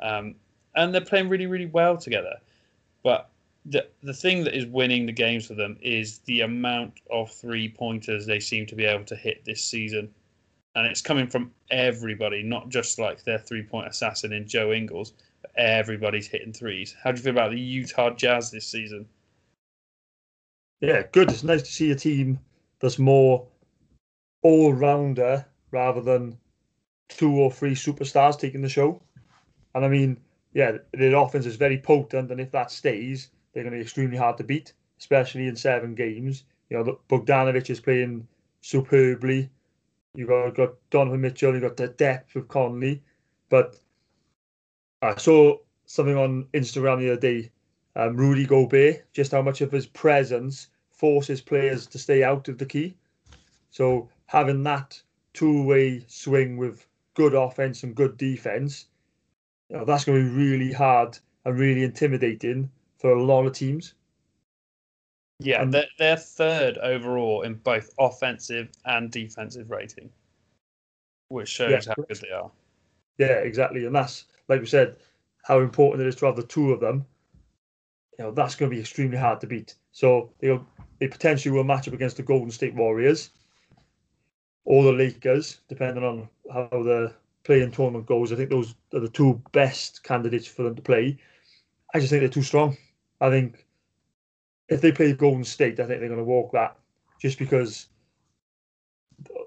Um, 0.00 0.34
and 0.74 0.92
they're 0.92 1.00
playing 1.00 1.28
really, 1.28 1.46
really 1.46 1.66
well 1.66 1.96
together. 1.96 2.36
But 3.02 3.30
the 3.64 3.86
the 4.02 4.14
thing 4.14 4.44
that 4.44 4.56
is 4.56 4.66
winning 4.66 5.06
the 5.06 5.12
games 5.12 5.46
for 5.46 5.54
them 5.54 5.76
is 5.80 6.18
the 6.20 6.42
amount 6.42 6.94
of 7.10 7.30
three 7.30 7.68
pointers 7.68 8.26
they 8.26 8.40
seem 8.40 8.66
to 8.66 8.74
be 8.74 8.84
able 8.84 9.04
to 9.04 9.16
hit 9.16 9.44
this 9.44 9.64
season. 9.64 10.12
And 10.76 10.86
it's 10.86 11.00
coming 11.00 11.26
from 11.26 11.52
everybody, 11.70 12.42
not 12.42 12.68
just 12.68 12.98
like 12.98 13.24
their 13.24 13.38
three 13.38 13.62
point 13.62 13.88
assassin 13.88 14.32
in 14.34 14.46
Joe 14.46 14.72
Ingles, 14.72 15.14
but 15.40 15.50
everybody's 15.56 16.28
hitting 16.28 16.52
threes. 16.52 16.94
How 17.02 17.10
do 17.10 17.16
you 17.16 17.24
feel 17.24 17.32
about 17.32 17.50
the 17.50 17.58
Utah 17.58 18.10
Jazz 18.10 18.50
this 18.50 18.68
season? 18.68 19.08
Yeah, 20.80 21.02
good. 21.12 21.30
It's 21.30 21.42
nice 21.42 21.62
to 21.62 21.72
see 21.72 21.90
a 21.90 21.96
team 21.96 22.38
that's 22.78 22.98
more 22.98 23.48
all 24.42 24.74
rounder 24.74 25.46
rather 25.70 26.02
than 26.02 26.36
two 27.08 27.32
or 27.32 27.50
three 27.50 27.74
superstars 27.74 28.38
taking 28.38 28.60
the 28.60 28.68
show. 28.68 29.00
And 29.74 29.82
I 29.82 29.88
mean, 29.88 30.20
yeah, 30.52 30.78
their 30.92 31.16
offense 31.16 31.46
is 31.46 31.56
very 31.56 31.78
potent, 31.78 32.30
and 32.30 32.40
if 32.40 32.50
that 32.52 32.70
stays, 32.70 33.30
they're 33.52 33.62
going 33.62 33.72
to 33.72 33.78
be 33.78 33.82
extremely 33.82 34.16
hard 34.18 34.36
to 34.38 34.44
beat, 34.44 34.74
especially 34.98 35.48
in 35.48 35.56
seven 35.56 35.94
games. 35.94 36.44
You 36.68 36.76
know, 36.76 36.98
Bogdanovich 37.08 37.70
is 37.70 37.80
playing 37.80 38.28
superbly. 38.60 39.48
You've 40.16 40.28
got, 40.28 40.54
got 40.54 40.74
Donovan 40.90 41.20
Mitchell, 41.20 41.52
you've 41.52 41.62
got 41.62 41.76
the 41.76 41.88
depth 41.88 42.34
of 42.36 42.48
Conley. 42.48 43.02
But 43.48 43.78
I 45.02 45.16
saw 45.16 45.58
something 45.84 46.16
on 46.16 46.46
Instagram 46.54 46.98
the 46.98 47.12
other 47.12 47.20
day, 47.20 47.50
um, 47.94 48.16
Rudy 48.16 48.46
Gobert, 48.46 49.04
just 49.12 49.32
how 49.32 49.42
much 49.42 49.60
of 49.60 49.70
his 49.70 49.86
presence 49.86 50.68
forces 50.90 51.40
players 51.40 51.86
to 51.88 51.98
stay 51.98 52.24
out 52.24 52.48
of 52.48 52.58
the 52.58 52.66
key. 52.66 52.96
So 53.70 54.08
having 54.26 54.62
that 54.64 55.00
two-way 55.34 56.04
swing 56.08 56.56
with 56.56 56.86
good 57.14 57.34
offense 57.34 57.82
and 57.82 57.94
good 57.94 58.16
defense, 58.16 58.86
you 59.68 59.76
know, 59.76 59.84
that's 59.84 60.04
going 60.04 60.24
to 60.24 60.30
be 60.30 60.36
really 60.36 60.72
hard 60.72 61.18
and 61.44 61.58
really 61.58 61.84
intimidating 61.84 62.70
for 62.98 63.10
a 63.10 63.22
lot 63.22 63.46
of 63.46 63.52
teams. 63.52 63.94
Yeah, 65.38 65.62
and, 65.62 65.72
they're, 65.72 65.86
they're 65.98 66.16
third 66.16 66.78
overall 66.78 67.42
in 67.42 67.54
both 67.54 67.92
offensive 67.98 68.70
and 68.86 69.10
defensive 69.10 69.70
rating, 69.70 70.10
which 71.28 71.48
shows 71.48 71.86
yeah, 71.86 71.94
how 71.96 72.02
good 72.02 72.20
they 72.22 72.30
are. 72.30 72.50
Yeah, 73.18 73.38
exactly, 73.40 73.84
and 73.86 73.94
that's 73.94 74.24
like 74.48 74.60
we 74.60 74.66
said, 74.66 74.96
how 75.42 75.60
important 75.60 76.02
it 76.02 76.08
is 76.08 76.16
to 76.16 76.26
have 76.26 76.36
the 76.36 76.42
two 76.42 76.72
of 76.72 76.80
them. 76.80 77.04
You 78.18 78.26
know, 78.26 78.30
that's 78.30 78.54
going 78.54 78.70
to 78.70 78.74
be 78.74 78.80
extremely 78.80 79.18
hard 79.18 79.40
to 79.42 79.46
beat. 79.46 79.74
So 79.92 80.30
they 80.40 80.58
they 81.00 81.08
potentially 81.08 81.54
will 81.54 81.64
match 81.64 81.86
up 81.86 81.94
against 81.94 82.16
the 82.16 82.22
Golden 82.22 82.50
State 82.50 82.74
Warriors 82.74 83.30
or 84.64 84.84
the 84.84 84.92
Lakers, 84.92 85.60
depending 85.68 86.02
on 86.02 86.28
how 86.52 86.68
the 86.70 87.12
play-in 87.44 87.70
tournament 87.70 88.06
goes. 88.06 88.32
I 88.32 88.36
think 88.36 88.50
those 88.50 88.74
are 88.94 89.00
the 89.00 89.08
two 89.08 89.40
best 89.52 90.02
candidates 90.02 90.46
for 90.46 90.62
them 90.62 90.74
to 90.74 90.82
play. 90.82 91.18
I 91.94 92.00
just 92.00 92.10
think 92.10 92.20
they're 92.20 92.28
too 92.28 92.42
strong. 92.42 92.76
I 93.20 93.30
think 93.30 93.65
if 94.68 94.80
they 94.80 94.92
play 94.92 95.12
Golden 95.12 95.44
State, 95.44 95.80
I 95.80 95.86
think 95.86 96.00
they're 96.00 96.08
going 96.08 96.18
to 96.18 96.24
walk 96.24 96.52
that 96.52 96.76
just 97.20 97.38
because 97.38 97.88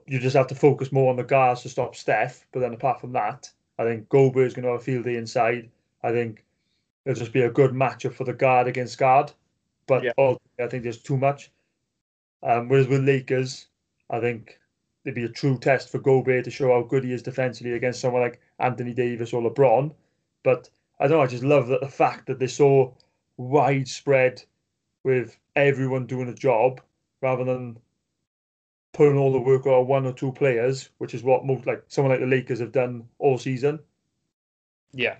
you 0.07 0.19
just 0.19 0.35
have 0.35 0.47
to 0.47 0.55
focus 0.55 0.91
more 0.91 1.09
on 1.09 1.15
the 1.15 1.23
guards 1.23 1.61
to 1.61 1.69
stop 1.69 1.95
Steph. 1.95 2.45
But 2.51 2.61
then 2.61 2.73
apart 2.73 2.99
from 2.99 3.11
that, 3.13 3.49
I 3.77 3.83
think 3.83 4.09
Gobert 4.09 4.47
is 4.47 4.53
going 4.53 4.63
to 4.63 4.71
have 4.71 4.81
a 4.81 4.83
field 4.83 5.05
day 5.05 5.17
inside. 5.17 5.69
I 6.03 6.11
think 6.11 6.45
it'll 7.05 7.19
just 7.19 7.33
be 7.33 7.41
a 7.41 7.51
good 7.51 7.71
matchup 7.71 8.13
for 8.13 8.23
the 8.23 8.33
guard 8.33 8.67
against 8.67 8.97
guard. 8.97 9.31
But 9.87 10.03
yeah. 10.03 10.11
I 10.59 10.67
think 10.67 10.83
there's 10.83 11.01
too 11.01 11.17
much. 11.17 11.51
Um, 12.43 12.69
whereas 12.69 12.87
with 12.87 13.03
Lakers, 13.03 13.67
I 14.09 14.19
think 14.19 14.59
it'd 15.03 15.15
be 15.15 15.25
a 15.25 15.29
true 15.29 15.57
test 15.57 15.89
for 15.89 15.99
Gobert 15.99 16.45
to 16.45 16.51
show 16.51 16.73
how 16.73 16.83
good 16.83 17.03
he 17.03 17.13
is 17.13 17.23
defensively 17.23 17.73
against 17.73 17.99
someone 17.99 18.21
like 18.21 18.39
Anthony 18.59 18.93
Davis 18.93 19.33
or 19.33 19.41
LeBron. 19.41 19.93
But 20.43 20.69
I 20.99 21.07
don't 21.07 21.17
know, 21.17 21.23
I 21.23 21.27
just 21.27 21.43
love 21.43 21.67
that 21.67 21.81
the 21.81 21.87
fact 21.87 22.27
that 22.27 22.39
they 22.39 22.47
saw 22.47 22.91
widespread 23.37 24.43
with 25.03 25.37
everyone 25.55 26.05
doing 26.05 26.29
a 26.29 26.33
job 26.33 26.81
rather 27.21 27.43
than 27.43 27.77
putting 28.93 29.17
all 29.17 29.31
the 29.31 29.39
work 29.39 29.65
on 29.65 29.87
one 29.87 30.05
or 30.05 30.13
two 30.13 30.31
players, 30.31 30.89
which 30.97 31.13
is 31.13 31.23
what 31.23 31.45
most 31.45 31.65
like 31.65 31.83
someone 31.87 32.11
like 32.11 32.19
the 32.19 32.27
Lakers 32.27 32.59
have 32.59 32.71
done 32.71 33.07
all 33.19 33.37
season. 33.37 33.79
Yeah. 34.91 35.17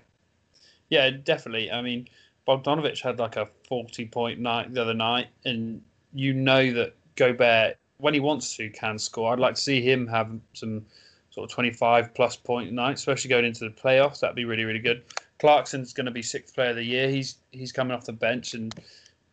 Yeah, 0.88 1.10
definitely. 1.10 1.70
I 1.70 1.82
mean, 1.82 2.08
Bogdanovich 2.46 3.00
had 3.00 3.18
like 3.18 3.36
a 3.36 3.48
40 3.68 4.06
point 4.06 4.40
night 4.40 4.74
the 4.74 4.82
other 4.82 4.94
night, 4.94 5.28
and 5.44 5.82
you 6.12 6.34
know 6.34 6.72
that 6.72 6.94
Gobert 7.14 7.76
when 7.98 8.14
he 8.14 8.20
wants 8.20 8.56
to, 8.56 8.68
can 8.70 8.98
score. 8.98 9.32
I'd 9.32 9.38
like 9.38 9.54
to 9.54 9.60
see 9.60 9.80
him 9.80 10.06
have 10.08 10.32
some 10.54 10.84
sort 11.30 11.50
of 11.50 11.54
25 11.54 12.14
plus 12.14 12.36
point 12.36 12.72
night, 12.72 12.94
especially 12.94 13.28
going 13.28 13.44
into 13.44 13.64
the 13.64 13.70
playoffs. 13.70 14.20
That'd 14.20 14.36
be 14.36 14.44
really, 14.44 14.64
really 14.64 14.80
good. 14.80 15.04
Clarkson's 15.38 15.92
going 15.92 16.06
to 16.06 16.10
be 16.10 16.22
sixth 16.22 16.54
player 16.54 16.70
of 16.70 16.76
the 16.76 16.84
year. 16.84 17.08
He's 17.08 17.36
he's 17.52 17.72
coming 17.72 17.96
off 17.96 18.04
the 18.04 18.12
bench 18.12 18.54
and 18.54 18.74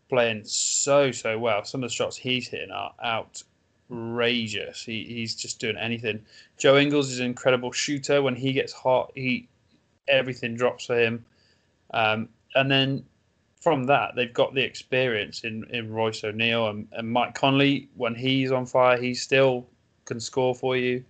playing 0.10 0.43
so 0.46 1.12
so 1.12 1.38
well. 1.38 1.63
Some 1.63 1.84
of 1.84 1.89
the 1.89 1.93
shots 1.93 2.15
he's 2.15 2.48
hitting 2.48 2.72
are 2.72 2.93
outrageous. 3.04 4.84
He, 4.84 5.04
he's 5.04 5.36
just 5.36 5.60
doing 5.60 5.78
anything. 5.78 6.24
Joe 6.58 6.78
Ingles 6.78 7.12
is 7.12 7.20
an 7.20 7.26
incredible 7.26 7.72
shooter. 7.72 8.22
When 8.22 8.36
he 8.36 8.54
gets 8.54 8.74
hot, 8.74 9.12
he 9.15 9.48
everything 10.08 10.56
drops 10.56 10.86
for 10.86 11.00
him. 11.00 11.26
Um, 11.93 12.30
and 12.56 12.72
then 12.72 13.06
from 13.62 13.86
that, 13.86 14.15
they've 14.15 14.34
got 14.34 14.54
the 14.54 14.63
experience 14.63 15.43
in, 15.43 15.65
in 15.72 15.91
Royce 15.91 16.24
O'Neale 16.24 16.70
and, 16.70 16.88
and 16.93 17.12
Mike 17.12 17.36
Conley. 17.36 17.89
When 17.96 18.15
he's 18.15 18.52
on 18.52 18.65
fire, 18.65 18.98
he 18.98 19.13
still 19.13 19.67
can 20.06 20.20
score 20.20 20.56
for 20.56 20.78
you. 20.78 21.04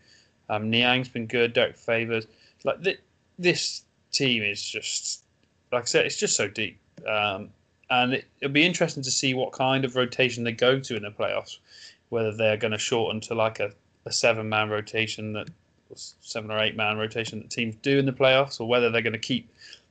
Um, 0.50 0.72
Niang's 0.72 1.10
been 1.10 1.28
good. 1.28 1.54
Derrick 1.54 1.78
Favors. 1.78 2.26
Like 2.64 2.84
th- 2.84 3.00
this 3.38 3.84
team 4.12 4.44
is 4.44 4.64
just, 4.64 5.24
like 5.72 5.84
I 5.84 5.86
said, 5.86 6.06
it's 6.06 6.18
just 6.18 6.36
so 6.36 6.48
deep. 6.48 6.80
Um, 7.08 7.50
and 7.90 8.14
it, 8.14 8.26
will 8.42 8.50
be 8.50 8.66
interesting 8.66 9.04
to 9.04 9.12
see 9.12 9.34
what 9.34 9.52
kind 9.52 9.86
of 9.86 9.96
rotation 9.96 10.44
they 10.44 10.52
go 10.52 10.80
to 10.80 10.96
in 10.96 11.04
the 11.04 11.12
playoffs. 11.12 11.58
Whether 12.10 12.32
they're 12.32 12.58
going 12.58 12.72
to 12.72 12.78
shorten 12.78 13.20
to 13.22 13.36
like 13.36 13.60
a, 13.60 13.72
a 14.06 14.12
seven 14.12 14.48
man 14.48 14.70
rotation 14.70 15.34
that 15.34 15.50
seven 15.96 16.52
or 16.52 16.60
eight 16.60 16.76
man 16.76 16.98
rotation 16.98 17.40
that 17.40 17.50
teams 17.50 17.76
do 17.82 17.98
in 17.98 18.06
the 18.06 18.12
playoffs, 18.12 18.60
or 18.60 18.68
whether 18.68 18.90
they're 18.90 19.02
going 19.02 19.14
to 19.14 19.20
keep 19.20 19.50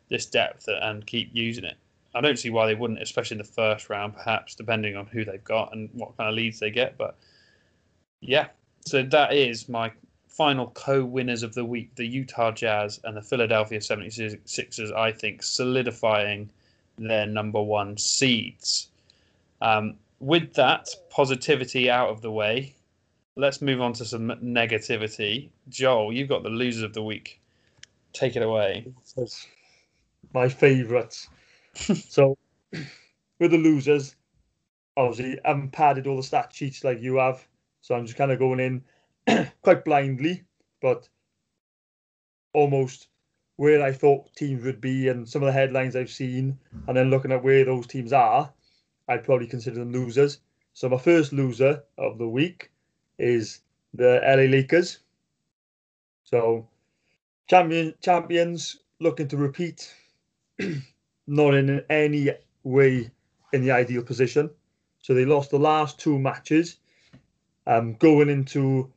this 0.09 0.27
depth 0.27 0.69
and 0.69 1.07
keep 1.07 1.31
using 1.33 1.65
it. 1.65 1.77
I 2.15 2.21
don't 2.21 2.39
see 2.39 2.51
why 2.51 2.67
they 2.67 2.75
wouldn't, 2.75 3.03
especially 3.03 3.35
in 3.35 3.39
the 3.39 3.45
first 3.45 3.91
round, 3.91 4.15
perhaps 4.15 4.55
depending 4.55 4.97
on 4.97 5.07
who 5.07 5.25
they've 5.25 5.43
got 5.45 5.75
and 5.75 5.91
what 5.93 6.17
kind 6.17 6.31
of 6.31 6.35
leads 6.35 6.59
they 6.59 6.71
get. 6.71 6.97
But 6.97 7.17
yeah, 8.21 8.49
so 8.87 9.03
that 9.03 9.35
is 9.35 9.69
my 9.69 9.93
final 10.29 10.69
co-winners 10.69 11.43
of 11.43 11.55
the 11.55 11.65
week: 11.65 11.95
the 11.95 12.07
Utah 12.07 12.53
Jazz 12.53 13.01
and 13.05 13.17
the 13.17 13.23
Philadelphia 13.23 13.81
76ers. 13.81 14.93
I 14.93 15.13
think 15.13 15.43
solidifying 15.43 16.51
their 16.99 17.27
number 17.27 17.63
one 17.63 17.97
seeds. 17.97 18.89
Um, 19.61 19.97
with 20.21 20.55
that 20.55 20.89
positivity 21.11 21.91
out 21.91 22.09
of 22.09 22.23
the 22.23 22.31
way, 22.31 22.75
let's 23.37 23.61
move 23.61 23.81
on 23.81 23.93
to 23.95 24.05
some 24.05 24.29
negativity. 24.43 25.51
Joel, 25.69 26.13
you've 26.13 26.29
got 26.29 26.43
the 26.43 26.49
losers 26.49 26.83
of 26.83 26.93
the 26.93 27.03
week. 27.03 27.41
Take 28.13 28.37
it 28.37 28.43
away. 28.43 28.87
My 30.33 30.49
favourites. 30.49 31.29
so, 31.75 32.37
with 32.73 33.51
the 33.51 33.59
losers, 33.59 34.17
obviously, 34.97 35.39
I 35.45 35.49
haven't 35.49 35.73
padded 35.73 36.07
all 36.07 36.17
the 36.17 36.23
stat 36.23 36.51
sheets 36.53 36.83
like 36.83 37.01
you 37.01 37.17
have. 37.17 37.47
So 37.83 37.95
I'm 37.95 38.07
just 38.07 38.19
kind 38.19 38.33
of 38.33 38.39
going 38.39 38.61
in 39.27 39.49
quite 39.63 39.85
blindly, 39.85 40.45
but 40.81 41.09
almost 42.53 43.09
where 43.57 43.83
I 43.83 43.93
thought 43.93 44.35
teams 44.37 44.65
would 44.65 44.81
be 44.81 45.09
and 45.09 45.29
some 45.29 45.43
of 45.43 45.47
the 45.47 45.53
headlines 45.53 45.97
I've 45.97 46.11
seen, 46.11 46.59
and 46.87 46.97
then 46.97 47.11
looking 47.11 47.33
at 47.33 47.43
where 47.43 47.65
those 47.65 47.87
teams 47.87 48.13
are, 48.13 48.53
I'd 49.09 49.25
probably 49.25 49.47
consider 49.47 49.79
them 49.79 49.93
losers. 49.93 50.41
So 50.75 50.89
my 50.89 50.99
first 50.99 51.33
loser 51.33 51.83
of 51.97 52.19
the 52.19 52.29
week 52.29 52.71
is 53.19 53.61
the 53.95 54.21
LA 54.23 54.51
Lakers. 54.51 54.99
So 56.25 56.69
champion 57.49 57.95
champions 58.03 58.81
looking 59.01 59.29
to 59.29 59.37
repeat, 59.37 59.95
not 61.27 61.55
in 61.55 61.83
any 61.89 62.31
way 62.63 63.11
in 63.53 63.63
the 63.63 63.71
ideal 63.71 64.03
position. 64.03 64.51
So 65.01 65.15
they 65.15 65.25
lost 65.25 65.51
the 65.51 65.59
last 65.59 65.99
two 65.99 66.19
matches, 66.19 66.77
um, 67.67 67.95
going 67.95 68.29
into 68.29 68.93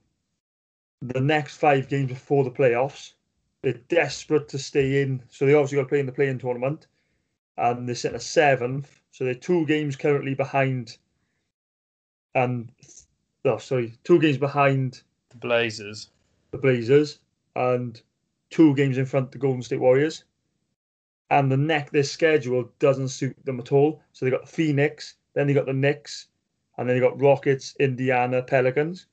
the 1.02 1.22
next 1.22 1.58
five 1.58 1.88
games 1.88 2.10
before 2.10 2.43
the 2.43 2.52
playoffs 2.52 3.13
they're 3.62 3.74
desperate 3.89 4.48
to 4.50 4.60
stay 4.60 5.02
in. 5.02 5.22
So 5.30 5.45
they 5.45 5.54
obviously 5.54 5.78
got 5.78 5.84
to 5.84 5.89
play 5.89 6.00
in 6.00 6.06
the 6.06 6.12
play-in 6.12 6.39
tournament. 6.39 6.88
And 7.58 7.88
they're 7.88 7.95
sitting 7.95 8.15
at 8.15 8.22
seventh. 8.22 9.02
So 9.12 9.26
they're 9.26 9.34
two 9.34 9.65
games 9.65 9.95
currently 9.95 10.34
behind. 10.34 10.98
And 12.36 12.72
oh, 13.45 13.58
sorry, 13.58 13.93
two 14.04 14.19
games 14.19 14.38
behind 14.38 15.02
the 15.30 15.38
Blazers. 15.38 16.10
The 16.52 16.58
Blazers. 16.58 17.19
And 17.56 18.02
two 18.50 18.74
games 18.76 18.98
in 18.98 19.06
front 19.06 19.28
of 19.28 19.32
the 19.32 19.38
Golden 19.38 19.62
State 19.62 19.80
Warriors. 19.80 20.24
And 21.32 21.52
the 21.52 21.58
neck 21.58 21.91
their 21.91 22.04
schedule 22.04 22.72
doesn't 22.80 23.10
suit 23.10 23.36
them 23.45 23.60
at 23.60 23.72
all. 23.72 24.02
So 24.13 24.26
they 24.26 24.32
got 24.32 24.50
Phoenix, 24.50 25.15
then 25.34 25.45
they 25.45 25.54
got 25.54 25.67
the 25.67 25.74
Knicks, 25.74 26.28
and 26.78 26.89
then 26.89 26.95
they 26.95 27.02
got 27.02 27.22
Rockets, 27.22 27.76
Indiana, 27.80 28.41
Pelicans. 28.41 29.06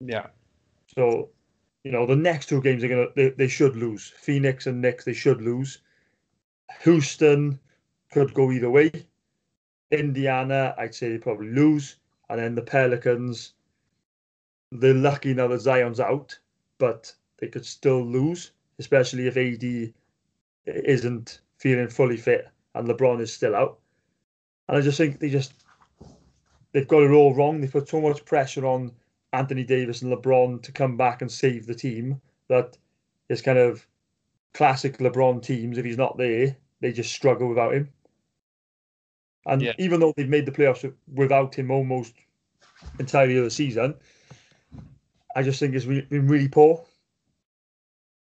Yeah. 0.00 0.26
So 0.94 1.30
you 1.84 1.90
know, 1.92 2.06
the 2.06 2.16
next 2.16 2.48
two 2.48 2.60
games 2.60 2.84
are 2.84 2.88
gonna 2.88 3.06
they, 3.14 3.30
they 3.30 3.48
should 3.48 3.76
lose. 3.76 4.12
Phoenix 4.16 4.66
and 4.66 4.80
Knicks 4.80 5.04
they 5.04 5.12
should 5.12 5.42
lose. 5.42 5.78
Houston 6.82 7.58
could 8.10 8.34
go 8.34 8.50
either 8.50 8.70
way. 8.70 8.90
Indiana, 9.90 10.74
I'd 10.78 10.94
say 10.94 11.10
they 11.10 11.18
probably 11.18 11.48
lose, 11.48 11.96
and 12.28 12.40
then 12.40 12.54
the 12.54 12.62
Pelicans. 12.62 13.54
They're 14.70 14.94
lucky 14.94 15.34
now 15.34 15.48
that 15.48 15.60
Zion's 15.60 16.00
out, 16.00 16.38
but 16.78 17.14
they 17.38 17.48
could 17.48 17.66
still 17.66 18.02
lose, 18.02 18.52
especially 18.78 19.26
if 19.26 19.36
AD 19.36 19.92
isn't 20.66 21.40
feeling 21.58 21.88
fully 21.88 22.16
fit 22.16 22.48
and 22.74 22.88
LeBron 22.88 23.20
is 23.20 23.32
still 23.32 23.54
out. 23.54 23.78
And 24.68 24.78
I 24.78 24.80
just 24.80 24.96
think 24.96 25.18
they 25.18 25.28
just 25.28 25.52
they've 26.72 26.88
got 26.88 27.02
it 27.02 27.10
all 27.10 27.34
wrong. 27.34 27.60
They 27.60 27.68
put 27.68 27.88
so 27.88 28.00
much 28.00 28.24
pressure 28.24 28.64
on 28.64 28.92
Anthony 29.32 29.64
Davis 29.64 30.02
and 30.02 30.12
LeBron 30.12 30.62
to 30.62 30.72
come 30.72 30.96
back 30.96 31.22
and 31.22 31.30
save 31.30 31.66
the 31.66 31.74
team. 31.74 32.20
That 32.48 32.76
is 33.28 33.42
kind 33.42 33.58
of 33.58 33.86
classic 34.52 34.98
LeBron 34.98 35.42
teams. 35.42 35.78
If 35.78 35.84
he's 35.84 35.96
not 35.96 36.18
there, 36.18 36.56
they 36.80 36.92
just 36.92 37.12
struggle 37.12 37.48
without 37.48 37.74
him. 37.74 37.88
And 39.46 39.62
yeah. 39.62 39.72
even 39.78 40.00
though 40.00 40.12
they've 40.16 40.28
made 40.28 40.46
the 40.46 40.52
playoffs 40.52 40.90
without 41.12 41.54
him 41.54 41.70
almost 41.70 42.14
entirely 42.98 43.38
of 43.38 43.44
the 43.44 43.50
season, 43.50 43.94
I 45.34 45.42
just 45.42 45.58
think 45.58 45.74
it's 45.74 45.84
been 45.84 46.28
really 46.28 46.48
poor. 46.48 46.84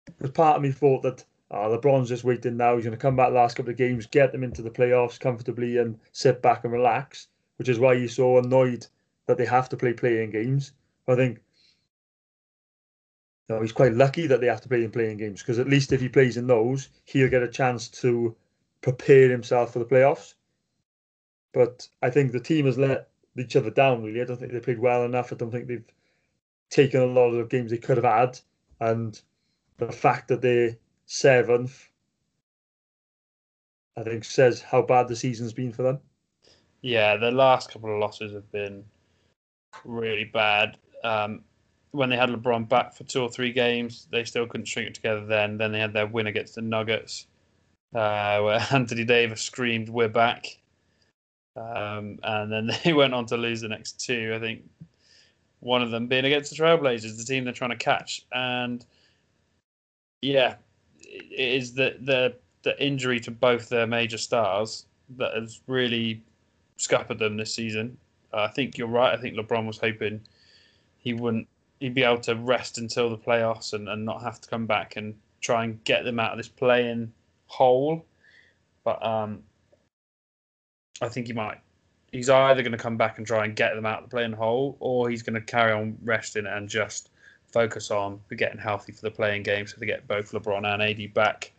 Because 0.04 0.30
part 0.30 0.56
of 0.56 0.62
me 0.62 0.70
thought 0.70 1.02
that 1.02 1.24
oh, 1.50 1.76
LeBron's 1.76 2.08
just 2.08 2.24
waiting 2.24 2.56
now. 2.56 2.76
He's 2.76 2.84
going 2.84 2.96
to 2.96 3.00
come 3.00 3.16
back 3.16 3.30
the 3.30 3.36
last 3.36 3.56
couple 3.56 3.70
of 3.70 3.78
games, 3.78 4.06
get 4.06 4.32
them 4.32 4.44
into 4.44 4.62
the 4.62 4.70
playoffs 4.70 5.18
comfortably, 5.18 5.78
and 5.78 5.98
sit 6.12 6.42
back 6.42 6.64
and 6.64 6.72
relax. 6.72 7.28
Which 7.56 7.68
is 7.68 7.78
why 7.80 7.96
he's 7.96 8.14
so 8.14 8.38
annoyed 8.38 8.86
that 9.26 9.36
they 9.36 9.46
have 9.46 9.68
to 9.70 9.76
play 9.76 9.92
play-in 9.92 10.30
games. 10.30 10.72
I 11.08 11.16
think 11.16 11.40
know, 13.48 13.60
he's 13.60 13.72
quite 13.72 13.94
lucky 13.94 14.26
that 14.26 14.40
they 14.40 14.46
have 14.46 14.60
to 14.60 14.68
play 14.68 14.84
in 14.84 14.90
play-in 14.90 15.16
games 15.16 15.42
because 15.42 15.58
at 15.58 15.68
least 15.68 15.92
if 15.92 16.00
he 16.00 16.08
plays 16.08 16.36
in 16.36 16.46
those, 16.46 16.88
he'll 17.04 17.30
get 17.30 17.42
a 17.42 17.48
chance 17.48 17.88
to 17.88 18.36
prepare 18.82 19.30
himself 19.30 19.72
for 19.72 19.78
the 19.78 19.84
playoffs. 19.84 20.34
But 21.52 21.88
I 22.02 22.10
think 22.10 22.32
the 22.32 22.40
team 22.40 22.66
has 22.66 22.78
let 22.78 23.08
each 23.36 23.56
other 23.56 23.70
down, 23.70 24.02
really. 24.02 24.20
I 24.20 24.24
don't 24.24 24.38
think 24.38 24.52
they 24.52 24.60
played 24.60 24.78
well 24.78 25.04
enough. 25.04 25.32
I 25.32 25.36
don't 25.36 25.50
think 25.50 25.66
they've 25.66 25.84
taken 26.70 27.00
a 27.00 27.06
lot 27.06 27.30
of 27.30 27.36
the 27.36 27.44
games 27.44 27.70
they 27.70 27.78
could 27.78 27.96
have 27.96 28.04
had. 28.04 28.38
And 28.80 29.20
the 29.78 29.90
fact 29.90 30.28
that 30.28 30.42
they're 30.42 30.76
seventh, 31.06 31.88
I 33.96 34.02
think, 34.02 34.24
says 34.24 34.60
how 34.60 34.82
bad 34.82 35.08
the 35.08 35.16
season's 35.16 35.54
been 35.54 35.72
for 35.72 35.82
them. 35.82 36.00
Yeah, 36.82 37.16
the 37.16 37.30
last 37.30 37.72
couple 37.72 37.92
of 37.92 37.98
losses 37.98 38.32
have 38.34 38.50
been 38.52 38.84
really 39.84 40.24
bad. 40.24 40.76
Um, 41.08 41.42
when 41.92 42.10
they 42.10 42.16
had 42.16 42.28
LeBron 42.28 42.68
back 42.68 42.94
for 42.94 43.04
two 43.04 43.22
or 43.22 43.30
three 43.30 43.52
games, 43.52 44.06
they 44.10 44.24
still 44.24 44.46
couldn't 44.46 44.66
string 44.66 44.86
it 44.86 44.94
together. 44.94 45.24
Then, 45.24 45.56
then 45.56 45.72
they 45.72 45.80
had 45.80 45.94
their 45.94 46.06
win 46.06 46.26
against 46.26 46.54
the 46.54 46.62
Nuggets, 46.62 47.26
uh, 47.94 48.40
where 48.42 48.66
Anthony 48.70 49.04
Davis 49.04 49.40
screamed, 49.40 49.88
"We're 49.88 50.08
back," 50.08 50.58
um, 51.56 52.18
and 52.22 52.52
then 52.52 52.70
they 52.84 52.92
went 52.92 53.14
on 53.14 53.26
to 53.26 53.36
lose 53.36 53.60
the 53.60 53.68
next 53.68 54.04
two. 54.04 54.32
I 54.34 54.38
think 54.38 54.68
one 55.60 55.82
of 55.82 55.90
them 55.90 56.06
being 56.06 56.24
against 56.24 56.50
the 56.50 56.62
Trailblazers, 56.62 57.16
the 57.16 57.24
team 57.24 57.44
they're 57.44 57.52
trying 57.52 57.70
to 57.70 57.76
catch, 57.76 58.26
and 58.32 58.84
yeah, 60.20 60.56
it 61.00 61.54
is 61.54 61.72
the 61.72 61.96
the 62.02 62.34
the 62.64 62.80
injury 62.84 63.20
to 63.20 63.30
both 63.30 63.68
their 63.68 63.86
major 63.86 64.18
stars 64.18 64.84
that 65.16 65.34
has 65.34 65.60
really 65.66 66.22
scuppered 66.76 67.18
them 67.18 67.36
this 67.36 67.54
season. 67.54 67.96
I 68.32 68.48
think 68.48 68.76
you're 68.76 68.88
right. 68.88 69.14
I 69.14 69.20
think 69.20 69.36
LeBron 69.36 69.66
was 69.66 69.78
hoping 69.78 70.20
he 70.98 71.14
wouldn't 71.14 71.48
he'd 71.80 71.94
be 71.94 72.02
able 72.02 72.18
to 72.18 72.34
rest 72.34 72.78
until 72.78 73.08
the 73.08 73.16
playoffs 73.16 73.72
and, 73.72 73.88
and 73.88 74.04
not 74.04 74.22
have 74.22 74.40
to 74.40 74.48
come 74.48 74.66
back 74.66 74.96
and 74.96 75.14
try 75.40 75.64
and 75.64 75.82
get 75.84 76.04
them 76.04 76.18
out 76.18 76.32
of 76.32 76.36
this 76.36 76.48
play-in 76.48 77.12
hole. 77.46 78.04
But 78.84 79.04
um, 79.04 79.42
I 81.00 81.08
think 81.08 81.26
he 81.26 81.32
might. 81.32 81.60
He's 82.10 82.30
either 82.30 82.62
going 82.62 82.72
to 82.72 82.78
come 82.78 82.96
back 82.96 83.18
and 83.18 83.26
try 83.26 83.44
and 83.44 83.54
get 83.54 83.74
them 83.74 83.86
out 83.86 84.02
of 84.02 84.08
the 84.08 84.14
play-in 84.14 84.32
hole, 84.32 84.76
or 84.80 85.10
he's 85.10 85.22
going 85.22 85.34
to 85.34 85.40
carry 85.40 85.72
on 85.72 85.96
resting 86.02 86.46
and 86.46 86.68
just 86.68 87.10
focus 87.52 87.90
on 87.90 88.20
getting 88.36 88.58
healthy 88.58 88.92
for 88.92 89.02
the 89.02 89.10
play-in 89.10 89.42
game, 89.42 89.66
so 89.66 89.76
they 89.78 89.86
get 89.86 90.06
both 90.08 90.32
LeBron 90.32 90.66
and 90.66 90.82
AD 90.82 91.14
back. 91.14 91.52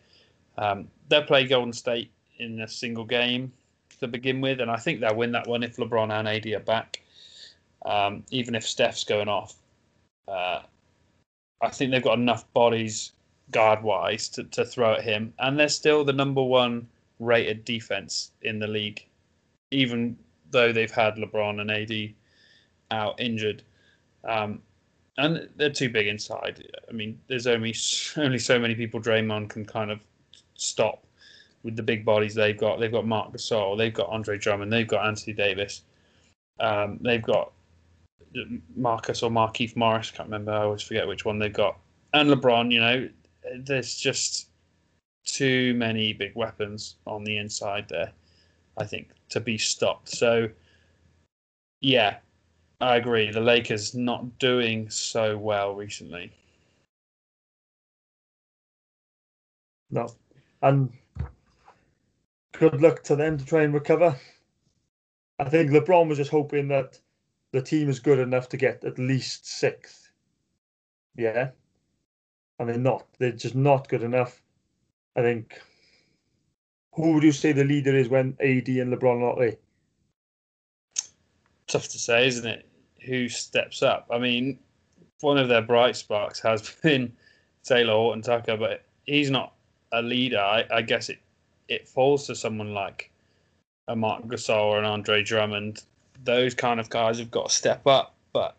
Um, 0.58 0.88
they'll 1.08 1.24
play 1.24 1.48
Golden 1.48 1.74
State 1.74 2.12
in 2.38 2.62
a 2.62 2.68
single 2.68 3.06
game 3.06 3.52
to 4.00 4.08
begin 4.08 4.42
with, 4.42 4.60
and 4.60 4.72
I 4.72 4.78
think 4.78 5.00
they'll 5.00 5.16
win 5.16 5.32
that 5.34 5.48
one 5.48 5.64
if 5.64 5.78
LeBron 5.78 6.12
and 6.12 6.28
AD 6.28 6.46
are 6.48 6.60
back. 6.60 6.99
Um, 7.86 8.24
even 8.30 8.56
if 8.56 8.68
Steph's 8.68 9.04
going 9.04 9.30
off, 9.30 9.56
uh, 10.28 10.62
I 11.62 11.70
think 11.70 11.92
they've 11.92 12.04
got 12.04 12.18
enough 12.18 12.52
bodies 12.54 13.14
guard 13.52 13.82
wise 13.82 14.30
to, 14.30 14.44
to 14.46 14.66
throw 14.66 14.94
at 14.94 15.04
him, 15.04 15.34
and 15.40 15.60
they're 15.60 15.70
still 15.70 16.04
the 16.04 16.14
number 16.14 16.44
one 16.44 16.88
rated 17.20 17.66
defense 17.66 18.32
in 18.42 18.60
the 18.60 18.68
league, 18.68 19.06
even 19.72 20.18
though 20.52 20.72
they've 20.72 20.92
had 20.92 21.16
LeBron 21.16 21.62
and 21.62 21.72
AD 21.72 22.14
out 22.92 23.20
injured. 23.20 23.64
Um, 24.24 24.62
and 25.18 25.50
they're 25.58 25.70
too 25.70 25.90
big 25.90 26.08
inside. 26.08 26.66
I 26.88 26.94
mean, 26.94 27.20
there's 27.28 27.48
only 27.48 27.76
only 28.18 28.40
so 28.40 28.60
many 28.60 28.76
people 28.76 29.02
Draymond 29.02 29.50
can 29.50 29.66
kind 29.66 29.92
of 29.92 30.00
stop 30.56 31.06
with 31.64 31.76
the 31.76 31.84
big 31.84 32.06
bodies 32.06 32.36
they've 32.36 32.58
got. 32.58 32.80
They've 32.80 32.92
got 32.92 33.06
Marc 33.06 33.34
Gasol, 33.34 33.78
they've 33.78 33.94
got 33.94 34.10
Andre 34.10 34.38
Drummond, 34.38 34.72
they've 34.72 34.88
got 34.88 35.06
Anthony 35.06 35.34
Davis, 35.34 35.82
um, 36.60 37.00
they've 37.02 37.22
got 37.22 37.52
Marcus 38.76 39.24
or 39.24 39.30
Markieff 39.30 39.76
Morris. 39.76 40.12
Can't 40.12 40.28
remember. 40.28 40.52
I 40.52 40.64
always 40.64 40.82
forget 40.82 41.08
which 41.08 41.26
one 41.26 41.40
they've 41.40 41.54
got. 41.54 41.78
And 42.14 42.30
LeBron. 42.30 42.72
You 42.72 42.80
know, 42.80 43.10
there's 43.60 43.96
just 43.96 44.50
too 45.26 45.74
many 45.76 46.14
big 46.14 46.36
weapons 46.36 46.96
on 47.06 47.24
the 47.24 47.38
inside 47.38 47.88
there. 47.90 48.12
I 48.78 48.86
think 48.86 49.10
to 49.30 49.40
be 49.40 49.58
stopped. 49.58 50.10
So, 50.10 50.50
yeah, 51.82 52.18
I 52.82 52.96
agree. 52.96 53.32
The 53.32 53.42
Lakers 53.42 53.94
not 53.94 54.40
doing 54.40 54.90
so 54.90 55.38
well 55.38 55.76
recently. 55.76 56.32
No, 59.92 60.08
and 60.62 60.92
good 62.52 62.82
luck 62.82 63.04
to 63.04 63.16
them 63.16 63.38
to 63.38 63.46
try 63.46 63.64
and 63.64 63.74
recover. 63.74 64.16
I 65.40 65.50
think 65.50 65.72
LeBron 65.72 66.08
was 66.08 66.18
just 66.18 66.32
hoping 66.32 66.68
that 66.68 67.00
the 67.52 67.62
team 67.62 67.90
is 67.90 68.00
good 68.00 68.20
enough 68.20 68.50
to 68.50 68.58
get 68.58 68.84
at 68.84 69.00
least 69.00 69.48
sixth. 69.48 70.12
Yeah. 71.16 71.50
And 72.60 72.70
they're 72.70 72.78
not. 72.78 73.08
They're 73.18 73.32
just 73.32 73.56
not 73.56 73.88
good 73.90 74.04
enough. 74.04 74.42
I 75.16 75.22
think. 75.22 75.60
Who 76.94 77.14
would 77.14 77.24
you 77.24 77.32
say 77.32 77.52
the 77.52 77.64
leader 77.64 77.96
is 77.96 78.10
when 78.10 78.36
AD 78.40 78.68
and 78.68 78.94
LeBron 78.94 79.18
are 79.18 79.20
not 79.20 79.40
there? 79.40 79.56
Tough 81.68 81.88
to 81.90 82.00
say, 82.00 82.28
isn't 82.28 82.48
it? 82.48 82.66
Who 83.06 83.30
steps 83.30 83.82
up? 83.82 84.08
I 84.12 84.18
mean, 84.18 84.60
one 85.22 85.38
of 85.38 85.48
their 85.48 85.62
bright 85.62 85.96
sparks 85.96 86.40
has 86.42 86.76
been 86.84 87.14
Talen 87.64 87.90
Horton 87.90 88.22
Tucker, 88.22 88.58
but 88.58 88.86
he's 89.06 89.30
not 89.30 89.54
a 89.92 90.02
leader. 90.02 90.40
I, 90.40 90.66
I 90.72 90.82
guess 90.82 91.10
it 91.10 91.20
it 91.70 91.88
falls 91.88 92.26
to 92.28 92.36
someone 92.36 92.74
like 92.74 93.12
a 93.88 93.96
Marc 93.96 94.24
Gasol 94.26 94.66
or 94.66 94.80
an 94.80 94.86
Andre 94.86 95.24
Drummond. 95.24 95.84
Those 96.24 96.54
kind 96.54 96.80
of 96.80 96.90
guys 96.90 97.20
have 97.20 97.32
got 97.32 97.50
to 97.50 97.56
step 97.56 97.86
up. 97.88 98.16
But 98.34 98.56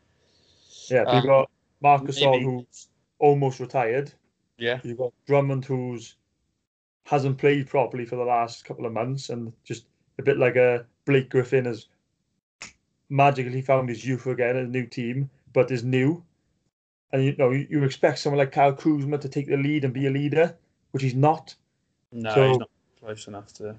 yeah, 0.91 1.03
um, 1.03 1.27
got 1.27 1.51
Marcus 1.83 2.19
who's 2.19 2.89
almost 3.19 3.61
retired. 3.61 4.13
Yeah, 4.59 4.81
you've 4.83 4.99
got 4.99 5.13
Drummond 5.27 5.65
who's 5.65 6.17
hasn't 7.05 7.39
played 7.39 7.69
properly 7.69 8.07
for 8.07 8.17
the 8.17 8.25
last 8.25 8.65
couple 8.65 8.87
of 8.87 8.93
months, 8.93 9.31
and 9.31 9.53
just 9.65 9.87
a 10.19 10.23
bit 10.23 10.39
like 10.39 10.57
a 10.57 10.87
Blake 11.07 11.31
Griffin 11.31 11.65
has 11.65 11.87
magically 13.09 13.63
found 13.63 13.89
his 13.89 14.07
youth 14.07 14.27
again 14.27 14.57
in 14.57 14.67
a 14.67 14.69
new 14.69 14.87
team, 14.87 15.29
but 15.53 15.71
is 15.71 15.83
new. 15.83 16.23
And 17.13 17.25
you 17.25 17.35
know, 17.37 17.51
you, 17.51 17.67
you 17.69 17.85
expect 17.85 18.21
someone 18.21 18.39
like 18.39 18.53
Kyle 18.53 18.73
Kuzma 18.73 19.19
to 19.19 19.29
take 19.29 19.49
the 19.49 19.57
lead 19.57 19.85
and 19.85 19.93
be 19.93 20.07
a 20.07 20.11
leader, 20.11 20.57
which 20.93 21.03
he's 21.03 21.15
not. 21.15 21.55
No, 22.13 22.35
so, 22.35 22.49
he's 22.49 22.59
not 22.59 22.71
close 23.01 23.27
enough 23.27 23.53
to. 23.55 23.77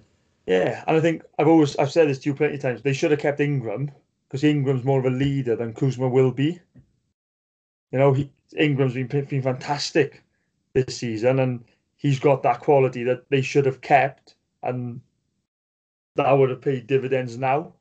Yeah, 0.52 0.84
and 0.86 0.98
I 0.98 1.00
think 1.00 1.24
I've 1.40 1.48
always 1.48 1.78
I've 1.78 1.94
said 1.94 2.10
this 2.10 2.20
to 2.20 2.30
you 2.30 2.36
plenty 2.36 2.56
of 2.56 2.62
times. 2.62 2.82
They 2.82 2.92
should 2.92 3.12
have 3.12 3.22
kept 3.22 3.40
Ingram 3.40 3.90
because 4.28 4.44
Ingram's 4.44 4.84
more 4.84 5.00
of 5.00 5.06
a 5.06 5.10
leader 5.10 5.56
than 5.56 5.74
Kuzma 5.74 6.10
will 6.10 6.34
be. 6.34 6.60
You 7.94 8.00
know, 8.00 8.12
he, 8.12 8.30
Ingram's 8.58 8.96
been 8.96 9.08
been 9.08 9.42
fantastic 9.42 10.26
this 10.74 10.98
season, 10.98 11.40
and 11.40 11.64
he's 11.96 12.20
got 12.20 12.44
that 12.44 12.60
quality 12.60 13.06
that 13.06 13.30
they 13.30 13.42
should 13.42 13.66
have 13.66 13.80
kept, 13.80 14.36
and 14.62 15.00
that 16.16 16.30
would 16.34 16.50
have 16.50 16.62
paid 16.62 16.86
dividends 16.86 17.38
now. 17.38 17.72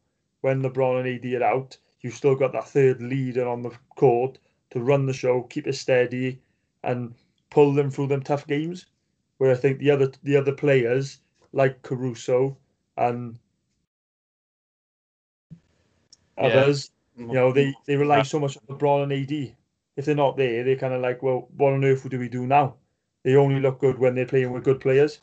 When 0.42 0.62
LeBron 0.62 1.00
and 1.00 1.08
AD 1.08 1.42
are 1.42 1.44
out, 1.44 1.76
you've 2.02 2.14
still 2.14 2.36
got 2.36 2.52
that 2.52 2.68
third 2.68 3.02
leader 3.02 3.48
on 3.48 3.62
the 3.62 3.72
court 3.96 4.38
to 4.70 4.78
run 4.78 5.06
the 5.06 5.12
show, 5.12 5.42
keep 5.42 5.66
it 5.66 5.74
steady, 5.74 6.40
and 6.84 7.16
pull 7.50 7.74
them 7.74 7.90
through 7.90 8.06
them 8.06 8.22
tough 8.22 8.46
games. 8.46 8.86
Where 9.38 9.50
I 9.50 9.56
think 9.56 9.80
the 9.80 9.90
other 9.90 10.12
the 10.22 10.36
other 10.36 10.52
players 10.52 11.18
like 11.52 11.82
Caruso 11.82 12.56
and 12.96 13.38
others, 16.38 16.90
yeah. 17.16 17.26
you 17.26 17.32
know, 17.32 17.52
they, 17.52 17.74
they 17.86 17.96
rely 17.96 18.22
so 18.22 18.38
much 18.38 18.56
on 18.56 18.76
LeBron 18.76 19.04
and 19.04 19.12
AD. 19.12 19.54
If 19.96 20.04
they're 20.04 20.14
not 20.14 20.36
there, 20.36 20.64
they're 20.64 20.76
kind 20.76 20.94
of 20.94 21.02
like, 21.02 21.22
well, 21.22 21.48
what 21.56 21.72
on 21.72 21.84
earth 21.84 22.08
do 22.08 22.18
we 22.18 22.28
do 22.28 22.46
now? 22.46 22.74
They 23.22 23.36
only 23.36 23.60
look 23.60 23.80
good 23.80 23.98
when 23.98 24.14
they're 24.14 24.26
playing 24.26 24.52
with 24.52 24.64
good 24.64 24.80
players. 24.80 25.20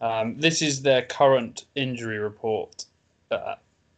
Um, 0.00 0.38
this 0.38 0.60
is 0.60 0.82
their 0.82 1.02
current 1.02 1.66
injury 1.74 2.18
report. 2.18 2.86
Uh, 3.30 3.54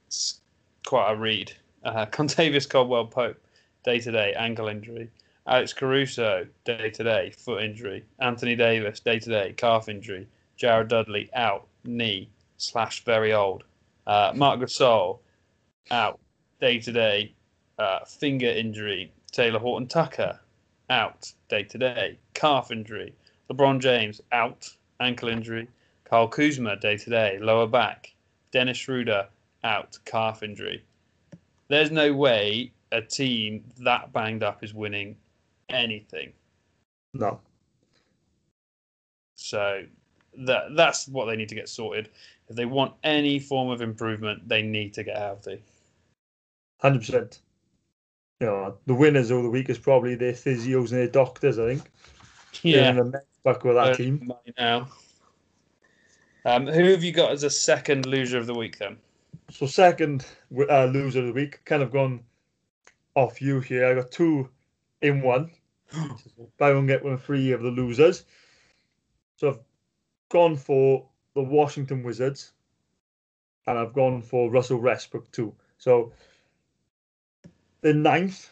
it's 0.06 0.40
quite 0.86 1.12
a 1.12 1.16
read. 1.16 1.52
Uh, 1.84 2.06
Kentavious 2.10 2.68
Caldwell 2.68 3.06
Pope, 3.06 3.40
day 3.84 3.98
to 4.00 4.12
day 4.12 4.34
ankle 4.34 4.68
injury. 4.68 5.10
Alex 5.46 5.72
Caruso, 5.72 6.46
day 6.64 6.90
to 6.90 7.04
day 7.04 7.30
foot 7.30 7.62
injury. 7.62 8.04
Anthony 8.18 8.56
Davis, 8.56 9.00
day 9.00 9.18
to 9.18 9.30
day 9.30 9.54
calf 9.56 9.88
injury. 9.88 10.26
Jared 10.56 10.88
Dudley 10.88 11.30
out, 11.34 11.66
knee 11.84 12.28
slash 12.56 13.04
very 13.04 13.32
old. 13.32 13.64
Uh, 14.06 14.32
Marc 14.34 14.60
Gasol 14.60 15.18
out, 15.90 16.18
day 16.60 16.78
to 16.78 16.92
day, 16.92 17.34
finger 18.06 18.48
injury. 18.48 19.12
Talen 19.32 19.60
Horton 19.60 19.86
Tucker 19.86 20.40
out, 20.88 21.30
day 21.48 21.62
to 21.64 21.78
day, 21.78 22.18
calf 22.34 22.70
injury. 22.70 23.14
LeBron 23.50 23.80
James 23.80 24.20
out, 24.32 24.68
ankle 25.00 25.28
injury. 25.28 25.68
Kyle 26.04 26.28
Kuzma 26.28 26.76
day 26.76 26.96
to 26.96 27.10
day, 27.10 27.38
lower 27.40 27.66
back. 27.66 28.14
Dennis 28.52 28.78
Schroeder 28.78 29.28
out, 29.64 29.98
calf 30.04 30.42
injury. 30.42 30.84
There's 31.68 31.90
no 31.90 32.12
way 32.12 32.72
a 32.92 33.02
team 33.02 33.64
that 33.80 34.12
banged 34.12 34.42
up 34.44 34.62
is 34.62 34.72
winning 34.72 35.16
anything. 35.68 36.32
No. 37.12 37.40
So 39.34 39.82
that 40.38 40.76
that's 40.76 41.08
what 41.08 41.26
they 41.26 41.36
need 41.36 41.48
to 41.48 41.54
get 41.54 41.68
sorted. 41.68 42.08
If 42.48 42.56
they 42.56 42.66
want 42.66 42.94
any 43.02 43.38
form 43.38 43.70
of 43.70 43.80
improvement, 43.82 44.48
they 44.48 44.62
need 44.62 44.94
to 44.94 45.02
get 45.02 45.18
healthy. 45.18 45.62
Hundred 46.80 47.00
percent. 47.00 47.40
You 48.40 48.46
know, 48.46 48.76
the 48.86 48.94
winners 48.94 49.30
of 49.30 49.42
the 49.42 49.50
week 49.50 49.70
is 49.70 49.78
probably 49.78 50.14
their 50.14 50.32
physios 50.32 50.90
and 50.90 51.00
their 51.00 51.08
doctors. 51.08 51.58
I 51.58 51.68
think. 51.68 51.90
Yeah. 52.62 52.92
Back 53.44 53.64
with 53.64 53.76
that 53.76 53.96
team 53.96 54.32
now. 54.58 54.88
Um, 56.44 56.66
who 56.66 56.90
have 56.90 57.02
you 57.02 57.12
got 57.12 57.32
as 57.32 57.42
a 57.42 57.50
second 57.50 58.06
loser 58.06 58.38
of 58.38 58.46
the 58.46 58.54
week 58.54 58.78
then? 58.78 58.96
So 59.50 59.66
second 59.66 60.26
uh, 60.68 60.84
loser 60.86 61.20
of 61.20 61.26
the 61.26 61.32
week, 61.32 61.64
kind 61.64 61.82
of 61.82 61.92
gone 61.92 62.20
off 63.14 63.40
you 63.40 63.60
here. 63.60 63.86
I 63.86 63.94
got 63.94 64.10
two 64.10 64.48
in 65.02 65.22
one. 65.22 65.50
Buy 66.58 66.72
one 66.72 66.86
get 66.86 67.04
one 67.04 67.18
free 67.18 67.52
of 67.52 67.62
the 67.62 67.70
losers. 67.70 68.24
So 69.36 69.48
I've 69.48 69.58
gone 70.28 70.56
for 70.56 71.06
the 71.34 71.42
Washington 71.42 72.02
Wizards, 72.02 72.52
and 73.66 73.78
I've 73.78 73.92
gone 73.92 74.22
for 74.22 74.50
Russell 74.50 74.78
Westbrook 74.78 75.30
too. 75.32 75.54
So 75.78 76.12
the 77.82 77.94
ninth. 77.94 78.50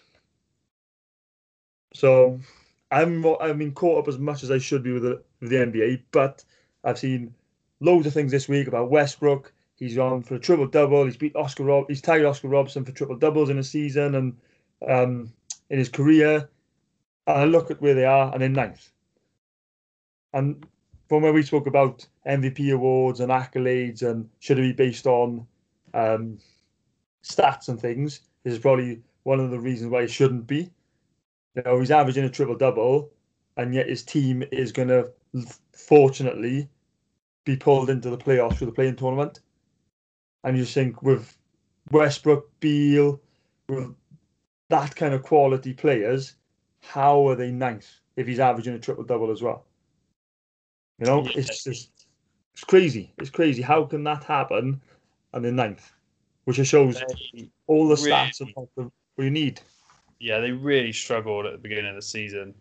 So 1.94 2.40
I'm 2.90 3.24
I 3.40 3.52
mean 3.52 3.72
caught 3.72 4.00
up 4.00 4.08
as 4.08 4.18
much 4.18 4.42
as 4.42 4.50
I 4.50 4.58
should 4.58 4.82
be 4.82 4.92
with 4.92 5.02
the, 5.02 5.22
with 5.40 5.50
the 5.50 5.56
NBA, 5.56 6.02
but 6.10 6.44
I've 6.84 6.98
seen 6.98 7.34
loads 7.80 8.06
of 8.06 8.12
things 8.12 8.32
this 8.32 8.48
week 8.48 8.68
about 8.68 8.90
Westbrook. 8.90 9.52
He's 9.76 9.98
on 9.98 10.22
for 10.22 10.36
a 10.36 10.38
triple 10.38 10.66
double. 10.66 11.04
He's 11.04 11.16
beat 11.16 11.34
Oscar 11.34 11.64
Rob. 11.64 11.86
He's 11.88 12.00
tied 12.00 12.24
Oscar 12.24 12.48
Robertson 12.48 12.84
for 12.84 12.92
triple 12.92 13.16
doubles 13.16 13.50
in 13.50 13.58
a 13.58 13.64
season 13.64 14.14
and 14.14 14.36
um, 14.88 15.32
in 15.70 15.78
his 15.78 15.88
career. 15.88 16.48
And 17.26 17.40
I 17.40 17.44
look 17.44 17.70
at 17.70 17.80
where 17.80 17.94
they 17.94 18.04
are, 18.04 18.32
and 18.32 18.42
in 18.42 18.52
ninth. 18.52 18.90
And 20.32 20.64
from 21.08 21.22
where 21.22 21.32
we 21.32 21.42
spoke 21.42 21.66
about 21.66 22.06
MVP 22.26 22.72
awards 22.72 23.20
and 23.20 23.30
accolades 23.30 24.02
and 24.02 24.28
should 24.40 24.58
it 24.58 24.62
be 24.62 24.72
based 24.72 25.06
on 25.06 25.46
um, 25.92 26.38
stats 27.22 27.68
and 27.68 27.80
things, 27.80 28.20
this 28.42 28.54
is 28.54 28.58
probably 28.58 29.02
one 29.24 29.40
of 29.40 29.50
the 29.50 29.58
reasons 29.58 29.90
why 29.90 30.02
it 30.02 30.10
shouldn't 30.10 30.46
be. 30.46 30.70
You 31.54 31.62
know, 31.64 31.78
he's 31.78 31.90
averaging 31.90 32.24
a 32.24 32.30
triple 32.30 32.56
double, 32.56 33.10
and 33.56 33.74
yet 33.74 33.88
his 33.88 34.02
team 34.02 34.44
is 34.50 34.72
going 34.72 34.88
to 34.88 35.10
fortunately 35.72 36.68
be 37.44 37.56
pulled 37.56 37.90
into 37.90 38.10
the 38.10 38.18
playoffs 38.18 38.56
for 38.56 38.66
the 38.66 38.72
play-in 38.72 38.96
tournament. 38.96 39.40
And 40.42 40.56
you 40.56 40.64
think 40.64 41.02
with 41.02 41.36
Westbrook, 41.90 42.48
Beal, 42.60 43.20
with 43.68 43.94
that 44.68 44.96
kind 44.96 45.14
of 45.14 45.22
quality 45.22 45.72
players, 45.72 46.34
how 46.80 47.26
are 47.28 47.36
they 47.36 47.50
ninth 47.50 48.00
if 48.16 48.26
he's 48.26 48.40
averaging 48.40 48.74
a 48.74 48.78
triple 48.78 49.04
double 49.04 49.30
as 49.30 49.42
well? 49.42 49.64
You 50.98 51.06
know, 51.06 51.26
it's 51.34 51.64
just 51.64 51.90
it's 52.52 52.64
crazy. 52.64 53.12
It's 53.18 53.30
crazy. 53.30 53.62
How 53.62 53.84
can 53.84 54.04
that 54.04 54.24
happen? 54.24 54.80
And 55.32 55.44
then 55.44 55.56
ninth. 55.56 55.90
which 56.44 56.64
shows 56.66 57.02
They, 57.34 57.50
all 57.66 57.88
the 57.88 57.96
really- 57.96 58.10
stats 58.10 58.38
the- 58.76 58.90
what 59.16 59.24
you 59.24 59.30
need. 59.30 59.60
yeah, 60.20 60.38
they 60.40 60.52
really 60.52 60.92
struggled 60.92 61.46
at 61.46 61.52
the 61.52 61.58
beginning 61.58 61.86
of 61.88 61.94
the 61.96 62.02
season, 62.02 62.54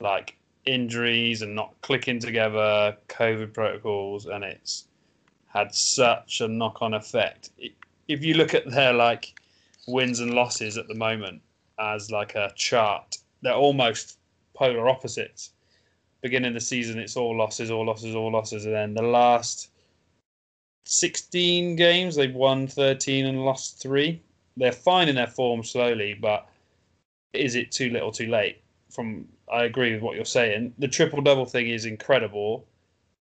like 0.00 0.36
injuries 0.66 1.40
and 1.42 1.54
not 1.54 1.74
clicking 1.80 2.18
together, 2.18 2.96
COVID 3.08 3.54
protocols, 3.54 4.26
and 4.26 4.42
it's 4.44 4.88
had 5.46 5.74
such 5.74 6.40
a 6.42 6.48
knock-on 6.48 6.94
effect. 6.94 7.50
If 8.08 8.22
you 8.24 8.34
look 8.34 8.54
at 8.54 8.68
their 8.70 8.92
like 8.92 9.40
wins 9.86 10.20
and 10.20 10.34
losses 10.34 10.76
at 10.76 10.88
the 10.88 10.94
moment 10.94 11.40
as 11.78 12.10
like 12.10 12.34
a 12.34 12.52
chart, 12.56 13.16
they're 13.42 13.54
almost 13.54 14.18
polar 14.54 14.88
opposites. 14.88 15.52
Beginning 16.20 16.48
of 16.48 16.54
the 16.54 16.60
season, 16.60 16.98
it's 16.98 17.16
all 17.16 17.36
losses, 17.36 17.70
all 17.70 17.86
losses, 17.86 18.14
all 18.14 18.32
losses, 18.32 18.64
and 18.64 18.74
then 18.74 18.94
the 18.94 19.02
last 19.02 19.70
16 20.86 21.76
games, 21.76 22.16
they've 22.16 22.34
won 22.34 22.66
13 22.66 23.26
and 23.26 23.44
lost 23.44 23.80
three. 23.80 24.22
They're 24.56 24.72
finding 24.72 25.14
their 25.14 25.26
form 25.26 25.62
slowly, 25.62 26.14
but 26.14 26.48
is 27.32 27.54
it 27.54 27.70
too 27.70 27.90
little, 27.90 28.10
too 28.10 28.26
late? 28.26 28.62
From 28.90 29.28
I 29.52 29.64
agree 29.64 29.92
with 29.92 30.02
what 30.02 30.16
you're 30.16 30.24
saying. 30.24 30.74
The 30.78 30.88
triple 30.88 31.20
double 31.20 31.44
thing 31.44 31.68
is 31.68 31.84
incredible, 31.84 32.66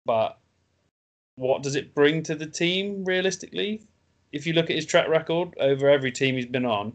but 0.06 0.38
what 1.36 1.63
does 1.63 1.76
it 1.76 1.93
bring 1.93 2.23
to 2.23 2.36
the 2.36 2.45
team 2.45 3.04
realistically? 3.06 3.82
If 4.32 4.45
you 4.45 4.54
look 4.54 4.69
at 4.69 4.76
his 4.76 4.86
track 4.86 5.08
record 5.08 5.56
over 5.60 5.89
every 5.89 6.12
team 6.12 6.36
he's 6.36 6.45
been 6.45 6.65
on, 6.65 6.93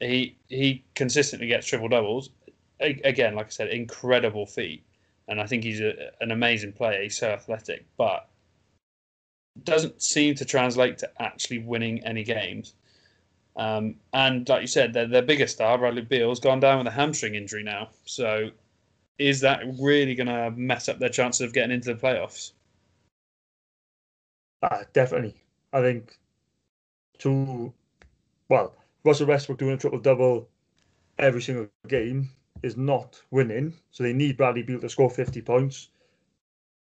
he 0.00 0.36
he 0.48 0.84
consistently 0.94 1.48
gets 1.48 1.66
triple 1.66 1.88
doubles. 1.88 2.30
Again, 2.80 3.34
like 3.34 3.46
I 3.46 3.50
said, 3.50 3.68
incredible 3.68 4.46
feat, 4.46 4.84
and 5.28 5.40
I 5.40 5.46
think 5.46 5.62
he's 5.62 5.80
a, 5.80 6.10
an 6.20 6.32
amazing 6.32 6.72
player. 6.72 7.02
He's 7.02 7.16
so 7.16 7.30
athletic, 7.30 7.86
but 7.96 8.28
doesn't 9.64 10.02
seem 10.02 10.34
to 10.36 10.44
translate 10.44 10.98
to 10.98 11.10
actually 11.22 11.58
winning 11.58 12.04
any 12.04 12.24
games. 12.24 12.74
Um, 13.56 13.96
and 14.12 14.48
like 14.48 14.62
you 14.62 14.66
said, 14.66 14.92
their, 14.92 15.06
their 15.06 15.22
biggest 15.22 15.54
star, 15.54 15.76
Bradley 15.78 16.02
Beal's 16.02 16.40
gone 16.40 16.60
down 16.60 16.78
with 16.78 16.86
a 16.86 16.90
hamstring 16.90 17.34
injury 17.34 17.62
now. 17.62 17.90
So 18.04 18.50
is 19.18 19.40
that 19.40 19.60
really 19.78 20.14
going 20.14 20.28
to 20.28 20.50
mess 20.52 20.88
up 20.88 20.98
their 20.98 21.10
chances 21.10 21.42
of 21.42 21.52
getting 21.52 21.72
into 21.72 21.92
the 21.92 22.00
playoffs? 22.00 22.52
Ah, 24.62 24.82
definitely. 24.92 25.34
I 25.72 25.80
think 25.80 26.18
to 27.18 27.72
well, 28.48 28.74
Russell 29.04 29.26
Westbrook 29.26 29.58
doing 29.58 29.74
a 29.74 29.76
triple 29.76 29.98
double 29.98 30.48
every 31.18 31.42
single 31.42 31.68
game 31.88 32.30
is 32.62 32.76
not 32.76 33.20
winning. 33.30 33.74
So 33.90 34.02
they 34.02 34.12
need 34.12 34.36
Bradley 34.36 34.62
Beal 34.62 34.80
to 34.80 34.88
score 34.88 35.10
50 35.10 35.40
points. 35.42 35.88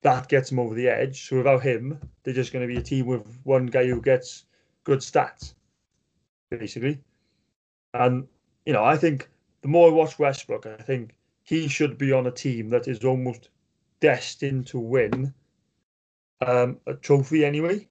That 0.01 0.27
gets 0.29 0.49
them 0.49 0.59
over 0.59 0.75
the 0.75 0.87
edge. 0.87 1.27
So 1.27 1.37
without 1.37 1.63
him, 1.63 1.99
they're 2.23 2.33
just 2.33 2.53
going 2.53 2.67
to 2.67 2.73
be 2.73 2.79
a 2.79 2.83
team 2.83 3.07
with 3.07 3.25
one 3.43 3.65
guy 3.67 3.87
who 3.87 4.01
gets 4.01 4.45
good 4.83 4.99
stats, 4.99 5.53
basically. 6.49 6.99
And 7.93 8.27
you 8.65 8.73
know, 8.73 8.83
I 8.83 8.97
think 8.97 9.29
the 9.61 9.67
more 9.67 9.89
I 9.89 9.93
watch 9.93 10.19
Westbrook, 10.19 10.65
I 10.65 10.81
think 10.83 11.11
he 11.43 11.67
should 11.67 11.97
be 11.97 12.11
on 12.11 12.27
a 12.27 12.31
team 12.31 12.69
that 12.69 12.87
is 12.87 13.03
almost 13.03 13.49
destined 13.99 14.67
to 14.67 14.79
win 14.79 15.33
um, 16.45 16.79
a 16.85 16.93
trophy 16.93 17.45
anyway. 17.45 17.87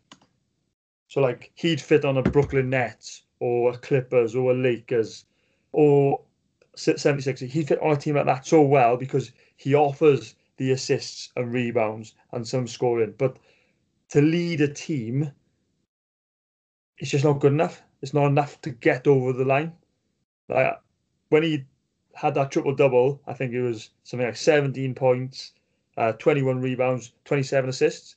So 1.09 1.21
like 1.21 1.51
he'd 1.55 1.81
fit 1.81 2.05
on 2.05 2.19
a 2.19 2.23
Brooklyn 2.23 2.71
Nets 2.71 3.23
or 3.41 3.71
a 3.71 3.79
Clippers 3.79 4.35
or 4.35 4.53
a 4.53 4.55
Lakers 4.55 5.25
or 5.73 6.21
76. 6.77 7.41
He'd 7.41 7.69
fit 7.69 7.81
on 7.81 7.93
a 7.93 7.97
team 7.97 8.17
like 8.17 8.27
that 8.27 8.47
so 8.47 8.63
well 8.63 8.97
because 8.97 9.33
he 9.57 9.75
offers 9.75 10.35
the 10.57 10.73
assists 10.73 11.31
and 11.37 11.53
rebounds 11.53 12.15
and 12.33 12.47
some 12.47 12.67
scoring. 12.67 13.15
But 13.17 13.39
to 14.11 14.21
lead 14.21 14.61
a 14.61 14.69
team, 14.69 15.33
it's 16.99 17.11
just 17.11 17.25
not 17.25 17.41
good 17.41 17.53
enough. 17.53 17.83
It's 18.03 18.15
not 18.15 18.27
enough 18.27 18.61
to 18.63 18.71
get 18.71 19.07
over 19.07 19.33
the 19.33 19.45
line. 19.45 19.73
Like 20.49 20.79
when 21.29 21.43
he 21.43 21.65
had 22.15 22.35
that 22.35 22.51
triple 22.51 22.75
double, 22.75 23.21
I 23.27 23.35
think 23.35 23.53
it 23.53 23.63
was 23.63 23.91
something 24.05 24.27
like 24.27 24.37
17 24.37 24.95
points, 24.95 25.53
uh, 25.97 26.13
21 26.13 26.61
rebounds, 26.61 27.13
27 27.25 27.69
assists. 27.71 28.17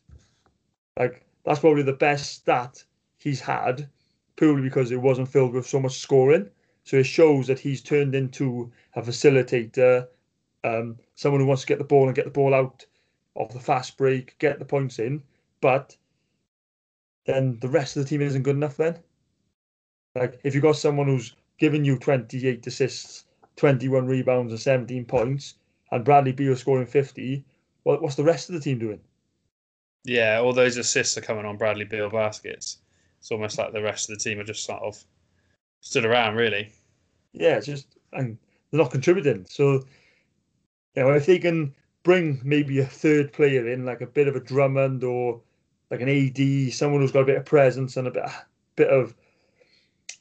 Like 0.97 1.25
that's 1.43 1.59
probably 1.59 1.83
the 1.83 1.93
best 1.93 2.31
stat 2.31 2.83
he's 3.17 3.41
had, 3.41 3.89
purely 4.35 4.61
because 4.61 4.91
it 4.91 5.01
wasn't 5.01 5.29
filled 5.29 5.53
with 5.53 5.67
so 5.67 5.79
much 5.79 5.99
scoring. 5.99 6.49
So 6.89 6.97
it 6.97 7.05
shows 7.05 7.45
that 7.45 7.59
he's 7.59 7.83
turned 7.83 8.15
into 8.15 8.71
a 8.95 9.03
facilitator, 9.03 10.07
um, 10.63 10.97
someone 11.13 11.39
who 11.39 11.45
wants 11.45 11.61
to 11.61 11.67
get 11.67 11.77
the 11.77 11.83
ball 11.83 12.07
and 12.07 12.15
get 12.15 12.25
the 12.25 12.31
ball 12.31 12.51
out 12.51 12.83
of 13.35 13.53
the 13.53 13.59
fast 13.59 13.95
break, 13.95 14.35
get 14.39 14.57
the 14.57 14.65
points 14.65 14.97
in. 14.97 15.21
But 15.61 15.95
then 17.27 17.59
the 17.59 17.69
rest 17.69 17.95
of 17.95 18.01
the 18.01 18.09
team 18.09 18.23
isn't 18.23 18.41
good 18.41 18.55
enough. 18.55 18.77
Then, 18.77 18.97
like 20.15 20.39
if 20.43 20.55
you've 20.55 20.63
got 20.63 20.77
someone 20.77 21.05
who's 21.05 21.35
giving 21.59 21.85
you 21.85 21.95
28 21.99 22.65
assists, 22.65 23.25
21 23.57 24.07
rebounds, 24.07 24.51
and 24.51 24.59
17 24.59 25.05
points, 25.05 25.53
and 25.91 26.03
Bradley 26.03 26.31
Beal 26.31 26.55
scoring 26.55 26.87
50, 26.87 27.45
what, 27.83 28.01
what's 28.01 28.15
the 28.15 28.23
rest 28.23 28.49
of 28.49 28.55
the 28.55 28.61
team 28.61 28.79
doing? 28.79 29.01
Yeah, 30.05 30.39
all 30.39 30.53
those 30.53 30.77
assists 30.77 31.15
are 31.19 31.21
coming 31.21 31.45
on 31.45 31.55
Bradley 31.55 31.85
Beal 31.85 32.09
baskets. 32.09 32.79
It's 33.19 33.29
almost 33.29 33.59
like 33.59 33.73
the 33.73 33.83
rest 33.83 34.09
of 34.09 34.17
the 34.17 34.23
team 34.23 34.39
are 34.39 34.43
just 34.43 34.63
sort 34.63 34.81
of 34.81 34.97
stood 35.81 36.03
around, 36.03 36.35
really. 36.35 36.73
Yeah, 37.33 37.57
it's 37.57 37.65
just 37.65 37.87
and 38.13 38.37
they're 38.71 38.81
not 38.81 38.91
contributing. 38.91 39.45
So, 39.49 39.83
you 40.95 41.03
know, 41.03 41.13
if 41.13 41.25
they 41.25 41.39
can 41.39 41.73
bring 42.03 42.41
maybe 42.43 42.79
a 42.79 42.85
third 42.85 43.33
player 43.33 43.67
in, 43.67 43.85
like 43.85 44.01
a 44.01 44.07
bit 44.07 44.27
of 44.27 44.35
a 44.35 44.39
Drummond 44.39 45.03
or 45.03 45.41
like 45.91 46.01
an 46.01 46.09
AD, 46.09 46.73
someone 46.73 47.01
who's 47.01 47.11
got 47.11 47.21
a 47.21 47.25
bit 47.25 47.37
of 47.37 47.45
presence 47.45 47.97
and 47.97 48.07
a 48.07 48.11
bit 48.11 48.25
bit 48.75 48.89
of 48.89 49.15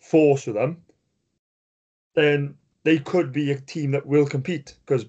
force 0.01 0.47
with 0.47 0.57
them, 0.57 0.83
then 2.14 2.55
they 2.85 2.99
could 2.99 3.33
be 3.33 3.53
a 3.53 3.61
team 3.61 3.90
that 3.92 4.07
will 4.07 4.27
compete. 4.27 4.77
Because 4.85 5.07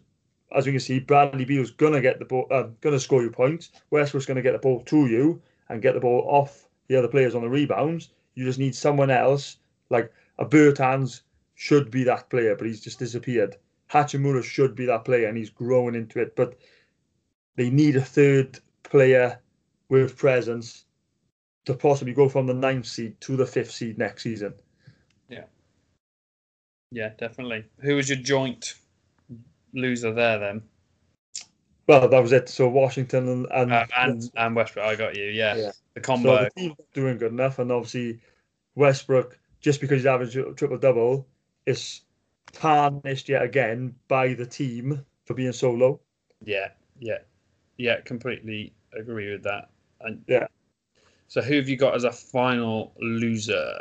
as 0.55 0.65
we 0.65 0.71
can 0.71 0.81
see, 0.81 0.99
Bradley 0.99 1.45
Beal's 1.45 1.71
gonna 1.71 2.01
get 2.01 2.19
the 2.19 2.25
ball, 2.25 2.47
uh, 2.51 2.67
gonna 2.81 2.99
score 2.99 3.21
you 3.21 3.31
points. 3.31 3.71
Westbrook's 3.91 4.25
gonna 4.25 4.41
get 4.41 4.53
the 4.53 4.59
ball 4.59 4.81
to 4.81 5.07
you 5.07 5.41
and 5.69 5.81
get 5.81 5.93
the 5.93 5.99
ball 5.99 6.25
off 6.27 6.67
the 6.87 6.95
other 6.95 7.07
players 7.07 7.35
on 7.35 7.41
the 7.41 7.49
rebounds. 7.49 8.09
You 8.35 8.45
just 8.45 8.59
need 8.59 8.75
someone 8.75 9.11
else, 9.11 9.57
like 9.89 10.11
a 10.37 10.45
Bertans 10.45 11.21
should 11.59 11.91
be 11.91 12.05
that 12.05 12.29
player, 12.29 12.55
but 12.55 12.65
he's 12.65 12.79
just 12.79 12.99
disappeared. 12.99 13.57
Hachimura 13.91 14.41
should 14.41 14.75
be 14.75 14.85
that 14.85 15.03
player, 15.03 15.27
and 15.27 15.37
he's 15.37 15.49
growing 15.49 15.93
into 15.93 16.21
it. 16.21 16.33
But 16.37 16.57
they 17.57 17.69
need 17.69 17.97
a 17.97 18.01
third 18.01 18.57
player 18.83 19.37
with 19.89 20.15
presence 20.15 20.85
to 21.65 21.73
possibly 21.73 22.13
go 22.13 22.29
from 22.29 22.47
the 22.47 22.53
ninth 22.53 22.85
seed 22.85 23.19
to 23.21 23.35
the 23.35 23.45
fifth 23.45 23.71
seed 23.71 23.97
next 23.97 24.23
season. 24.23 24.53
Yeah, 25.27 25.43
Yeah, 26.91 27.09
definitely. 27.19 27.65
Who 27.81 27.97
was 27.97 28.07
your 28.07 28.19
joint 28.19 28.75
loser 29.73 30.13
there 30.13 30.39
then? 30.39 30.61
Well, 31.87 32.07
that 32.07 32.21
was 32.21 32.31
it. 32.31 32.47
So 32.47 32.69
Washington 32.69 33.27
and 33.27 33.47
and, 33.51 33.73
Uh, 33.73 33.85
and 33.97 34.31
and 34.37 34.55
Westbrook, 34.55 34.85
I 34.85 34.95
got 34.95 35.17
you. 35.17 35.25
Yeah, 35.25 35.57
Yeah. 35.57 35.71
the 35.93 35.99
so 35.99 36.01
combo. 36.01 36.43
the 36.45 36.49
team's 36.51 36.75
doing 36.93 37.17
good 37.17 37.33
enough, 37.33 37.59
and 37.59 37.69
obviously 37.69 38.21
Westbrook, 38.75 39.37
just 39.59 39.81
because 39.81 39.97
he's 39.97 40.05
averaged 40.05 40.37
a 40.37 40.53
triple 40.53 40.77
double, 40.77 41.27
is 41.69 42.01
tarnished 42.51 43.29
yet 43.29 43.43
again 43.43 43.95
by 44.07 44.33
the 44.33 44.45
team 44.45 45.05
for 45.25 45.33
being 45.33 45.53
so 45.53 45.71
low. 45.71 45.99
Yeah, 46.43 46.69
yeah, 46.99 47.19
yeah. 47.77 48.01
Completely 48.01 48.73
agree 48.97 49.31
with 49.31 49.43
that. 49.43 49.69
And 50.01 50.23
Yeah. 50.27 50.47
So 51.27 51.41
who 51.41 51.55
have 51.55 51.69
you 51.69 51.77
got 51.77 51.95
as 51.95 52.05
a 52.05 52.11
final 52.11 52.93
loser? 52.99 53.75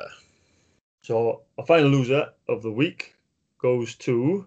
So 1.03 1.43
a 1.57 1.65
final 1.65 1.89
loser 1.89 2.29
of 2.47 2.63
the 2.63 2.71
week 2.71 3.15
goes 3.59 3.95
to 3.97 4.47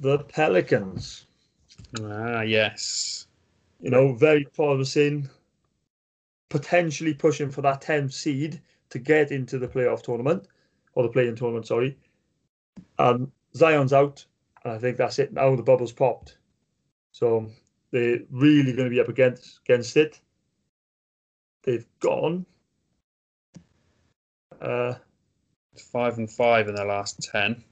the 0.00 0.18
Pelicans. 0.18 1.26
Ah, 2.02 2.40
yes. 2.40 3.28
You 3.80 3.90
know, 3.90 4.14
very 4.14 4.44
promising, 4.44 5.28
potentially 6.48 7.14
pushing 7.14 7.50
for 7.50 7.62
that 7.62 7.80
10th 7.80 8.12
seed 8.12 8.60
to 8.90 8.98
get 8.98 9.30
into 9.30 9.58
the 9.58 9.68
playoff 9.68 10.02
tournament 10.02 10.48
or 10.96 11.04
the 11.04 11.08
play-in 11.08 11.36
tournament. 11.36 11.68
Sorry, 11.68 11.96
and 12.98 13.30
Zion's 13.54 13.92
out, 13.92 14.26
and 14.64 14.72
I 14.72 14.78
think 14.78 14.96
that's 14.96 15.20
it. 15.20 15.32
Now 15.32 15.54
the 15.54 15.62
bubble's 15.62 15.92
popped, 15.92 16.38
so 17.12 17.48
they're 17.92 18.18
really 18.32 18.72
going 18.72 18.86
to 18.88 18.94
be 18.94 19.00
up 19.00 19.08
against 19.08 19.60
against 19.60 19.96
it. 19.96 20.20
They've 21.62 21.86
gone. 22.00 22.44
Uh, 24.60 24.94
Five 25.92 26.16
and 26.16 26.30
five 26.30 26.68
in 26.68 26.74
their 26.74 26.86
last 26.86 27.20
ten. 27.20 27.62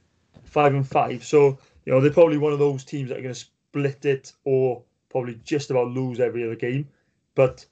five 0.43 0.75
and 0.75 0.87
five. 0.87 1.23
So 1.25 1.57
you 1.85 1.91
know 1.91 1.99
they're 1.99 2.11
probably 2.11 2.37
one 2.37 2.53
of 2.53 2.59
those 2.59 2.83
teams 2.83 3.09
that 3.09 3.17
are 3.17 3.21
going 3.23 3.33
to 3.33 3.39
split 3.39 4.05
it 4.05 4.31
or 4.43 4.83
probably 5.09 5.41
just 5.43 5.71
about 5.71 5.87
lose 5.87 6.19
every 6.19 6.43
other 6.43 6.55
game. 6.55 6.87
But 7.33 7.65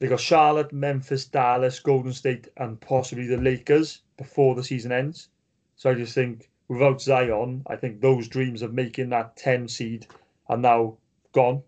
they 0.00 0.08
got 0.08 0.18
Charlotte, 0.18 0.72
Memphis, 0.72 1.26
Dallas, 1.26 1.78
Golden 1.78 2.12
State, 2.12 2.48
and 2.56 2.80
possibly 2.80 3.26
the 3.26 3.36
Lakers 3.36 4.00
before 4.16 4.54
the 4.54 4.64
season 4.64 4.92
ends. 4.92 5.28
So 5.76 5.90
I 5.90 5.94
just 5.94 6.14
think 6.14 6.50
without 6.68 7.02
Zion, 7.02 7.62
I 7.66 7.76
think 7.76 8.00
those 8.00 8.26
dreams 8.26 8.62
of 8.62 8.72
making 8.72 9.10
that 9.10 9.36
ten 9.36 9.68
seed 9.68 10.06
are 10.48 10.56
now 10.56 10.96
gone. 11.32 11.62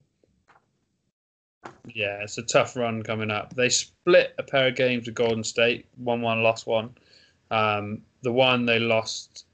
Yeah, 1.87 2.23
it's 2.23 2.39
a 2.39 2.43
tough 2.43 2.75
run 2.75 3.03
coming 3.03 3.31
up. 3.31 3.55
They 3.55 3.69
split 3.69 4.35
a 4.39 4.43
pair 4.43 4.69
of 4.69 4.77
games 4.77 5.07
with 5.07 5.15
Golden 5.15 5.45
State, 5.45 5.87
one 5.97 6.23
one, 6.23 6.43
lost 6.43 6.67
one. 6.67 6.95
Um, 7.51 8.03
the 8.23 8.33
one 8.33 8.65
they 8.65 8.79
lost, 8.79 9.45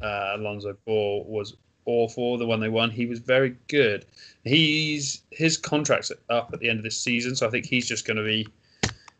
uh, 0.00 0.34
Alonzo 0.36 0.76
Ball 0.86 1.24
was 1.24 1.56
awful. 1.86 2.38
The 2.38 2.46
one 2.46 2.60
they 2.60 2.68
won, 2.68 2.90
he 2.90 3.06
was 3.06 3.18
very 3.18 3.56
good. 3.68 4.06
He's 4.44 5.22
his 5.30 5.56
contract's 5.56 6.12
up 6.30 6.50
at 6.52 6.60
the 6.60 6.68
end 6.68 6.78
of 6.78 6.84
this 6.84 6.98
season, 6.98 7.36
so 7.36 7.46
I 7.46 7.50
think 7.50 7.66
he's 7.66 7.86
just 7.86 8.06
going 8.06 8.16
to 8.16 8.24
be 8.24 8.46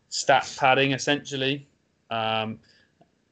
stat 0.09 0.51
padding 0.57 0.91
essentially. 0.91 1.67
Um, 2.09 2.59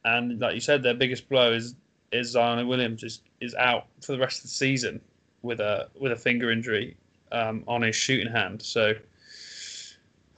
and 0.04 0.40
like 0.40 0.54
you 0.54 0.60
said, 0.60 0.82
their 0.82 0.94
biggest 0.94 1.28
blow 1.28 1.52
is 1.52 1.74
is 2.10 2.30
Zion 2.30 2.66
Williams 2.66 3.02
is 3.02 3.20
is 3.40 3.54
out 3.54 3.86
for 4.00 4.12
the 4.12 4.18
rest 4.18 4.38
of 4.38 4.42
the 4.44 4.48
season 4.48 5.00
with 5.42 5.60
a 5.60 5.88
with 5.98 6.12
a 6.12 6.16
finger 6.16 6.50
injury 6.50 6.96
um, 7.30 7.64
on 7.66 7.82
his 7.82 7.96
shooting 7.96 8.32
hand. 8.32 8.62
So 8.62 8.94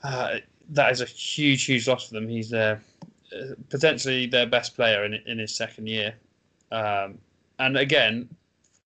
uh, 0.03 0.37
that 0.69 0.91
is 0.91 1.01
a 1.01 1.05
huge, 1.05 1.65
huge 1.65 1.87
loss 1.87 2.07
for 2.07 2.13
them. 2.13 2.27
He's 2.27 2.49
their 2.49 2.81
uh, 3.35 3.55
potentially 3.69 4.27
their 4.27 4.45
best 4.45 4.75
player 4.75 5.05
in 5.05 5.15
in 5.25 5.39
his 5.39 5.55
second 5.55 5.87
year. 5.87 6.15
Um, 6.71 7.19
and 7.59 7.77
again, 7.77 8.29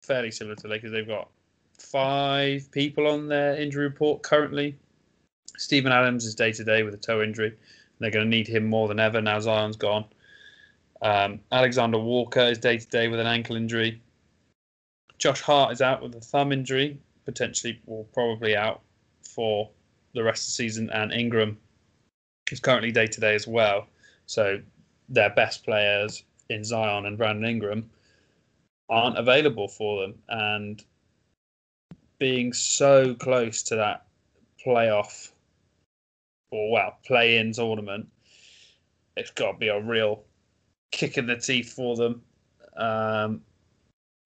fairly 0.03 0.31
similar 0.31 0.57
to 0.57 0.69
Lakers, 0.69 0.93
they've 0.93 1.07
got 1.07 1.29
five 1.79 2.71
people 2.71 3.07
on 3.07 3.29
their 3.29 3.57
injury 3.57 3.85
report 3.85 4.23
currently. 4.23 4.77
Steven 5.57 5.93
Adams 5.93 6.25
is 6.25 6.35
day 6.35 6.53
to 6.53 6.65
day 6.65 6.83
with 6.83 6.95
a 6.95 6.99
toe 6.99 7.23
injury. 7.23 7.55
They're 7.99 8.11
going 8.11 8.25
to 8.25 8.37
need 8.37 8.49
him 8.49 8.67
more 8.67 8.89
than 8.89 8.99
ever 8.99 9.21
now 9.21 9.39
Zion's 9.39 9.77
gone. 9.77 10.05
Um, 11.03 11.41
Alexander 11.51 11.99
Walker 11.99 12.41
is 12.41 12.59
day 12.59 12.79
to 12.79 12.87
day 12.87 13.09
with 13.09 13.21
an 13.21 13.27
ankle 13.27 13.57
injury. 13.57 14.01
Josh 15.19 15.41
Hart 15.41 15.73
is 15.73 15.81
out 15.81 16.03
with 16.03 16.15
a 16.17 16.21
thumb 16.21 16.53
injury, 16.53 16.99
potentially 17.25 17.81
or 17.87 18.05
probably 18.13 18.57
out 18.57 18.81
for 19.23 19.71
the 20.15 20.23
rest 20.23 20.43
of 20.43 20.47
the 20.49 20.53
season. 20.53 20.91
And 20.91 21.13
Ingram 21.13 21.59
is 22.51 22.61
currently 22.61 22.91
day 22.91 23.07
to 23.07 23.21
day 23.21 23.35
as 23.35 23.47
well. 23.47 23.87
So 24.27 24.61
their 25.09 25.31
best 25.31 25.65
players 25.65 26.25
in 26.49 26.65
Zion 26.65 27.07
and 27.07 27.17
Brandon 27.17 27.49
Ingram 27.49 27.89
aren't 28.93 29.19
available 29.19 29.69
for 29.69 30.03
them. 30.03 30.15
And 30.29 30.85
being 32.19 32.53
so 32.53 33.15
close 33.15 33.63
to 33.65 33.77
that 33.77 34.07
playoff 34.65 35.31
or 36.51 36.71
well, 36.71 36.99
play 37.07 37.39
in 37.39 37.53
tournament, 37.53 38.07
it's 39.17 39.31
got 39.31 39.53
to 39.53 39.59
be 39.59 39.69
a 39.69 39.81
real 39.81 40.23
kick 40.91 41.17
in 41.17 41.27
the 41.27 41.37
teeth 41.37 41.73
for 41.73 41.97
them. 41.97 42.23
Um, 42.77 43.41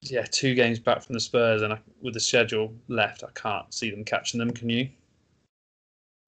yeah, 0.02 0.24
two 0.30 0.54
games 0.54 0.80
back 0.80 1.02
from 1.02 1.14
the 1.14 1.20
Spurs, 1.20 1.62
and 1.62 1.72
I, 1.72 1.78
with 2.02 2.14
the 2.14 2.20
schedule 2.20 2.74
left, 2.88 3.22
I 3.24 3.30
can't 3.34 3.72
see 3.72 3.90
them 3.90 4.04
catching 4.04 4.38
them. 4.38 4.50
Can 4.50 4.68
you? 4.68 4.88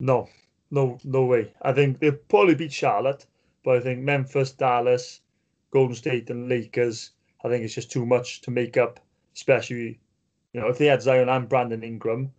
No, 0.01 0.29
no, 0.71 0.99
no 1.05 1.25
way. 1.25 1.53
I 1.63 1.73
think 1.73 1.99
they'll 1.99 2.13
probably 2.13 2.55
beat 2.55 2.73
Charlotte, 2.73 3.27
but 3.65 3.77
I 3.77 3.81
think 3.81 4.01
Memphis, 4.01 4.53
Dallas, 4.53 5.21
Golden 5.73 5.97
State, 5.97 6.31
and 6.31 6.49
Lakers. 6.49 7.11
I 7.45 7.49
think 7.49 7.65
it's 7.65 7.75
just 7.75 7.91
too 7.91 8.07
much 8.07 8.41
to 8.43 8.51
make 8.51 8.77
up. 8.77 9.01
Especially, 9.35 10.01
you 10.53 10.61
know, 10.61 10.69
if 10.69 10.79
they 10.79 10.87
had 10.87 11.03
Zion 11.03 11.29
and 11.29 11.49
Brandon 11.49 11.85
Ingram, 11.85 12.33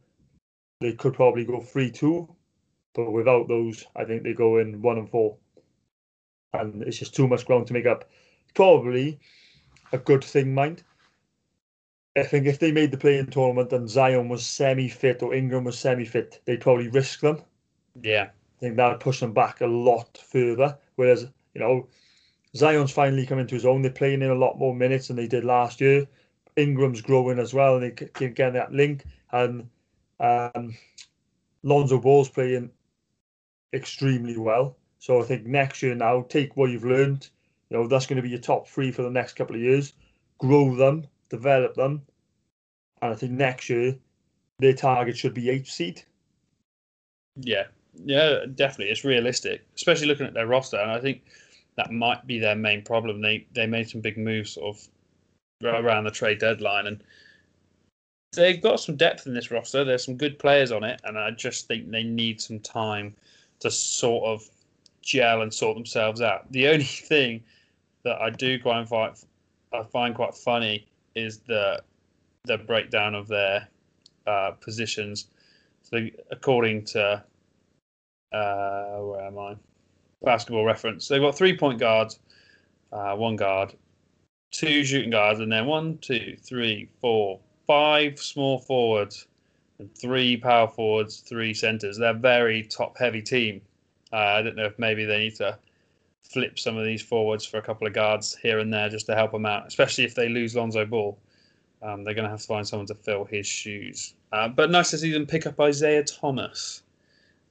they 0.81 0.93
could 0.93 1.13
probably 1.13 1.45
go 1.45 1.61
three 1.61 1.89
two, 1.89 2.27
but 2.93 3.11
without 3.11 3.47
those, 3.47 3.85
I 3.95 4.03
think 4.03 4.23
they 4.23 4.33
go 4.33 4.57
in 4.57 4.81
one 4.81 4.97
and 4.97 5.09
four 5.09 5.37
and 6.53 6.83
it's 6.83 6.97
just 6.97 7.15
too 7.15 7.27
much 7.27 7.45
ground 7.45 7.67
to 7.67 7.73
make 7.73 7.85
up. 7.85 8.09
Probably 8.53 9.19
a 9.91 9.97
good 9.97 10.23
thing, 10.23 10.53
mind. 10.53 10.83
I 12.17 12.23
think 12.23 12.47
if 12.47 12.59
they 12.59 12.71
made 12.71 12.91
the 12.91 12.97
play-in 12.97 13.27
tournament 13.27 13.71
and 13.71 13.89
Zion 13.89 14.29
was 14.29 14.45
semi-fit 14.45 15.21
or 15.21 15.33
Ingram 15.33 15.63
was 15.63 15.77
semi-fit, 15.77 16.41
they'd 16.45 16.61
probably 16.61 16.89
risk 16.89 17.21
them. 17.21 17.41
Yeah. 18.01 18.23
I 18.23 18.59
think 18.59 18.75
that'd 18.75 18.99
push 18.99 19.19
them 19.19 19.33
back 19.33 19.61
a 19.61 19.67
lot 19.67 20.17
further. 20.17 20.77
Whereas, 20.95 21.27
you 21.53 21.61
know, 21.61 21.87
Zion's 22.55 22.91
finally 22.91 23.25
come 23.25 23.39
into 23.39 23.55
his 23.55 23.65
own. 23.65 23.81
They're 23.81 23.91
playing 23.91 24.21
in 24.21 24.29
a 24.29 24.35
lot 24.35 24.57
more 24.57 24.75
minutes 24.75 25.07
than 25.07 25.15
they 25.15 25.27
did 25.27 25.43
last 25.43 25.81
year. 25.81 26.07
Ingram's 26.55 27.01
growing 27.01 27.39
as 27.39 27.53
well, 27.53 27.75
and 27.75 27.83
they 27.83 27.91
can 27.91 28.33
get 28.33 28.53
that 28.53 28.73
link. 28.73 29.05
And 29.31 29.69
um, 30.19 30.75
Lonzo 31.63 31.99
Ball's 31.99 32.29
playing 32.29 32.71
extremely 33.73 34.37
well. 34.37 34.75
So 34.97 35.21
I 35.21 35.25
think 35.25 35.45
next 35.45 35.81
year 35.81 35.95
now, 35.95 36.23
take 36.23 36.57
what 36.57 36.71
you've 36.71 36.83
learned. 36.83 37.29
You 37.69 37.77
know, 37.77 37.87
that's 37.87 38.07
going 38.07 38.17
to 38.17 38.23
be 38.23 38.29
your 38.29 38.39
top 38.39 38.67
three 38.67 38.91
for 38.91 39.03
the 39.03 39.11
next 39.11 39.33
couple 39.33 39.55
of 39.55 39.61
years. 39.61 39.93
Grow 40.39 40.75
them, 40.75 41.05
develop 41.29 41.75
them. 41.75 42.01
And 43.01 43.13
I 43.13 43.15
think 43.15 43.33
next 43.33 43.69
year, 43.69 43.95
their 44.57 44.73
target 44.73 45.17
should 45.17 45.33
be 45.33 45.49
eighth 45.49 45.69
seed. 45.69 46.01
Yeah, 47.37 47.65
yeah, 48.03 48.45
definitely. 48.55 48.91
It's 48.91 49.05
realistic, 49.05 49.65
especially 49.75 50.07
looking 50.07 50.25
at 50.25 50.33
their 50.33 50.47
roster. 50.47 50.77
And 50.77 50.91
I 50.91 50.99
think 50.99 51.21
that 51.79 51.91
might 51.91 52.27
be 52.27 52.39
their 52.39 52.55
main 52.55 52.81
problem. 52.81 53.21
They 53.21 53.45
they 53.53 53.65
made 53.65 53.89
some 53.89 54.01
big 54.01 54.17
moves 54.17 54.51
sort 54.51 54.75
of 54.75 54.87
around 55.63 56.03
the 56.03 56.11
trade 56.11 56.39
deadline, 56.39 56.87
and 56.87 57.01
they've 58.33 58.61
got 58.61 58.81
some 58.81 58.97
depth 58.97 59.25
in 59.27 59.33
this 59.33 59.49
roster. 59.49 59.85
There's 59.85 60.03
some 60.03 60.17
good 60.17 60.37
players 60.37 60.73
on 60.73 60.83
it, 60.83 60.99
and 61.05 61.17
I 61.17 61.31
just 61.31 61.69
think 61.69 61.89
they 61.89 62.03
need 62.03 62.41
some 62.41 62.59
time 62.59 63.15
to 63.61 63.71
sort 63.71 64.25
of 64.25 64.45
gel 65.01 65.41
and 65.41 65.53
sort 65.53 65.77
themselves 65.77 66.19
out. 66.19 66.51
The 66.51 66.67
only 66.67 66.83
thing 67.13 67.41
that 68.03 68.21
I 68.21 68.29
do 68.29 68.59
quite 68.59 68.85
find, 68.89 69.15
I 69.71 69.83
find 69.83 70.13
quite 70.13 70.35
funny 70.35 70.85
is 71.15 71.37
the 71.37 71.81
the 72.43 72.57
breakdown 72.57 73.15
of 73.15 73.29
their 73.29 73.69
uh, 74.27 74.51
positions. 74.59 75.27
So 75.83 76.09
according 76.29 76.83
to 76.87 77.23
uh, 78.33 78.97
where 78.97 79.25
am 79.25 79.39
I? 79.39 79.55
Basketball 80.23 80.65
Reference. 80.65 81.07
They've 81.07 81.21
got 81.21 81.37
three 81.37 81.57
point 81.57 81.79
guards, 81.79 82.19
uh, 82.91 83.15
one 83.15 83.35
guard, 83.35 83.73
two 84.51 84.83
shooting 84.83 85.11
guards, 85.11 85.39
and 85.39 85.51
then 85.51 85.65
one, 85.65 85.97
two, 85.99 86.37
three, 86.41 86.89
four, 86.99 87.39
five 87.67 88.19
small 88.19 88.59
forwards, 88.59 89.27
and 89.79 89.95
three 89.95 90.37
power 90.37 90.67
forwards, 90.67 91.19
three 91.19 91.53
centers. 91.53 91.97
They're 91.97 92.13
very 92.13 92.63
top 92.63 92.97
heavy 92.97 93.21
team. 93.21 93.61
Uh, 94.11 94.17
I 94.17 94.41
don't 94.41 94.55
know 94.55 94.65
if 94.65 94.77
maybe 94.79 95.05
they 95.05 95.19
need 95.19 95.35
to 95.35 95.57
flip 96.23 96.59
some 96.59 96.77
of 96.77 96.85
these 96.85 97.01
forwards 97.01 97.45
for 97.45 97.57
a 97.57 97.61
couple 97.61 97.87
of 97.87 97.93
guards 97.93 98.35
here 98.35 98.59
and 98.59 98.73
there 98.73 98.89
just 98.89 99.05
to 99.07 99.15
help 99.15 99.31
them 99.31 99.45
out, 99.45 99.67
especially 99.67 100.03
if 100.03 100.15
they 100.15 100.29
lose 100.29 100.55
Lonzo 100.55 100.85
Ball. 100.85 101.17
Um, 101.81 102.03
they're 102.03 102.13
going 102.13 102.25
to 102.25 102.29
have 102.29 102.41
to 102.41 102.47
find 102.47 102.67
someone 102.67 102.87
to 102.87 102.95
fill 102.95 103.23
his 103.23 103.47
shoes. 103.47 104.13
Uh, 104.33 104.49
but 104.49 104.69
nice 104.69 104.91
to 104.91 104.97
see 104.97 105.11
them 105.11 105.25
pick 105.25 105.47
up 105.47 105.59
Isaiah 105.59 106.03
Thomas. 106.03 106.83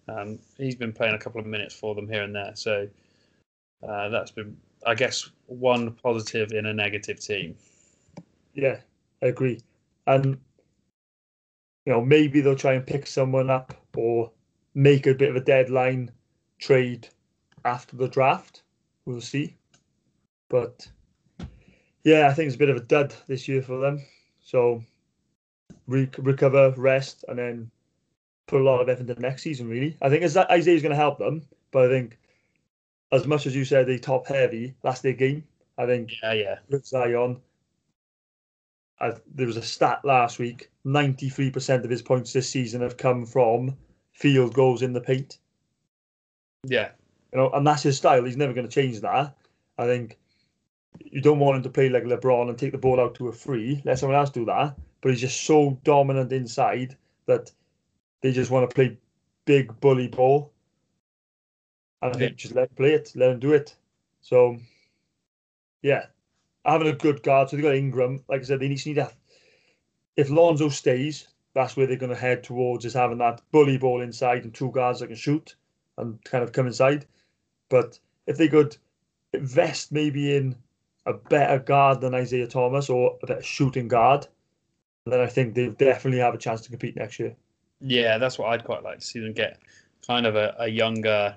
Um, 0.08 0.38
he's 0.56 0.74
been 0.74 0.92
playing 0.92 1.14
a 1.14 1.18
couple 1.18 1.40
of 1.40 1.46
minutes 1.46 1.74
for 1.74 1.94
them 1.94 2.08
here 2.08 2.22
and 2.22 2.34
there. 2.34 2.52
So 2.54 2.88
uh, 3.86 4.08
that's 4.08 4.30
been, 4.30 4.56
I 4.86 4.94
guess, 4.94 5.30
one 5.46 5.92
positive 5.92 6.52
in 6.52 6.66
a 6.66 6.74
negative 6.74 7.20
team. 7.20 7.56
Yeah, 8.54 8.78
I 9.22 9.26
agree. 9.26 9.60
And, 10.06 10.38
you 11.84 11.92
know, 11.92 12.00
maybe 12.00 12.40
they'll 12.40 12.56
try 12.56 12.74
and 12.74 12.86
pick 12.86 13.06
someone 13.06 13.50
up 13.50 13.74
or 13.96 14.30
make 14.74 15.06
a 15.06 15.14
bit 15.14 15.30
of 15.30 15.36
a 15.36 15.40
deadline 15.40 16.10
trade 16.58 17.08
after 17.64 17.96
the 17.96 18.08
draft. 18.08 18.62
We'll 19.04 19.20
see. 19.20 19.56
But 20.48 20.88
yeah, 22.04 22.28
I 22.28 22.32
think 22.32 22.46
it's 22.46 22.56
a 22.56 22.58
bit 22.58 22.70
of 22.70 22.76
a 22.76 22.80
dud 22.80 23.14
this 23.26 23.48
year 23.48 23.62
for 23.62 23.78
them. 23.78 24.02
So 24.40 24.82
re- 25.86 26.10
recover, 26.16 26.70
rest, 26.76 27.24
and 27.28 27.38
then 27.38 27.70
put 28.48 28.60
a 28.60 28.64
lot 28.64 28.80
of 28.80 28.88
effort 28.88 29.08
into 29.08 29.20
next 29.20 29.42
season. 29.42 29.68
Really, 29.68 29.96
I 30.02 30.08
think 30.08 30.24
Isaiah's 30.24 30.82
going 30.82 30.90
to 30.90 30.96
help 30.96 31.18
them. 31.18 31.42
But 31.70 31.84
I 31.84 31.88
think, 31.88 32.18
as 33.12 33.26
much 33.26 33.46
as 33.46 33.54
you 33.54 33.64
said, 33.64 33.86
they 33.86 33.98
top 33.98 34.26
heavy. 34.26 34.74
That's 34.82 35.00
their 35.00 35.12
game. 35.12 35.44
I 35.78 35.86
think. 35.86 36.12
Yeah, 36.22 36.32
yeah. 36.32 36.58
With 36.68 36.84
Zion, 36.84 37.40
I, 39.00 39.12
there 39.34 39.46
was 39.46 39.56
a 39.56 39.62
stat 39.62 40.00
last 40.04 40.40
week: 40.40 40.70
ninety-three 40.84 41.50
percent 41.50 41.84
of 41.84 41.90
his 41.90 42.02
points 42.02 42.32
this 42.32 42.50
season 42.50 42.80
have 42.80 42.96
come 42.96 43.24
from 43.24 43.76
field 44.12 44.54
goals 44.54 44.82
in 44.82 44.92
the 44.92 45.00
paint. 45.00 45.38
Yeah. 46.64 46.88
You 47.32 47.38
know, 47.38 47.50
and 47.50 47.66
that's 47.66 47.82
his 47.82 47.96
style. 47.96 48.24
He's 48.24 48.36
never 48.36 48.52
going 48.52 48.66
to 48.66 48.74
change 48.74 49.00
that. 49.02 49.36
I 49.76 49.86
think 49.86 50.18
you 50.98 51.20
don't 51.20 51.38
want 51.38 51.58
him 51.58 51.62
to 51.62 51.68
play 51.68 51.88
like 51.88 52.04
LeBron 52.04 52.48
and 52.48 52.58
take 52.58 52.72
the 52.72 52.78
ball 52.78 52.98
out 52.98 53.14
to 53.16 53.28
a 53.28 53.32
free. 53.32 53.80
Let 53.84 53.98
someone 53.98 54.18
else 54.18 54.30
do 54.30 54.44
that. 54.46 54.74
But 55.00 55.10
he's 55.10 55.20
just 55.20 55.44
so 55.44 55.78
dominant 55.84 56.32
inside 56.32 56.96
that 57.26 57.52
they 58.20 58.32
just 58.32 58.50
want 58.50 58.68
to 58.68 58.74
play 58.74 58.98
big 59.44 59.78
bully 59.80 60.08
ball. 60.08 60.52
And 62.02 62.14
I 62.14 62.18
think 62.18 62.36
just 62.36 62.54
let 62.54 62.70
him 62.70 62.76
play 62.76 62.92
it, 62.92 63.12
let 63.16 63.30
him 63.30 63.40
do 63.40 63.52
it. 63.52 63.74
So, 64.20 64.58
yeah, 65.82 66.06
having 66.64 66.88
a 66.88 66.92
good 66.92 67.22
guard. 67.22 67.48
So 67.48 67.56
they've 67.56 67.64
got 67.64 67.74
Ingram. 67.74 68.22
Like 68.28 68.40
I 68.40 68.44
said, 68.44 68.60
they 68.60 68.68
need 68.68 68.78
to 68.78 68.88
need 68.88 68.98
that. 68.98 69.14
If 70.16 70.30
Lonzo 70.30 70.68
stays, 70.68 71.28
that's 71.54 71.76
where 71.76 71.86
they're 71.86 71.96
going 71.96 72.10
to 72.10 72.16
head 72.16 72.42
towards 72.42 72.84
is 72.84 72.94
having 72.94 73.18
that 73.18 73.42
bully 73.50 73.78
ball 73.78 74.00
inside 74.00 74.44
and 74.44 74.54
two 74.54 74.70
guards 74.70 75.00
that 75.00 75.08
can 75.08 75.16
shoot 75.16 75.56
and 75.96 76.22
kind 76.24 76.44
of 76.44 76.52
come 76.52 76.66
inside. 76.66 77.06
But 77.68 77.98
if 78.26 78.36
they 78.36 78.48
could 78.48 78.76
invest 79.32 79.92
maybe 79.92 80.36
in 80.36 80.56
a 81.06 81.14
better 81.14 81.58
guard 81.58 82.00
than 82.00 82.14
Isaiah 82.14 82.46
Thomas 82.46 82.90
or 82.90 83.18
a 83.22 83.26
better 83.26 83.42
shooting 83.42 83.88
guard, 83.88 84.26
then 85.06 85.20
I 85.20 85.26
think 85.26 85.54
they 85.54 85.68
definitely 85.68 86.20
have 86.20 86.34
a 86.34 86.38
chance 86.38 86.60
to 86.62 86.70
compete 86.70 86.96
next 86.96 87.18
year. 87.18 87.34
Yeah, 87.80 88.18
that's 88.18 88.38
what 88.38 88.48
I'd 88.48 88.64
quite 88.64 88.82
like 88.82 89.00
to 89.00 89.06
see 89.06 89.20
them 89.20 89.32
get. 89.32 89.58
Kind 90.06 90.26
of 90.26 90.36
a, 90.36 90.54
a 90.58 90.68
younger, 90.68 91.36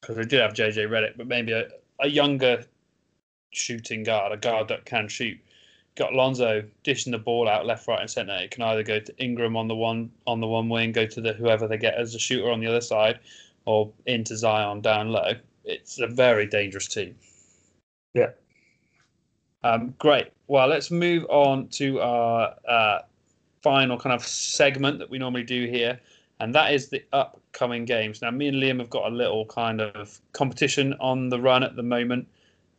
because 0.00 0.16
they 0.16 0.24
did 0.24 0.40
have 0.40 0.52
JJ 0.52 0.88
Redick, 0.88 1.16
but 1.16 1.26
maybe 1.26 1.52
a, 1.52 1.68
a 2.00 2.08
younger 2.08 2.64
shooting 3.50 4.02
guard, 4.02 4.32
a 4.32 4.36
guard 4.36 4.68
that 4.68 4.84
can 4.84 5.08
shoot. 5.08 5.38
Got 5.96 6.12
Lonzo 6.12 6.64
dishing 6.82 7.12
the 7.12 7.18
ball 7.18 7.48
out 7.48 7.66
left, 7.66 7.86
right, 7.86 8.00
and 8.00 8.10
centre. 8.10 8.34
It 8.34 8.50
can 8.50 8.62
either 8.64 8.82
go 8.82 8.98
to 8.98 9.22
Ingram 9.22 9.56
on 9.56 9.68
the 9.68 9.76
one 9.76 10.10
on 10.26 10.40
the 10.40 10.46
one 10.46 10.68
wing, 10.68 10.90
go 10.90 11.06
to 11.06 11.20
the 11.20 11.32
whoever 11.32 11.68
they 11.68 11.78
get 11.78 11.94
as 11.94 12.14
a 12.14 12.18
shooter 12.18 12.50
on 12.50 12.60
the 12.60 12.66
other 12.66 12.80
side, 12.80 13.20
or 13.64 13.92
into 14.06 14.36
Zion 14.36 14.80
down 14.80 15.10
low. 15.10 15.32
It's 15.64 16.00
a 16.00 16.08
very 16.08 16.46
dangerous 16.46 16.88
team. 16.88 17.14
Yeah. 18.12 18.30
Um, 19.62 19.94
great. 19.98 20.28
Well, 20.46 20.66
let's 20.66 20.90
move 20.90 21.24
on 21.28 21.68
to 21.68 22.00
our 22.00 22.54
uh, 22.68 22.98
final 23.64 23.98
kind 23.98 24.12
of 24.12 24.22
segment 24.24 24.98
that 24.98 25.08
we 25.08 25.18
normally 25.18 25.42
do 25.42 25.66
here, 25.66 25.98
and 26.38 26.54
that 26.54 26.74
is 26.74 26.90
the 26.90 27.02
upcoming 27.14 27.86
games. 27.86 28.20
Now, 28.20 28.30
me 28.30 28.48
and 28.48 28.58
Liam 28.58 28.78
have 28.78 28.90
got 28.90 29.10
a 29.10 29.14
little 29.14 29.46
kind 29.46 29.80
of 29.80 30.20
competition 30.32 30.92
on 31.00 31.30
the 31.30 31.40
run 31.40 31.62
at 31.62 31.74
the 31.74 31.82
moment 31.82 32.28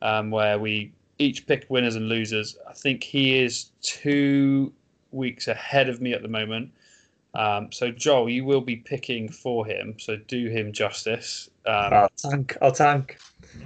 um, 0.03 0.29
where 0.29 0.59
we 0.59 0.93
each 1.17 1.47
pick 1.47 1.65
winners 1.69 1.95
and 1.95 2.07
losers. 2.07 2.57
I 2.69 2.73
think 2.73 3.03
he 3.03 3.39
is 3.39 3.71
two 3.81 4.71
weeks 5.11 5.47
ahead 5.47 5.89
of 5.89 6.01
me 6.01 6.13
at 6.13 6.21
the 6.21 6.27
moment. 6.27 6.71
Um, 7.33 7.71
so 7.71 7.89
Joel, 7.89 8.29
you 8.29 8.45
will 8.45 8.61
be 8.61 8.75
picking 8.75 9.29
for 9.29 9.65
him. 9.65 9.95
So 9.97 10.17
do 10.27 10.49
him 10.49 10.71
justice. 10.71 11.49
Um, 11.65 11.93
I'll 11.93 12.09
tank. 12.17 12.57
I'll 12.61 12.71
tank. 12.71 13.17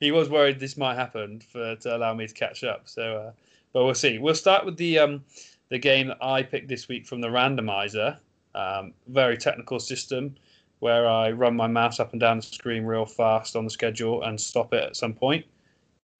he 0.00 0.10
was 0.10 0.28
worried 0.28 0.58
this 0.58 0.76
might 0.76 0.96
happen 0.96 1.40
for 1.40 1.76
to 1.76 1.96
allow 1.96 2.14
me 2.14 2.26
to 2.26 2.34
catch 2.34 2.64
up. 2.64 2.88
So, 2.88 3.16
uh, 3.16 3.32
but 3.72 3.84
we'll 3.84 3.94
see. 3.94 4.18
We'll 4.18 4.34
start 4.34 4.64
with 4.64 4.76
the 4.76 4.98
um, 4.98 5.24
the 5.68 5.78
game 5.78 6.08
that 6.08 6.22
I 6.22 6.42
picked 6.42 6.68
this 6.68 6.88
week 6.88 7.06
from 7.06 7.20
the 7.20 7.28
randomizer. 7.28 8.18
Um, 8.54 8.94
very 9.06 9.36
technical 9.36 9.78
system 9.78 10.34
where 10.80 11.08
I 11.08 11.30
run 11.30 11.54
my 11.54 11.68
mouse 11.68 12.00
up 12.00 12.12
and 12.12 12.20
down 12.20 12.38
the 12.38 12.42
screen 12.42 12.84
real 12.84 13.06
fast 13.06 13.54
on 13.54 13.64
the 13.64 13.70
schedule 13.70 14.22
and 14.22 14.40
stop 14.40 14.72
it 14.72 14.82
at 14.82 14.96
some 14.96 15.14
point. 15.14 15.44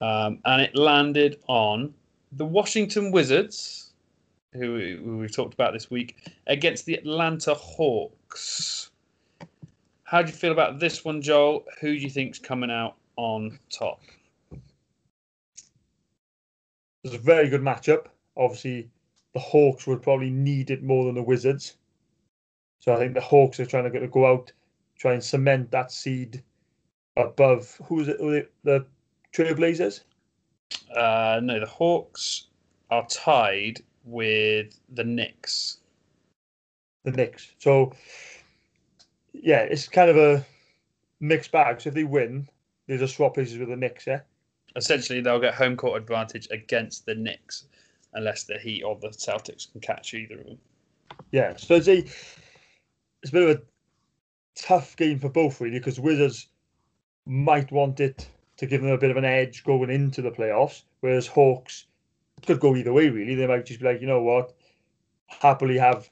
Um, 0.01 0.39
and 0.45 0.63
it 0.63 0.77
landed 0.77 1.41
on 1.49 1.93
the 2.33 2.45
Washington 2.45 3.11
Wizards, 3.11 3.93
who, 4.53 4.99
who 5.03 5.19
we've 5.19 5.35
talked 5.35 5.55
about 5.55 5.73
this 5.73 5.91
week, 5.91 6.31
against 6.47 6.87
the 6.87 6.95
Atlanta 6.95 7.55
Hawks. 7.55 8.91
How 10.05 10.23
do 10.23 10.31
you 10.31 10.37
feel 10.37 10.53
about 10.53 10.79
this 10.79 11.05
one, 11.05 11.23
Joel? 11.23 11.65
Who 11.81 11.89
do 11.89 11.99
you 11.99 12.11
think's 12.11 12.39
coming 12.39 12.71
out 12.71 12.97
on 13.17 13.59
top? 13.71 14.01
It's 17.05 17.15
a 17.15 17.19
very 17.19 17.49
good 17.49 17.63
matchup. 17.63 18.07
Obviously, 18.37 18.91
the 19.35 19.41
Hawks 19.41 19.87
would 19.87 20.03
probably 20.03 20.31
need 20.31 20.71
it 20.71 20.83
more 20.83 21.05
than 21.05 21.15
the 21.15 21.23
Wizards. 21.23 21.77
So 22.79 22.95
I 22.95 22.97
think 22.97 23.15
the 23.15 23.21
Hawks 23.21 23.61
are 23.61 23.67
trying 23.67 23.85
to 23.85 23.91
get 23.91 24.01
to 24.01 24.09
go 24.09 24.27
out, 24.27 24.53
try 24.99 25.13
and 25.13 25.23
cement 25.23 25.71
that 25.71 25.93
seed 25.93 26.43
above. 27.17 27.81
Who 27.87 28.01
is 28.01 28.09
it? 28.09 28.21
it 28.21 28.53
the 28.65 28.87
Trailblazers? 29.33 30.01
Uh, 30.95 31.41
no, 31.43 31.61
the 31.61 31.67
Hawks 31.67 32.49
are 32.91 33.07
tied 33.07 33.81
with 34.05 34.79
the 34.93 35.05
Knicks. 35.05 35.79
The 37.05 37.13
Knicks. 37.13 37.53
So 37.59 37.93
yeah, 39.33 39.61
it's 39.61 39.89
kind 39.89 40.11
of 40.11 40.17
a 40.17 40.45
mixed 41.21 41.53
bag. 41.53 41.81
So 41.81 41.89
if 41.89 41.95
they 41.95 42.05
win, 42.05 42.49
they 42.87 42.97
just 42.97 43.17
swap 43.17 43.35
places 43.35 43.59
with 43.59 43.69
the 43.69 43.77
Knicks, 43.77 44.07
yeah? 44.07 44.21
Essentially, 44.77 45.21
they'll 45.21 45.41
get 45.41 45.55
home 45.55 45.77
court 45.77 46.01
advantage 46.01 46.49
against 46.51 47.07
the 47.07 47.15
Knicks 47.15 47.67
unless 48.15 48.45
the 48.45 48.59
Heat 48.59 48.83
or 48.83 48.97
the 48.97 49.09
Celtics 49.09 49.71
can 49.71 49.81
catch 49.81 50.15
either 50.15 50.39
of 50.39 50.47
them. 50.47 50.59
Yeah, 51.33 51.57
so 51.57 51.75
it's 51.75 51.89
a, 51.89 51.99
it's 51.99 53.31
a 53.31 53.33
bit 53.33 53.49
of 53.49 53.57
a 53.57 53.63
tough 54.55 54.97
game 54.97 55.19
for 55.19 55.29
both, 55.29 55.61
really, 55.61 55.79
because 55.79 56.01
Wizards 56.01 56.49
might 57.27 57.71
want 57.71 58.01
it 58.01 58.29
to 58.57 58.67
give 58.67 58.83
them 58.83 58.91
a 58.91 58.99
bit 58.99 59.11
of 59.11 59.17
an 59.17 59.25
edge 59.25 59.65
going 59.65 59.91
into 59.91 60.23
the 60.23 60.31
playoffs, 60.31 60.83
whereas 61.01 61.27
Hawks 61.27 61.87
could 62.47 62.61
go 62.61 62.77
either 62.77 62.93
way, 62.93 63.09
really. 63.09 63.35
They 63.35 63.47
might 63.47 63.67
just 63.67 63.81
be 63.81 63.87
like, 63.87 64.01
you 64.01 64.07
know 64.07 64.23
what, 64.23 64.55
happily 65.27 65.79
have 65.79 66.11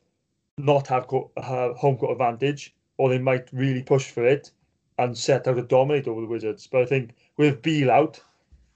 not 0.56 0.88
have 0.88 1.06
uh, 1.36 1.72
home 1.74 1.96
court 1.96 2.12
advantage, 2.12 2.74
or 2.96 3.08
they 3.08 3.18
might 3.18 3.48
really 3.52 3.82
push 3.82 4.10
for 4.10 4.24
it 4.24 4.50
and 4.98 5.16
set 5.16 5.46
out 5.46 5.56
to 5.56 5.62
dominate 5.62 6.08
over 6.08 6.20
the 6.20 6.26
Wizards. 6.26 6.66
But 6.66 6.82
I 6.82 6.86
think 6.86 7.14
with 7.36 7.62
Beal 7.62 7.90
out, 7.90 8.20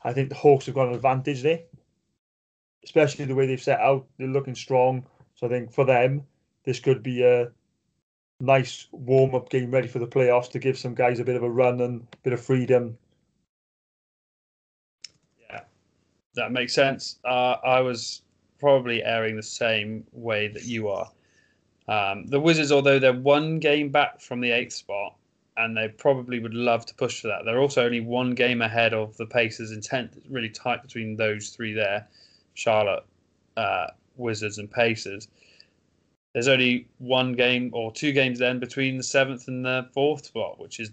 I 0.04 0.12
think 0.12 0.28
the 0.28 0.34
Hawks 0.34 0.66
have 0.66 0.74
got 0.74 0.88
an 0.88 0.94
advantage 0.94 1.42
there, 1.42 1.60
especially 2.84 3.24
the 3.24 3.34
way 3.34 3.46
they've 3.46 3.62
set 3.62 3.80
out. 3.80 4.06
They're 4.18 4.28
looking 4.28 4.54
strong. 4.54 5.06
So 5.34 5.46
I 5.46 5.50
think 5.50 5.72
for 5.72 5.84
them, 5.84 6.26
this 6.64 6.80
could 6.80 7.02
be 7.02 7.22
a 7.22 7.50
nice 8.40 8.88
warm 8.90 9.34
up 9.34 9.48
game 9.48 9.70
ready 9.70 9.88
for 9.88 10.00
the 10.00 10.06
playoffs 10.06 10.50
to 10.50 10.58
give 10.58 10.76
some 10.76 10.94
guys 10.94 11.20
a 11.20 11.24
bit 11.24 11.36
of 11.36 11.42
a 11.42 11.50
run 11.50 11.80
and 11.80 12.02
a 12.12 12.16
bit 12.24 12.32
of 12.32 12.40
freedom. 12.40 12.98
Yeah, 15.48 15.60
that 16.34 16.52
makes 16.52 16.74
sense. 16.74 17.18
Uh, 17.24 17.56
I 17.64 17.80
was 17.80 18.22
probably 18.58 19.02
airing 19.02 19.36
the 19.36 19.42
same 19.42 20.04
way 20.12 20.48
that 20.48 20.64
you 20.64 20.88
are. 20.88 21.10
Um, 21.88 22.26
the 22.26 22.40
Wizards, 22.40 22.72
although 22.72 22.98
they're 22.98 23.12
one 23.12 23.58
game 23.58 23.90
back 23.90 24.20
from 24.20 24.40
the 24.40 24.50
eighth 24.50 24.72
spot, 24.72 25.16
and 25.56 25.76
they 25.76 25.88
probably 25.88 26.38
would 26.38 26.54
love 26.54 26.86
to 26.86 26.94
push 26.94 27.20
for 27.20 27.28
that. 27.28 27.44
They're 27.44 27.60
also 27.60 27.84
only 27.84 28.00
one 28.00 28.34
game 28.34 28.62
ahead 28.62 28.94
of 28.94 29.16
the 29.16 29.26
Pacers 29.26 29.70
in 29.70 29.80
tenth. 29.80 30.16
It's 30.16 30.28
really 30.28 30.48
tight 30.48 30.82
between 30.82 31.16
those 31.16 31.50
three 31.50 31.74
there, 31.74 32.06
Charlotte, 32.54 33.04
uh, 33.56 33.88
Wizards, 34.16 34.58
and 34.58 34.70
Pacers. 34.70 35.28
There's 36.32 36.48
only 36.48 36.88
one 36.98 37.34
game 37.34 37.70
or 37.74 37.92
two 37.92 38.12
games 38.12 38.38
then 38.38 38.58
between 38.58 38.96
the 38.96 39.02
seventh 39.02 39.48
and 39.48 39.64
the 39.64 39.88
fourth 39.92 40.24
spot, 40.26 40.58
which 40.58 40.80
is 40.80 40.90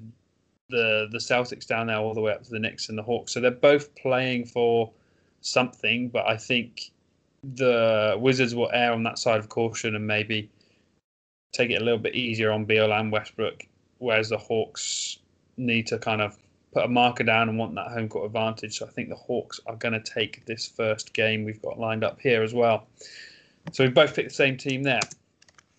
the 0.70 1.08
the 1.12 1.18
Celtics 1.18 1.66
down 1.66 1.88
there 1.88 1.98
all 1.98 2.14
the 2.14 2.22
way 2.22 2.34
up 2.34 2.44
to 2.44 2.50
the 2.50 2.60
Knicks 2.60 2.90
and 2.90 2.98
the 2.98 3.04
Hawks. 3.04 3.32
So 3.34 3.40
they're 3.40 3.52
both 3.52 3.96
playing 3.96 4.46
for 4.46 4.92
something, 5.42 6.10
but 6.10 6.28
I 6.28 6.36
think 6.36 6.92
the 7.44 8.18
Wizards 8.20 8.54
will 8.54 8.70
err 8.74 8.92
on 8.92 9.04
that 9.04 9.18
side 9.18 9.40
of 9.40 9.48
caution 9.48 9.96
and 9.96 10.06
maybe 10.06 10.50
take 11.54 11.72
it 11.72 11.82
a 11.82 11.84
little 11.84 12.00
bit 12.00 12.16
easier 12.16 12.52
on 12.52 12.66
Beal 12.66 12.92
and 12.92 13.12
Westbrook 13.12 13.66
whereas 14.00 14.30
the 14.30 14.38
Hawks 14.38 15.20
need 15.58 15.88
to 15.88 16.00
kind 16.00 16.22
of 16.22 16.38
put 16.74 16.86
a 16.86 16.88
marker 16.88 17.24
down 17.24 17.50
and 17.50 17.58
want 17.58 17.76
that 17.76 17.92
home 17.92 18.10
court 18.10 18.26
advantage. 18.26 18.78
So 18.78 18.86
I 18.86 18.90
think 18.90 19.10
the 19.10 19.16
Hawks 19.16 19.60
are 19.66 19.76
going 19.76 19.94
to 19.94 20.00
take 20.02 20.46
this 20.46 20.68
first 20.68 21.14
game 21.14 21.44
we've 21.44 21.62
got 21.62 21.80
lined 21.80 22.04
up 22.04 22.20
here 22.20 22.44
as 22.44 22.54
well. 22.54 22.88
So 23.72 23.84
we've 23.84 23.94
both 23.94 24.16
picked 24.16 24.30
the 24.30 24.36
same 24.36 24.58
team 24.58 24.84
there. 24.84 25.02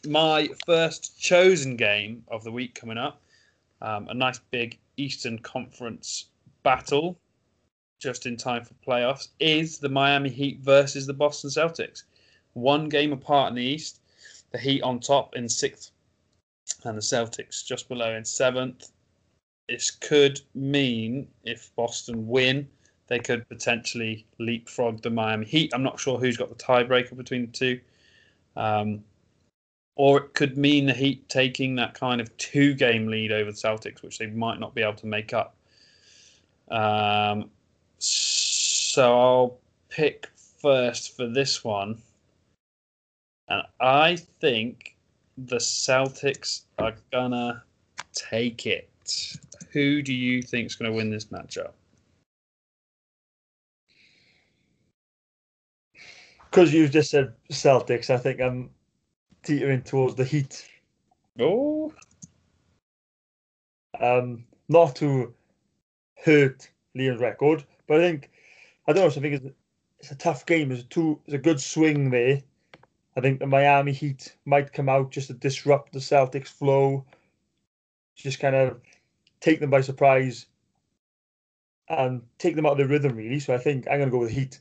My 0.07 0.49
first 0.67 1.21
chosen 1.21 1.77
game 1.77 2.25
of 2.29 2.45
the 2.45 2.53
week 2.53 2.75
coming 2.75 2.99
up, 2.99 3.21
um, 3.83 4.09
a 4.09 4.15
nice 4.15 4.39
big 4.51 4.79
Eastern 4.97 5.39
Conference 5.39 6.27
battle 6.63 7.19
just 7.99 8.27
in 8.27 8.37
time 8.37 8.65
for 8.65 8.75
playoffs, 8.87 9.29
is 9.41 9.79
the 9.79 9.89
Miami 9.89 10.31
Heat 10.31 10.61
versus 10.61 11.07
the 11.07 11.13
Boston 11.13 11.51
Celtics. 11.51 12.05
One 12.55 12.89
game 12.89 13.13
apart 13.13 13.51
in 13.51 13.57
the 13.57 13.63
East, 13.63 14.01
the 14.53 14.59
Heat 14.59 14.83
on 14.83 15.01
top 15.01 15.37
in 15.37 15.49
sixth 15.49 15.91
and 16.85 16.97
the 16.97 17.03
Celtics 17.03 17.65
just 17.65 17.89
below 17.89 18.15
in 18.15 18.25
seventh. 18.25 18.91
This 19.69 19.91
could 19.91 20.41
mean 20.55 21.29
if 21.45 21.75
Boston 21.77 22.27
win, 22.27 22.69
they 23.07 23.19
could 23.19 23.49
potentially 23.49 24.27
leapfrog 24.39 25.03
the 25.03 25.11
Miami 25.11 25.47
Heat. 25.47 25.73
I'm 25.75 25.83
not 25.83 26.01
sure 26.01 26.19
who's 26.19 26.37
got 26.37 26.49
the 26.49 26.63
tiebreaker 26.63 27.17
between 27.17 27.47
the 27.47 27.53
two. 27.53 27.81
Um, 28.57 29.05
or 29.97 30.19
it 30.19 30.35
could 30.35 30.57
mean 30.57 30.87
the 30.87 30.93
Heat 30.93 31.29
taking 31.29 31.75
that 31.77 31.95
kind 31.95 32.21
of 32.21 32.35
two 32.37 32.75
game 32.75 33.09
lead 33.09 33.33
over 33.33 33.51
the 33.51 33.57
Celtics, 33.57 34.03
which 34.03 34.19
they 34.19 34.27
might 34.27 34.59
not 34.59 34.75
be 34.75 34.83
able 34.83 34.95
to 34.95 35.07
make 35.07 35.33
up. 35.35 35.55
Um, 36.71 37.51
so 37.99 39.21
I'll 39.21 39.59
pick 39.89 40.29
first 40.63 41.17
for 41.17 41.27
this 41.27 41.63
one. 41.63 42.01
And 43.49 43.63
I 43.81 44.17
think 44.41 44.90
the 45.47 45.57
Celtics 45.57 46.63
are 46.79 46.95
gonna 47.13 47.63
take 48.13 48.67
it. 48.67 48.89
Who 49.73 50.03
do 50.03 50.13
you 50.13 50.43
think 50.43 50.67
is 50.67 50.77
to 50.77 50.97
win 50.97 51.11
this 51.11 51.27
matchup? 51.27 51.73
Because 56.51 56.75
you 56.75 56.89
just 56.89 57.11
said 57.11 57.33
Celtics, 57.51 58.11
I 58.11 58.17
think 58.17 58.41
I'm 58.41 58.71
teetering 59.45 59.83
towards 59.83 60.17
the 60.17 60.25
Heat. 60.25 60.69
Oh. 61.39 61.93
Um, 64.01 64.45
not 64.69 64.97
to 64.97 65.33
hurt 66.25 66.69
Liam's 66.97 67.21
record, 67.21 67.65
but 67.87 68.01
I 68.01 68.03
think 68.03 68.31
I 68.87 68.93
don't 68.93 69.03
know. 69.03 69.07
I 69.07 69.11
think 69.11 69.35
it's, 69.35 69.47
it's 70.01 70.11
a 70.11 70.17
tough 70.17 70.47
game. 70.47 70.73
It's 70.73 70.83
a 70.83 70.87
two. 70.87 71.21
It's 71.27 71.35
a 71.35 71.39
good 71.39 71.61
swing 71.61 72.11
there. 72.11 72.43
I 73.17 73.21
think 73.21 73.41
the 73.41 73.47
Miami 73.47 73.93
Heat 73.93 74.37
might 74.45 74.73
come 74.73 74.89
out 74.89 75.11
just 75.11 75.29
to 75.29 75.35
disrupt 75.35 75.93
the 75.93 75.99
Celtics 75.99 76.49
flow, 76.49 77.05
just 78.15 78.39
kind 78.39 78.55
of 78.55 78.81
take 79.41 79.61
them 79.61 79.71
by 79.71 79.81
surprise 79.81 80.47
and 81.89 82.23
take 82.39 82.55
them 82.55 82.67
out 82.67 82.73
of 82.73 82.79
the 82.79 82.87
rhythm, 82.87 83.17
really. 83.17 83.41
So 83.41 83.53
I 83.55 83.59
think 83.59 83.89
I'm 83.89 83.99
going 83.99 84.09
to 84.09 84.13
go 84.13 84.19
with 84.19 84.29
the 84.29 84.35
Heat. 84.35 84.61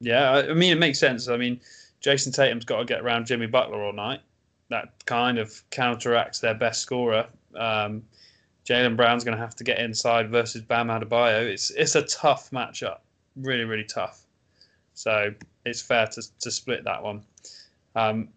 Yeah, 0.00 0.32
I 0.32 0.52
mean, 0.52 0.72
it 0.72 0.78
makes 0.78 0.98
sense. 0.98 1.28
I 1.28 1.38
mean, 1.38 1.60
Jayson 2.02 2.32
Tatum's 2.32 2.66
got 2.66 2.78
to 2.78 2.84
get 2.84 3.00
around 3.00 3.26
Jimmy 3.26 3.46
Butler 3.46 3.82
all 3.82 3.94
night. 3.94 4.20
That 4.68 5.04
kind 5.06 5.38
of 5.38 5.62
counteracts 5.70 6.40
their 6.40 6.54
best 6.54 6.82
scorer. 6.82 7.26
Um, 7.54 8.02
Jaylen 8.66 8.96
Brown's 8.96 9.24
going 9.24 9.36
to 9.36 9.42
have 9.42 9.54
to 9.56 9.64
get 9.64 9.78
inside 9.78 10.30
versus 10.30 10.60
Bam 10.60 10.88
Adebayo. 10.88 11.42
It's 11.42 11.70
it's 11.70 11.94
a 11.94 12.02
tough 12.02 12.50
matchup, 12.50 12.98
really 13.36 13.64
really 13.64 13.84
tough. 13.84 14.25
So 14.96 15.32
it's 15.64 15.82
fair 15.82 16.06
to 16.06 16.22
to 16.40 16.50
split 16.50 16.84
that 16.84 17.02
one. 17.02 17.22
Um, 17.94 18.28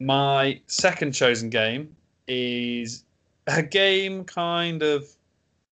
my 0.00 0.60
second 0.66 1.12
chosen 1.12 1.48
game 1.48 1.96
is 2.26 3.04
a 3.46 3.62
game 3.62 4.24
kind 4.24 4.82
of 4.82 5.06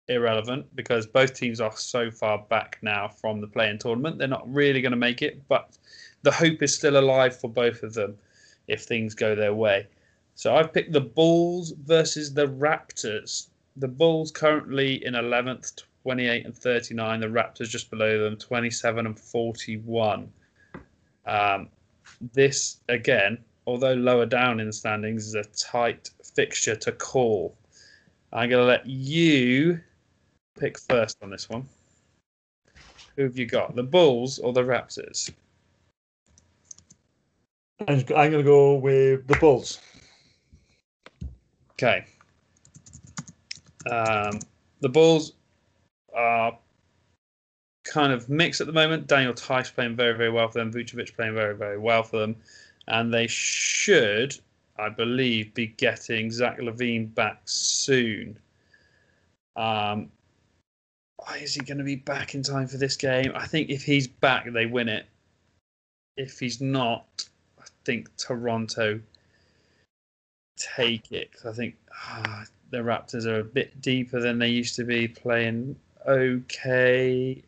irrelevant 0.09 0.67
because 0.75 1.07
both 1.07 1.35
teams 1.35 1.61
are 1.61 1.77
so 1.77 2.11
far 2.11 2.39
back 2.39 2.79
now 2.83 3.09
from 3.09 3.41
the 3.41 3.47
play-in 3.47 3.79
tournament. 3.79 4.19
They're 4.19 4.29
not 4.29 4.53
really 4.53 4.81
going 4.81 4.93
to 4.93 4.97
make 4.97 5.23
it, 5.23 5.47
but 5.49 5.77
the 6.23 6.33
hope 6.33 6.63
is 6.63 6.75
still 6.75 6.99
alive 6.99 7.39
for 7.39 7.49
both 7.49 7.83
of 7.83 7.95
them 7.95 8.19
if 8.67 8.83
things 8.83 9.15
go 9.15 9.35
their 9.35 9.55
way. 9.55 9.87
So 10.35 10.55
I've 10.55 10.73
picked 10.73 10.93
the 10.93 11.01
Bulls 11.01 11.73
versus 11.85 12.35
the 12.35 12.47
Raptors. 12.47 13.47
The 13.77 13.89
Bulls 13.89 14.31
currently 14.31 15.05
in 15.05 15.15
11th, 15.15 15.85
28 16.07 16.47
and 16.47 16.57
39. 16.57 17.19
The 17.19 17.27
Raptors 17.27 17.69
just 17.69 17.91
below 17.91 18.23
them, 18.23 18.37
27 18.37 19.07
and 19.07 19.19
41. 19.19 20.33
Um, 21.27 21.69
this, 22.33 22.77
again, 22.89 23.39
although 23.67 23.95
lower 23.95 24.25
down 24.25 24.61
in 24.61 24.69
the 24.69 24.73
standings, 24.73 25.27
is 25.27 25.35
a 25.35 25.43
tight 25.59 26.11
fixture 26.37 26.77
to 26.77 26.93
call. 26.93 27.59
I'm 28.33 28.49
going 28.49 28.63
to 28.63 28.69
let 28.69 28.87
you 28.87 29.81
pick 30.57 30.79
first 30.79 31.17
on 31.25 31.31
this 31.31 31.51
one. 31.51 31.69
Who 33.17 33.25
have 33.25 33.37
you 33.37 33.47
got, 33.47 33.75
the 33.75 33.83
Bulls 33.83 34.39
or 34.39 34.53
the 34.53 34.63
Raptors? 34.63 35.33
I'm, 37.89 38.05
going 38.05 38.31
to 38.31 38.43
go 38.45 38.75
with 38.75 39.27
the 39.27 39.37
Bulls. 39.41 39.81
Okay. 41.73 42.05
Um, 43.91 44.39
the 44.83 44.89
Bulls 44.89 45.33
are 46.17 46.59
kind 47.85 48.13
of 48.13 48.29
mixed 48.29 48.61
at 48.61 48.67
the 48.67 48.73
moment. 48.73 49.07
Daniel 49.07 49.35
Theis 49.35 49.73
playing 49.73 49.97
very, 49.97 50.17
very 50.17 50.31
well 50.31 50.49
for 50.49 50.59
them. 50.59 50.73
Vucevic 50.73 51.15
playing 51.15 51.35
very, 51.35 51.55
very 51.55 51.79
well 51.79 52.03
for 52.03 52.19
them. 52.19 52.37
And 52.89 53.13
they 53.13 53.27
should, 53.27 54.39
I 54.79 54.89
believe, 54.89 55.55
be 55.55 55.69
getting 55.69 56.31
Zach 56.31 56.59
LaVine 56.59 57.15
back 57.15 57.43
soon. 57.45 58.39
Um, 59.57 60.11
is 61.41 61.55
he 61.55 61.61
going 61.61 61.79
to 61.79 61.85
be 61.85 61.97
back 61.97 62.35
in 62.35 62.43
time 62.43 62.67
for 62.67 62.77
this 62.77 62.97
game? 62.97 63.33
I 63.35 63.47
think 63.47 63.71
if 63.71 63.83
he's 63.83 64.07
back, 64.07 64.51
they 64.53 64.67
win 64.67 64.89
it. 64.89 65.07
If 66.17 66.39
he's 66.39 66.61
not, 66.61 67.27
I 67.59 67.65
think 67.85 68.15
Toronto 68.17 69.01
take 70.57 71.13
it. 71.13 71.31
I 71.45 71.53
think 71.53 71.77
ah, 71.93 72.45
the 72.71 72.79
Raptors 72.79 73.27
are 73.27 73.41
a 73.41 73.45
bit 73.45 73.81
deeper 73.81 74.21
than 74.21 74.39
they 74.39 74.49
used 74.49 74.77
to 74.77 74.85
be, 74.85 75.09
playing 75.09 75.77
okay. 76.07 77.43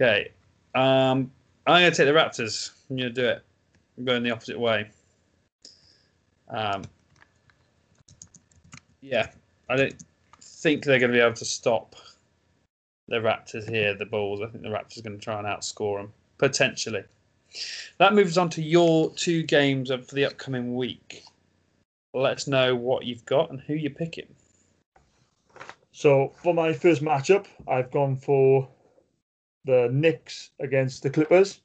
Okay. 0.00 0.32
Um, 0.74 1.30
I'm 1.66 1.82
going 1.82 1.90
to 1.90 1.96
take 1.96 2.06
the 2.06 2.12
Raptors. 2.12 2.70
I'm 2.90 2.96
going 2.96 3.14
to 3.14 3.20
do 3.20 3.28
it. 3.28 3.44
I'm 3.96 4.04
going 4.04 4.22
the 4.22 4.30
opposite 4.30 4.58
way. 4.58 4.90
Um, 6.48 6.82
yeah, 9.00 9.28
I 9.68 9.76
don't 9.76 10.04
think 10.40 10.84
they're 10.84 10.98
going 10.98 11.10
to 11.12 11.16
be 11.16 11.22
able 11.22 11.34
to 11.34 11.44
stop 11.44 11.96
the 13.08 13.16
Raptors 13.16 13.68
here, 13.68 13.94
the 13.94 14.06
Bulls. 14.06 14.40
I 14.40 14.46
think 14.46 14.62
the 14.62 14.70
Raptors 14.70 14.98
are 14.98 15.02
going 15.02 15.18
to 15.18 15.24
try 15.24 15.38
and 15.38 15.46
outscore 15.46 16.00
them, 16.00 16.12
potentially. 16.38 17.04
That 17.98 18.14
moves 18.14 18.38
on 18.38 18.48
to 18.50 18.62
your 18.62 19.10
two 19.14 19.42
games 19.42 19.90
for 19.90 20.14
the 20.14 20.24
upcoming 20.24 20.74
week. 20.74 21.24
Let 22.14 22.36
us 22.36 22.46
know 22.46 22.74
what 22.74 23.04
you've 23.04 23.24
got 23.24 23.50
and 23.50 23.60
who 23.60 23.74
you're 23.74 23.90
picking. 23.90 24.34
So 25.92 26.32
for 26.42 26.54
my 26.54 26.72
first 26.72 27.02
matchup, 27.02 27.46
I've 27.68 27.90
gone 27.90 28.16
for 28.16 28.68
the 29.64 29.88
Knicks 29.92 30.50
against 30.58 31.02
the 31.02 31.10
Clippers. 31.10 31.60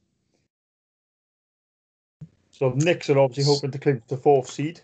So 2.51 2.71
the 2.71 2.83
Knicks 2.83 3.09
are 3.09 3.17
obviously 3.17 3.53
hoping 3.53 3.71
to 3.71 3.79
clinch 3.79 4.03
the 4.07 4.17
fourth 4.17 4.49
seed, 4.49 4.81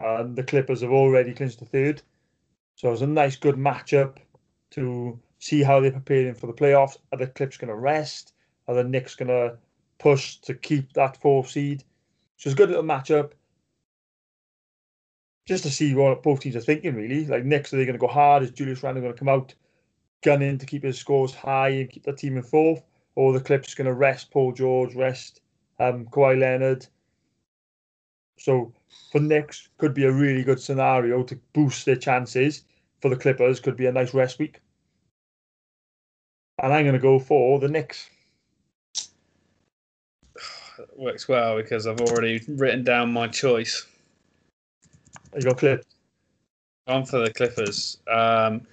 and 0.00 0.34
the 0.34 0.42
Clippers 0.42 0.80
have 0.80 0.90
already 0.90 1.32
clinched 1.32 1.60
the 1.60 1.64
third. 1.64 2.02
So 2.74 2.92
it's 2.92 3.02
a 3.02 3.06
nice, 3.06 3.36
good 3.36 3.56
matchup 3.56 4.16
to 4.72 5.18
see 5.38 5.62
how 5.62 5.80
they're 5.80 5.92
preparing 5.92 6.34
for 6.34 6.48
the 6.48 6.52
playoffs. 6.52 6.96
Are 7.12 7.18
the 7.18 7.28
Clips 7.28 7.56
going 7.56 7.68
to 7.68 7.76
rest? 7.76 8.32
Are 8.66 8.74
the 8.74 8.84
Knicks 8.84 9.14
going 9.14 9.28
to 9.28 9.58
push 9.98 10.36
to 10.38 10.54
keep 10.54 10.92
that 10.94 11.16
fourth 11.18 11.50
seed? 11.50 11.84
So 12.36 12.48
it's 12.48 12.54
a 12.54 12.56
good 12.56 12.70
little 12.70 12.84
matchup. 12.84 13.32
Just 15.46 15.64
to 15.64 15.70
see 15.70 15.94
what 15.94 16.22
both 16.22 16.40
teams 16.40 16.56
are 16.56 16.60
thinking, 16.60 16.94
really. 16.94 17.26
Like 17.26 17.44
Knicks, 17.44 17.72
are 17.72 17.76
they 17.76 17.84
going 17.84 17.98
to 17.98 18.00
go 18.00 18.06
hard? 18.06 18.42
Is 18.42 18.52
Julius 18.52 18.82
Randle 18.82 19.02
going 19.02 19.14
to 19.14 19.18
come 19.18 19.28
out 19.28 19.54
gunning 20.22 20.58
to 20.58 20.66
keep 20.66 20.84
his 20.84 20.98
scores 20.98 21.34
high 21.34 21.70
and 21.70 21.90
keep 21.90 22.04
the 22.04 22.12
team 22.12 22.36
in 22.36 22.42
fourth? 22.42 22.82
Or 23.14 23.32
the 23.32 23.40
Clips 23.40 23.74
going 23.74 23.86
to 23.86 23.92
rest 23.92 24.30
Paul 24.30 24.52
George, 24.52 24.94
rest 24.94 25.40
um, 25.78 26.06
Kawhi 26.06 26.38
Leonard? 26.38 26.86
So 28.38 28.72
for 29.10 29.20
Knicks, 29.20 29.68
could 29.78 29.94
be 29.94 30.04
a 30.04 30.12
really 30.12 30.42
good 30.42 30.60
scenario 30.60 31.22
to 31.24 31.38
boost 31.52 31.84
their 31.86 31.96
chances. 31.96 32.64
For 33.00 33.08
the 33.08 33.16
Clippers, 33.16 33.60
could 33.60 33.76
be 33.76 33.86
a 33.86 33.92
nice 33.92 34.14
rest 34.14 34.38
week. 34.38 34.60
And 36.62 36.72
I'm 36.72 36.84
going 36.84 36.94
to 36.94 37.00
go 37.00 37.18
for 37.18 37.58
the 37.58 37.68
Knicks. 37.68 38.08
works 40.96 41.28
well 41.28 41.56
because 41.56 41.86
I've 41.86 42.00
already 42.00 42.42
written 42.48 42.84
down 42.84 43.12
my 43.12 43.26
choice. 43.26 43.86
You 45.34 45.42
got 45.42 45.58
Clip. 45.58 45.84
I'm 46.86 47.04
for 47.04 47.20
the 47.20 47.32
Clippers. 47.32 47.98
Um, 48.10 48.66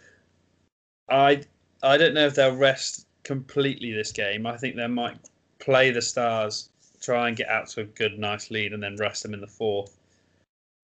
I 1.10 1.44
I 1.82 1.98
don't 1.98 2.14
know 2.14 2.26
if 2.26 2.36
they'll 2.36 2.56
rest 2.56 3.08
completely 3.24 3.94
this 3.94 4.12
game. 4.12 4.46
I 4.46 4.58
think 4.58 4.76
they 4.76 4.88
might 4.88 5.18
play 5.60 5.92
the 5.92 6.02
Stars, 6.02 6.70
try 7.02 7.28
and 7.28 7.38
get 7.38 7.50
out 7.50 7.68
to 7.70 7.82
a 7.82 7.86
good, 7.86 8.18
nice 8.20 8.52
lead, 8.52 8.74
and 8.74 8.82
then 8.82 8.96
rest 8.98 9.24
them 9.24 9.34
in 9.34 9.42
the 9.42 9.48
fourth, 9.48 9.98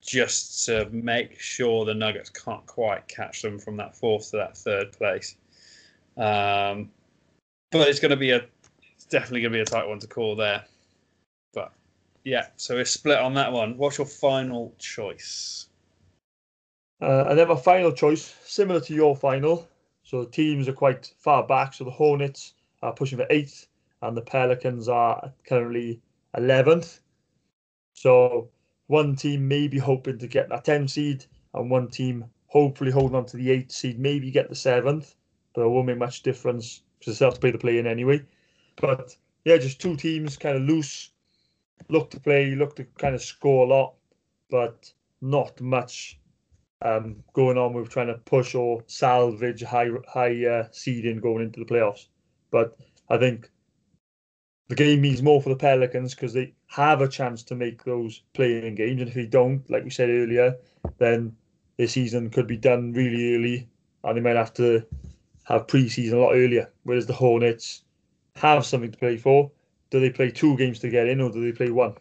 just 0.01 0.65
to 0.65 0.87
make 0.91 1.39
sure 1.39 1.83
the 1.83 1.93
Nuggets 1.93 2.29
can't 2.29 2.65
quite 2.65 3.07
catch 3.07 3.41
them 3.41 3.59
from 3.59 3.75
that 3.77 3.95
fourth 3.95 4.31
to 4.31 4.37
that 4.37 4.57
third 4.57 4.91
place. 4.93 5.35
Um, 6.17 6.91
but 7.71 7.89
it's 7.89 7.99
going 7.99 8.11
to 8.11 8.17
be 8.17 8.31
a 8.31 8.45
it's 8.95 9.05
definitely 9.05 9.41
going 9.41 9.51
to 9.51 9.57
be 9.57 9.61
a 9.61 9.65
tight 9.65 9.87
one 9.87 9.99
to 9.99 10.07
call 10.07 10.35
there. 10.35 10.63
Yeah, 12.25 12.47
so 12.55 12.73
we're 12.73 12.85
split 12.85 13.19
on 13.19 13.35
that 13.35 13.53
one. 13.53 13.77
What's 13.77 13.99
your 13.99 14.07
final 14.07 14.73
choice? 14.79 15.67
Uh, 16.99 17.25
and 17.29 17.37
then 17.37 17.47
my 17.47 17.55
final 17.55 17.91
choice, 17.91 18.33
similar 18.43 18.81
to 18.81 18.95
your 18.95 19.15
final. 19.15 19.69
So 20.01 20.23
the 20.23 20.31
teams 20.31 20.67
are 20.67 20.73
quite 20.73 21.13
far 21.19 21.45
back. 21.45 21.75
So 21.75 21.83
the 21.83 21.91
Hornets 21.91 22.55
are 22.81 22.93
pushing 22.93 23.19
for 23.19 23.27
eighth, 23.29 23.67
and 24.01 24.17
the 24.17 24.23
Pelicans 24.23 24.89
are 24.89 25.31
currently 25.47 26.01
11th. 26.35 26.99
So 27.93 28.49
one 28.87 29.15
team 29.15 29.47
may 29.47 29.67
be 29.67 29.77
hoping 29.77 30.17
to 30.17 30.27
get 30.27 30.49
that 30.49 30.65
10 30.65 30.87
seed, 30.87 31.25
and 31.53 31.69
one 31.69 31.89
team 31.89 32.25
hopefully 32.47 32.89
holding 32.89 33.17
on 33.17 33.25
to 33.27 33.37
the 33.37 33.49
8th 33.49 33.71
seed, 33.71 33.99
maybe 33.99 34.31
get 34.31 34.49
the 34.49 34.55
7th, 34.55 35.13
but 35.53 35.61
it 35.61 35.67
won't 35.67 35.87
make 35.87 35.97
much 35.97 36.23
difference 36.23 36.81
because 36.97 37.19
they'll 37.19 37.27
have 37.27 37.35
to 37.35 37.39
play 37.39 37.51
the 37.51 37.57
play 37.59 37.77
in 37.77 37.85
anyway. 37.85 38.23
But 38.77 39.15
yeah, 39.43 39.57
just 39.57 39.79
two 39.79 39.95
teams 39.95 40.37
kind 40.37 40.57
of 40.57 40.63
loose, 40.63 41.11
look 41.89 42.11
to 42.11 42.19
play, 42.19 42.55
look 42.55 42.75
to 42.75 42.85
kind 42.97 43.15
of 43.15 43.21
score 43.21 43.65
a 43.65 43.69
lot, 43.69 43.95
but 44.49 44.91
not 45.21 45.59
much 45.61 46.19
um, 46.81 47.23
going 47.33 47.57
on 47.57 47.73
with 47.73 47.89
trying 47.89 48.07
to 48.07 48.15
push 48.25 48.55
or 48.55 48.83
salvage 48.87 49.63
high 49.63 49.89
high 50.07 50.45
uh, 50.45 50.67
seeding 50.71 51.19
going 51.19 51.43
into 51.43 51.59
the 51.59 51.65
playoffs. 51.65 52.07
But 52.51 52.77
I 53.09 53.17
think 53.17 53.49
the 54.67 54.75
game 54.75 55.01
means 55.01 55.21
more 55.21 55.41
for 55.41 55.49
the 55.49 55.55
Pelicans 55.55 56.15
because 56.15 56.33
they 56.33 56.53
have 56.67 57.01
a 57.01 57.07
chance 57.07 57.43
to 57.43 57.55
make 57.55 57.83
those 57.83 58.23
play-in 58.33 58.75
games, 58.75 59.01
and 59.01 59.09
if 59.09 59.15
they 59.15 59.25
don't, 59.25 59.69
like 59.69 59.83
we 59.83 59.89
said 59.89 60.09
earlier, 60.09 60.55
then 60.97 61.35
the 61.77 61.87
season 61.87 62.29
could 62.29 62.47
be 62.47 62.57
done 62.57 62.93
really 62.93 63.35
early, 63.35 63.69
and 64.03 64.17
they 64.17 64.21
might 64.21 64.35
have 64.35 64.53
to 64.55 64.85
have 65.43 65.67
pre-season 65.67 66.17
a 66.17 66.21
lot 66.21 66.33
earlier. 66.33 66.71
Whereas 66.83 67.05
the 67.05 67.13
Hornets 67.13 67.83
have 68.35 68.65
something 68.65 68.91
to 68.91 68.97
play 68.97 69.17
for. 69.17 69.51
Do 69.89 69.99
they 69.99 70.09
play 70.09 70.31
two 70.31 70.57
games 70.57 70.79
to 70.79 70.89
get 70.89 71.07
in, 71.07 71.21
or 71.21 71.31
do 71.31 71.43
they 71.43 71.55
play 71.55 71.69
one? 71.69 71.93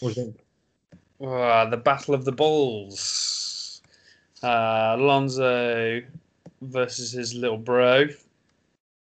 What 0.00 0.14
do 0.14 0.20
you 0.20 0.26
think? 0.32 0.40
Uh, 1.20 1.70
the 1.70 1.76
Battle 1.76 2.14
of 2.14 2.24
the 2.24 2.32
Bulls. 2.32 3.80
Uh, 4.42 4.96
Lonzo 4.98 6.02
versus 6.60 7.12
his 7.12 7.34
little 7.34 7.58
bro. 7.58 8.06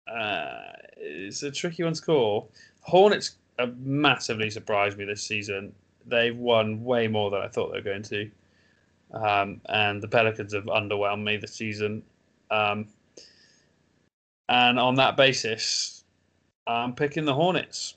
Uh, 0.08 0.72
it's 0.96 1.42
a 1.42 1.50
tricky 1.50 1.84
one 1.84 1.92
to 1.92 2.02
call. 2.02 2.50
Hornets 2.80 3.36
have 3.58 3.78
massively 3.78 4.50
surprised 4.50 4.96
me 4.96 5.04
this 5.04 5.22
season. 5.22 5.74
They've 6.06 6.36
won 6.36 6.82
way 6.84 7.08
more 7.08 7.30
than 7.30 7.42
I 7.42 7.48
thought 7.48 7.72
they 7.72 7.78
were 7.78 7.82
going 7.82 8.02
to. 8.04 8.30
Um, 9.12 9.60
and 9.68 10.02
the 10.02 10.08
Pelicans 10.08 10.54
have 10.54 10.64
underwhelmed 10.64 11.24
me 11.24 11.36
this 11.36 11.54
season. 11.54 12.02
Um, 12.50 12.88
and 14.48 14.78
on 14.78 14.94
that 14.96 15.16
basis, 15.16 16.04
I'm 16.66 16.94
picking 16.94 17.24
the 17.24 17.34
Hornets. 17.34 17.96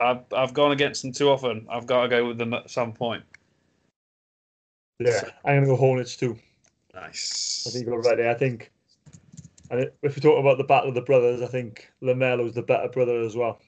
I've 0.00 0.24
I've 0.32 0.54
gone 0.54 0.72
against 0.72 1.02
them 1.02 1.12
too 1.12 1.28
often. 1.28 1.66
I've 1.70 1.86
got 1.86 2.02
to 2.02 2.08
go 2.08 2.26
with 2.26 2.38
them 2.38 2.54
at 2.54 2.70
some 2.70 2.92
point. 2.92 3.24
Yeah, 4.98 5.22
I'm 5.44 5.56
gonna 5.56 5.66
go 5.66 5.76
Hornets 5.76 6.16
too. 6.16 6.38
Nice. 6.94 7.64
I 7.66 7.70
think 7.70 7.86
you're 7.86 8.00
right 8.00 8.16
there. 8.16 8.30
I 8.30 8.34
think, 8.34 8.70
and 9.70 9.90
if 10.02 10.16
we 10.16 10.20
talk 10.20 10.38
about 10.38 10.58
the 10.58 10.64
battle 10.64 10.88
of 10.88 10.94
the 10.94 11.00
brothers, 11.00 11.42
I 11.42 11.46
think 11.46 11.90
LaMelo's 12.02 12.54
the 12.54 12.62
better 12.62 12.88
brother 12.88 13.20
as 13.20 13.36
well. 13.36 13.60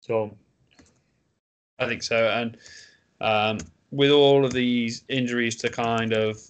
So 0.00 0.36
I 1.78 1.86
think 1.86 2.02
so. 2.02 2.28
And 2.28 2.56
um, 3.20 3.58
with 3.90 4.10
all 4.10 4.44
of 4.44 4.52
these 4.52 5.04
injuries 5.08 5.56
to 5.56 5.70
kind 5.70 6.12
of 6.12 6.40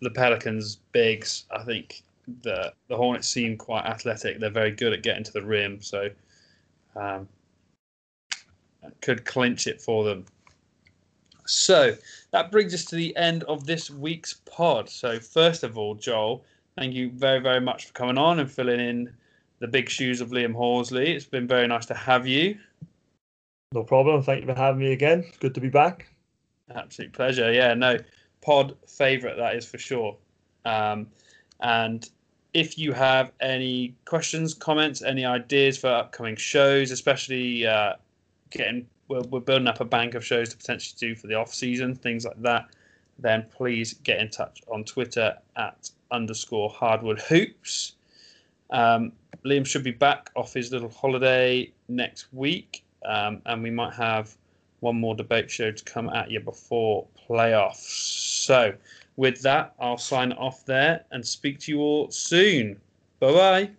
the 0.00 0.10
Pelicans' 0.10 0.76
bigs, 0.92 1.46
I 1.50 1.62
think 1.62 2.02
the 2.42 2.72
the 2.88 2.96
Hornets 2.96 3.28
seem 3.28 3.56
quite 3.56 3.84
athletic. 3.84 4.38
They're 4.38 4.50
very 4.50 4.70
good 4.70 4.92
at 4.92 5.02
getting 5.02 5.24
to 5.24 5.32
the 5.32 5.42
rim, 5.42 5.80
so 5.80 6.08
um, 6.96 7.28
could 9.00 9.24
clinch 9.24 9.66
it 9.66 9.80
for 9.80 10.04
them. 10.04 10.24
So 11.46 11.96
that 12.30 12.50
brings 12.50 12.74
us 12.74 12.84
to 12.86 12.96
the 12.96 13.16
end 13.16 13.42
of 13.44 13.66
this 13.66 13.90
week's 13.90 14.34
pod. 14.44 14.88
So 14.88 15.18
first 15.18 15.64
of 15.64 15.76
all, 15.76 15.94
Joel, 15.94 16.44
thank 16.76 16.94
you 16.94 17.10
very 17.10 17.40
very 17.40 17.60
much 17.60 17.86
for 17.86 17.92
coming 17.92 18.18
on 18.18 18.40
and 18.40 18.50
filling 18.50 18.80
in 18.80 19.12
the 19.58 19.68
big 19.68 19.88
shoes 19.88 20.20
of 20.20 20.30
Liam 20.30 20.54
Horsley. 20.54 21.12
It's 21.12 21.26
been 21.26 21.46
very 21.46 21.66
nice 21.66 21.86
to 21.86 21.94
have 21.94 22.26
you. 22.26 22.58
No 23.72 23.84
problem. 23.84 24.22
Thank 24.22 24.40
you 24.40 24.46
for 24.46 24.58
having 24.58 24.80
me 24.80 24.92
again. 24.92 25.24
It's 25.28 25.38
good 25.38 25.54
to 25.54 25.60
be 25.60 25.68
back. 25.68 26.08
Absolute 26.74 27.12
pleasure. 27.12 27.52
Yeah, 27.52 27.74
no, 27.74 27.98
pod 28.40 28.76
favourite, 28.86 29.36
that 29.36 29.54
is 29.54 29.66
for 29.66 29.78
sure. 29.78 30.16
Um, 30.64 31.06
and 31.60 32.08
if 32.52 32.78
you 32.78 32.92
have 32.92 33.32
any 33.40 33.94
questions, 34.04 34.54
comments, 34.54 35.02
any 35.02 35.24
ideas 35.24 35.78
for 35.78 35.88
upcoming 35.88 36.36
shows, 36.36 36.90
especially 36.90 37.66
uh, 37.66 37.94
getting, 38.50 38.86
we're, 39.08 39.22
we're 39.22 39.40
building 39.40 39.68
up 39.68 39.80
a 39.80 39.84
bank 39.84 40.14
of 40.14 40.24
shows 40.24 40.48
to 40.50 40.56
potentially 40.56 40.96
do 40.98 41.14
for 41.14 41.26
the 41.26 41.34
off 41.34 41.54
season, 41.54 41.94
things 41.94 42.24
like 42.24 42.40
that, 42.42 42.66
then 43.18 43.46
please 43.50 43.94
get 43.94 44.18
in 44.18 44.30
touch 44.30 44.62
on 44.68 44.84
Twitter 44.84 45.36
at 45.56 45.90
underscore 46.10 46.70
hardwood 46.70 47.20
hoops. 47.20 47.92
Um, 48.70 49.12
Liam 49.44 49.66
should 49.66 49.84
be 49.84 49.90
back 49.90 50.30
off 50.36 50.52
his 50.54 50.72
little 50.72 50.90
holiday 50.90 51.70
next 51.88 52.32
week, 52.32 52.84
um, 53.04 53.42
and 53.46 53.62
we 53.62 53.70
might 53.70 53.94
have 53.94 54.36
one 54.80 54.98
more 54.98 55.14
debate 55.14 55.50
show 55.50 55.70
to 55.70 55.84
come 55.84 56.08
at 56.10 56.30
you 56.30 56.40
before 56.40 57.06
playoffs. 57.28 57.76
So, 57.76 58.74
with 59.20 59.42
that, 59.42 59.74
I'll 59.78 59.98
sign 59.98 60.32
off 60.32 60.64
there 60.64 61.04
and 61.10 61.24
speak 61.26 61.58
to 61.60 61.70
you 61.70 61.80
all 61.80 62.10
soon. 62.10 62.80
Bye 63.20 63.32
bye. 63.34 63.70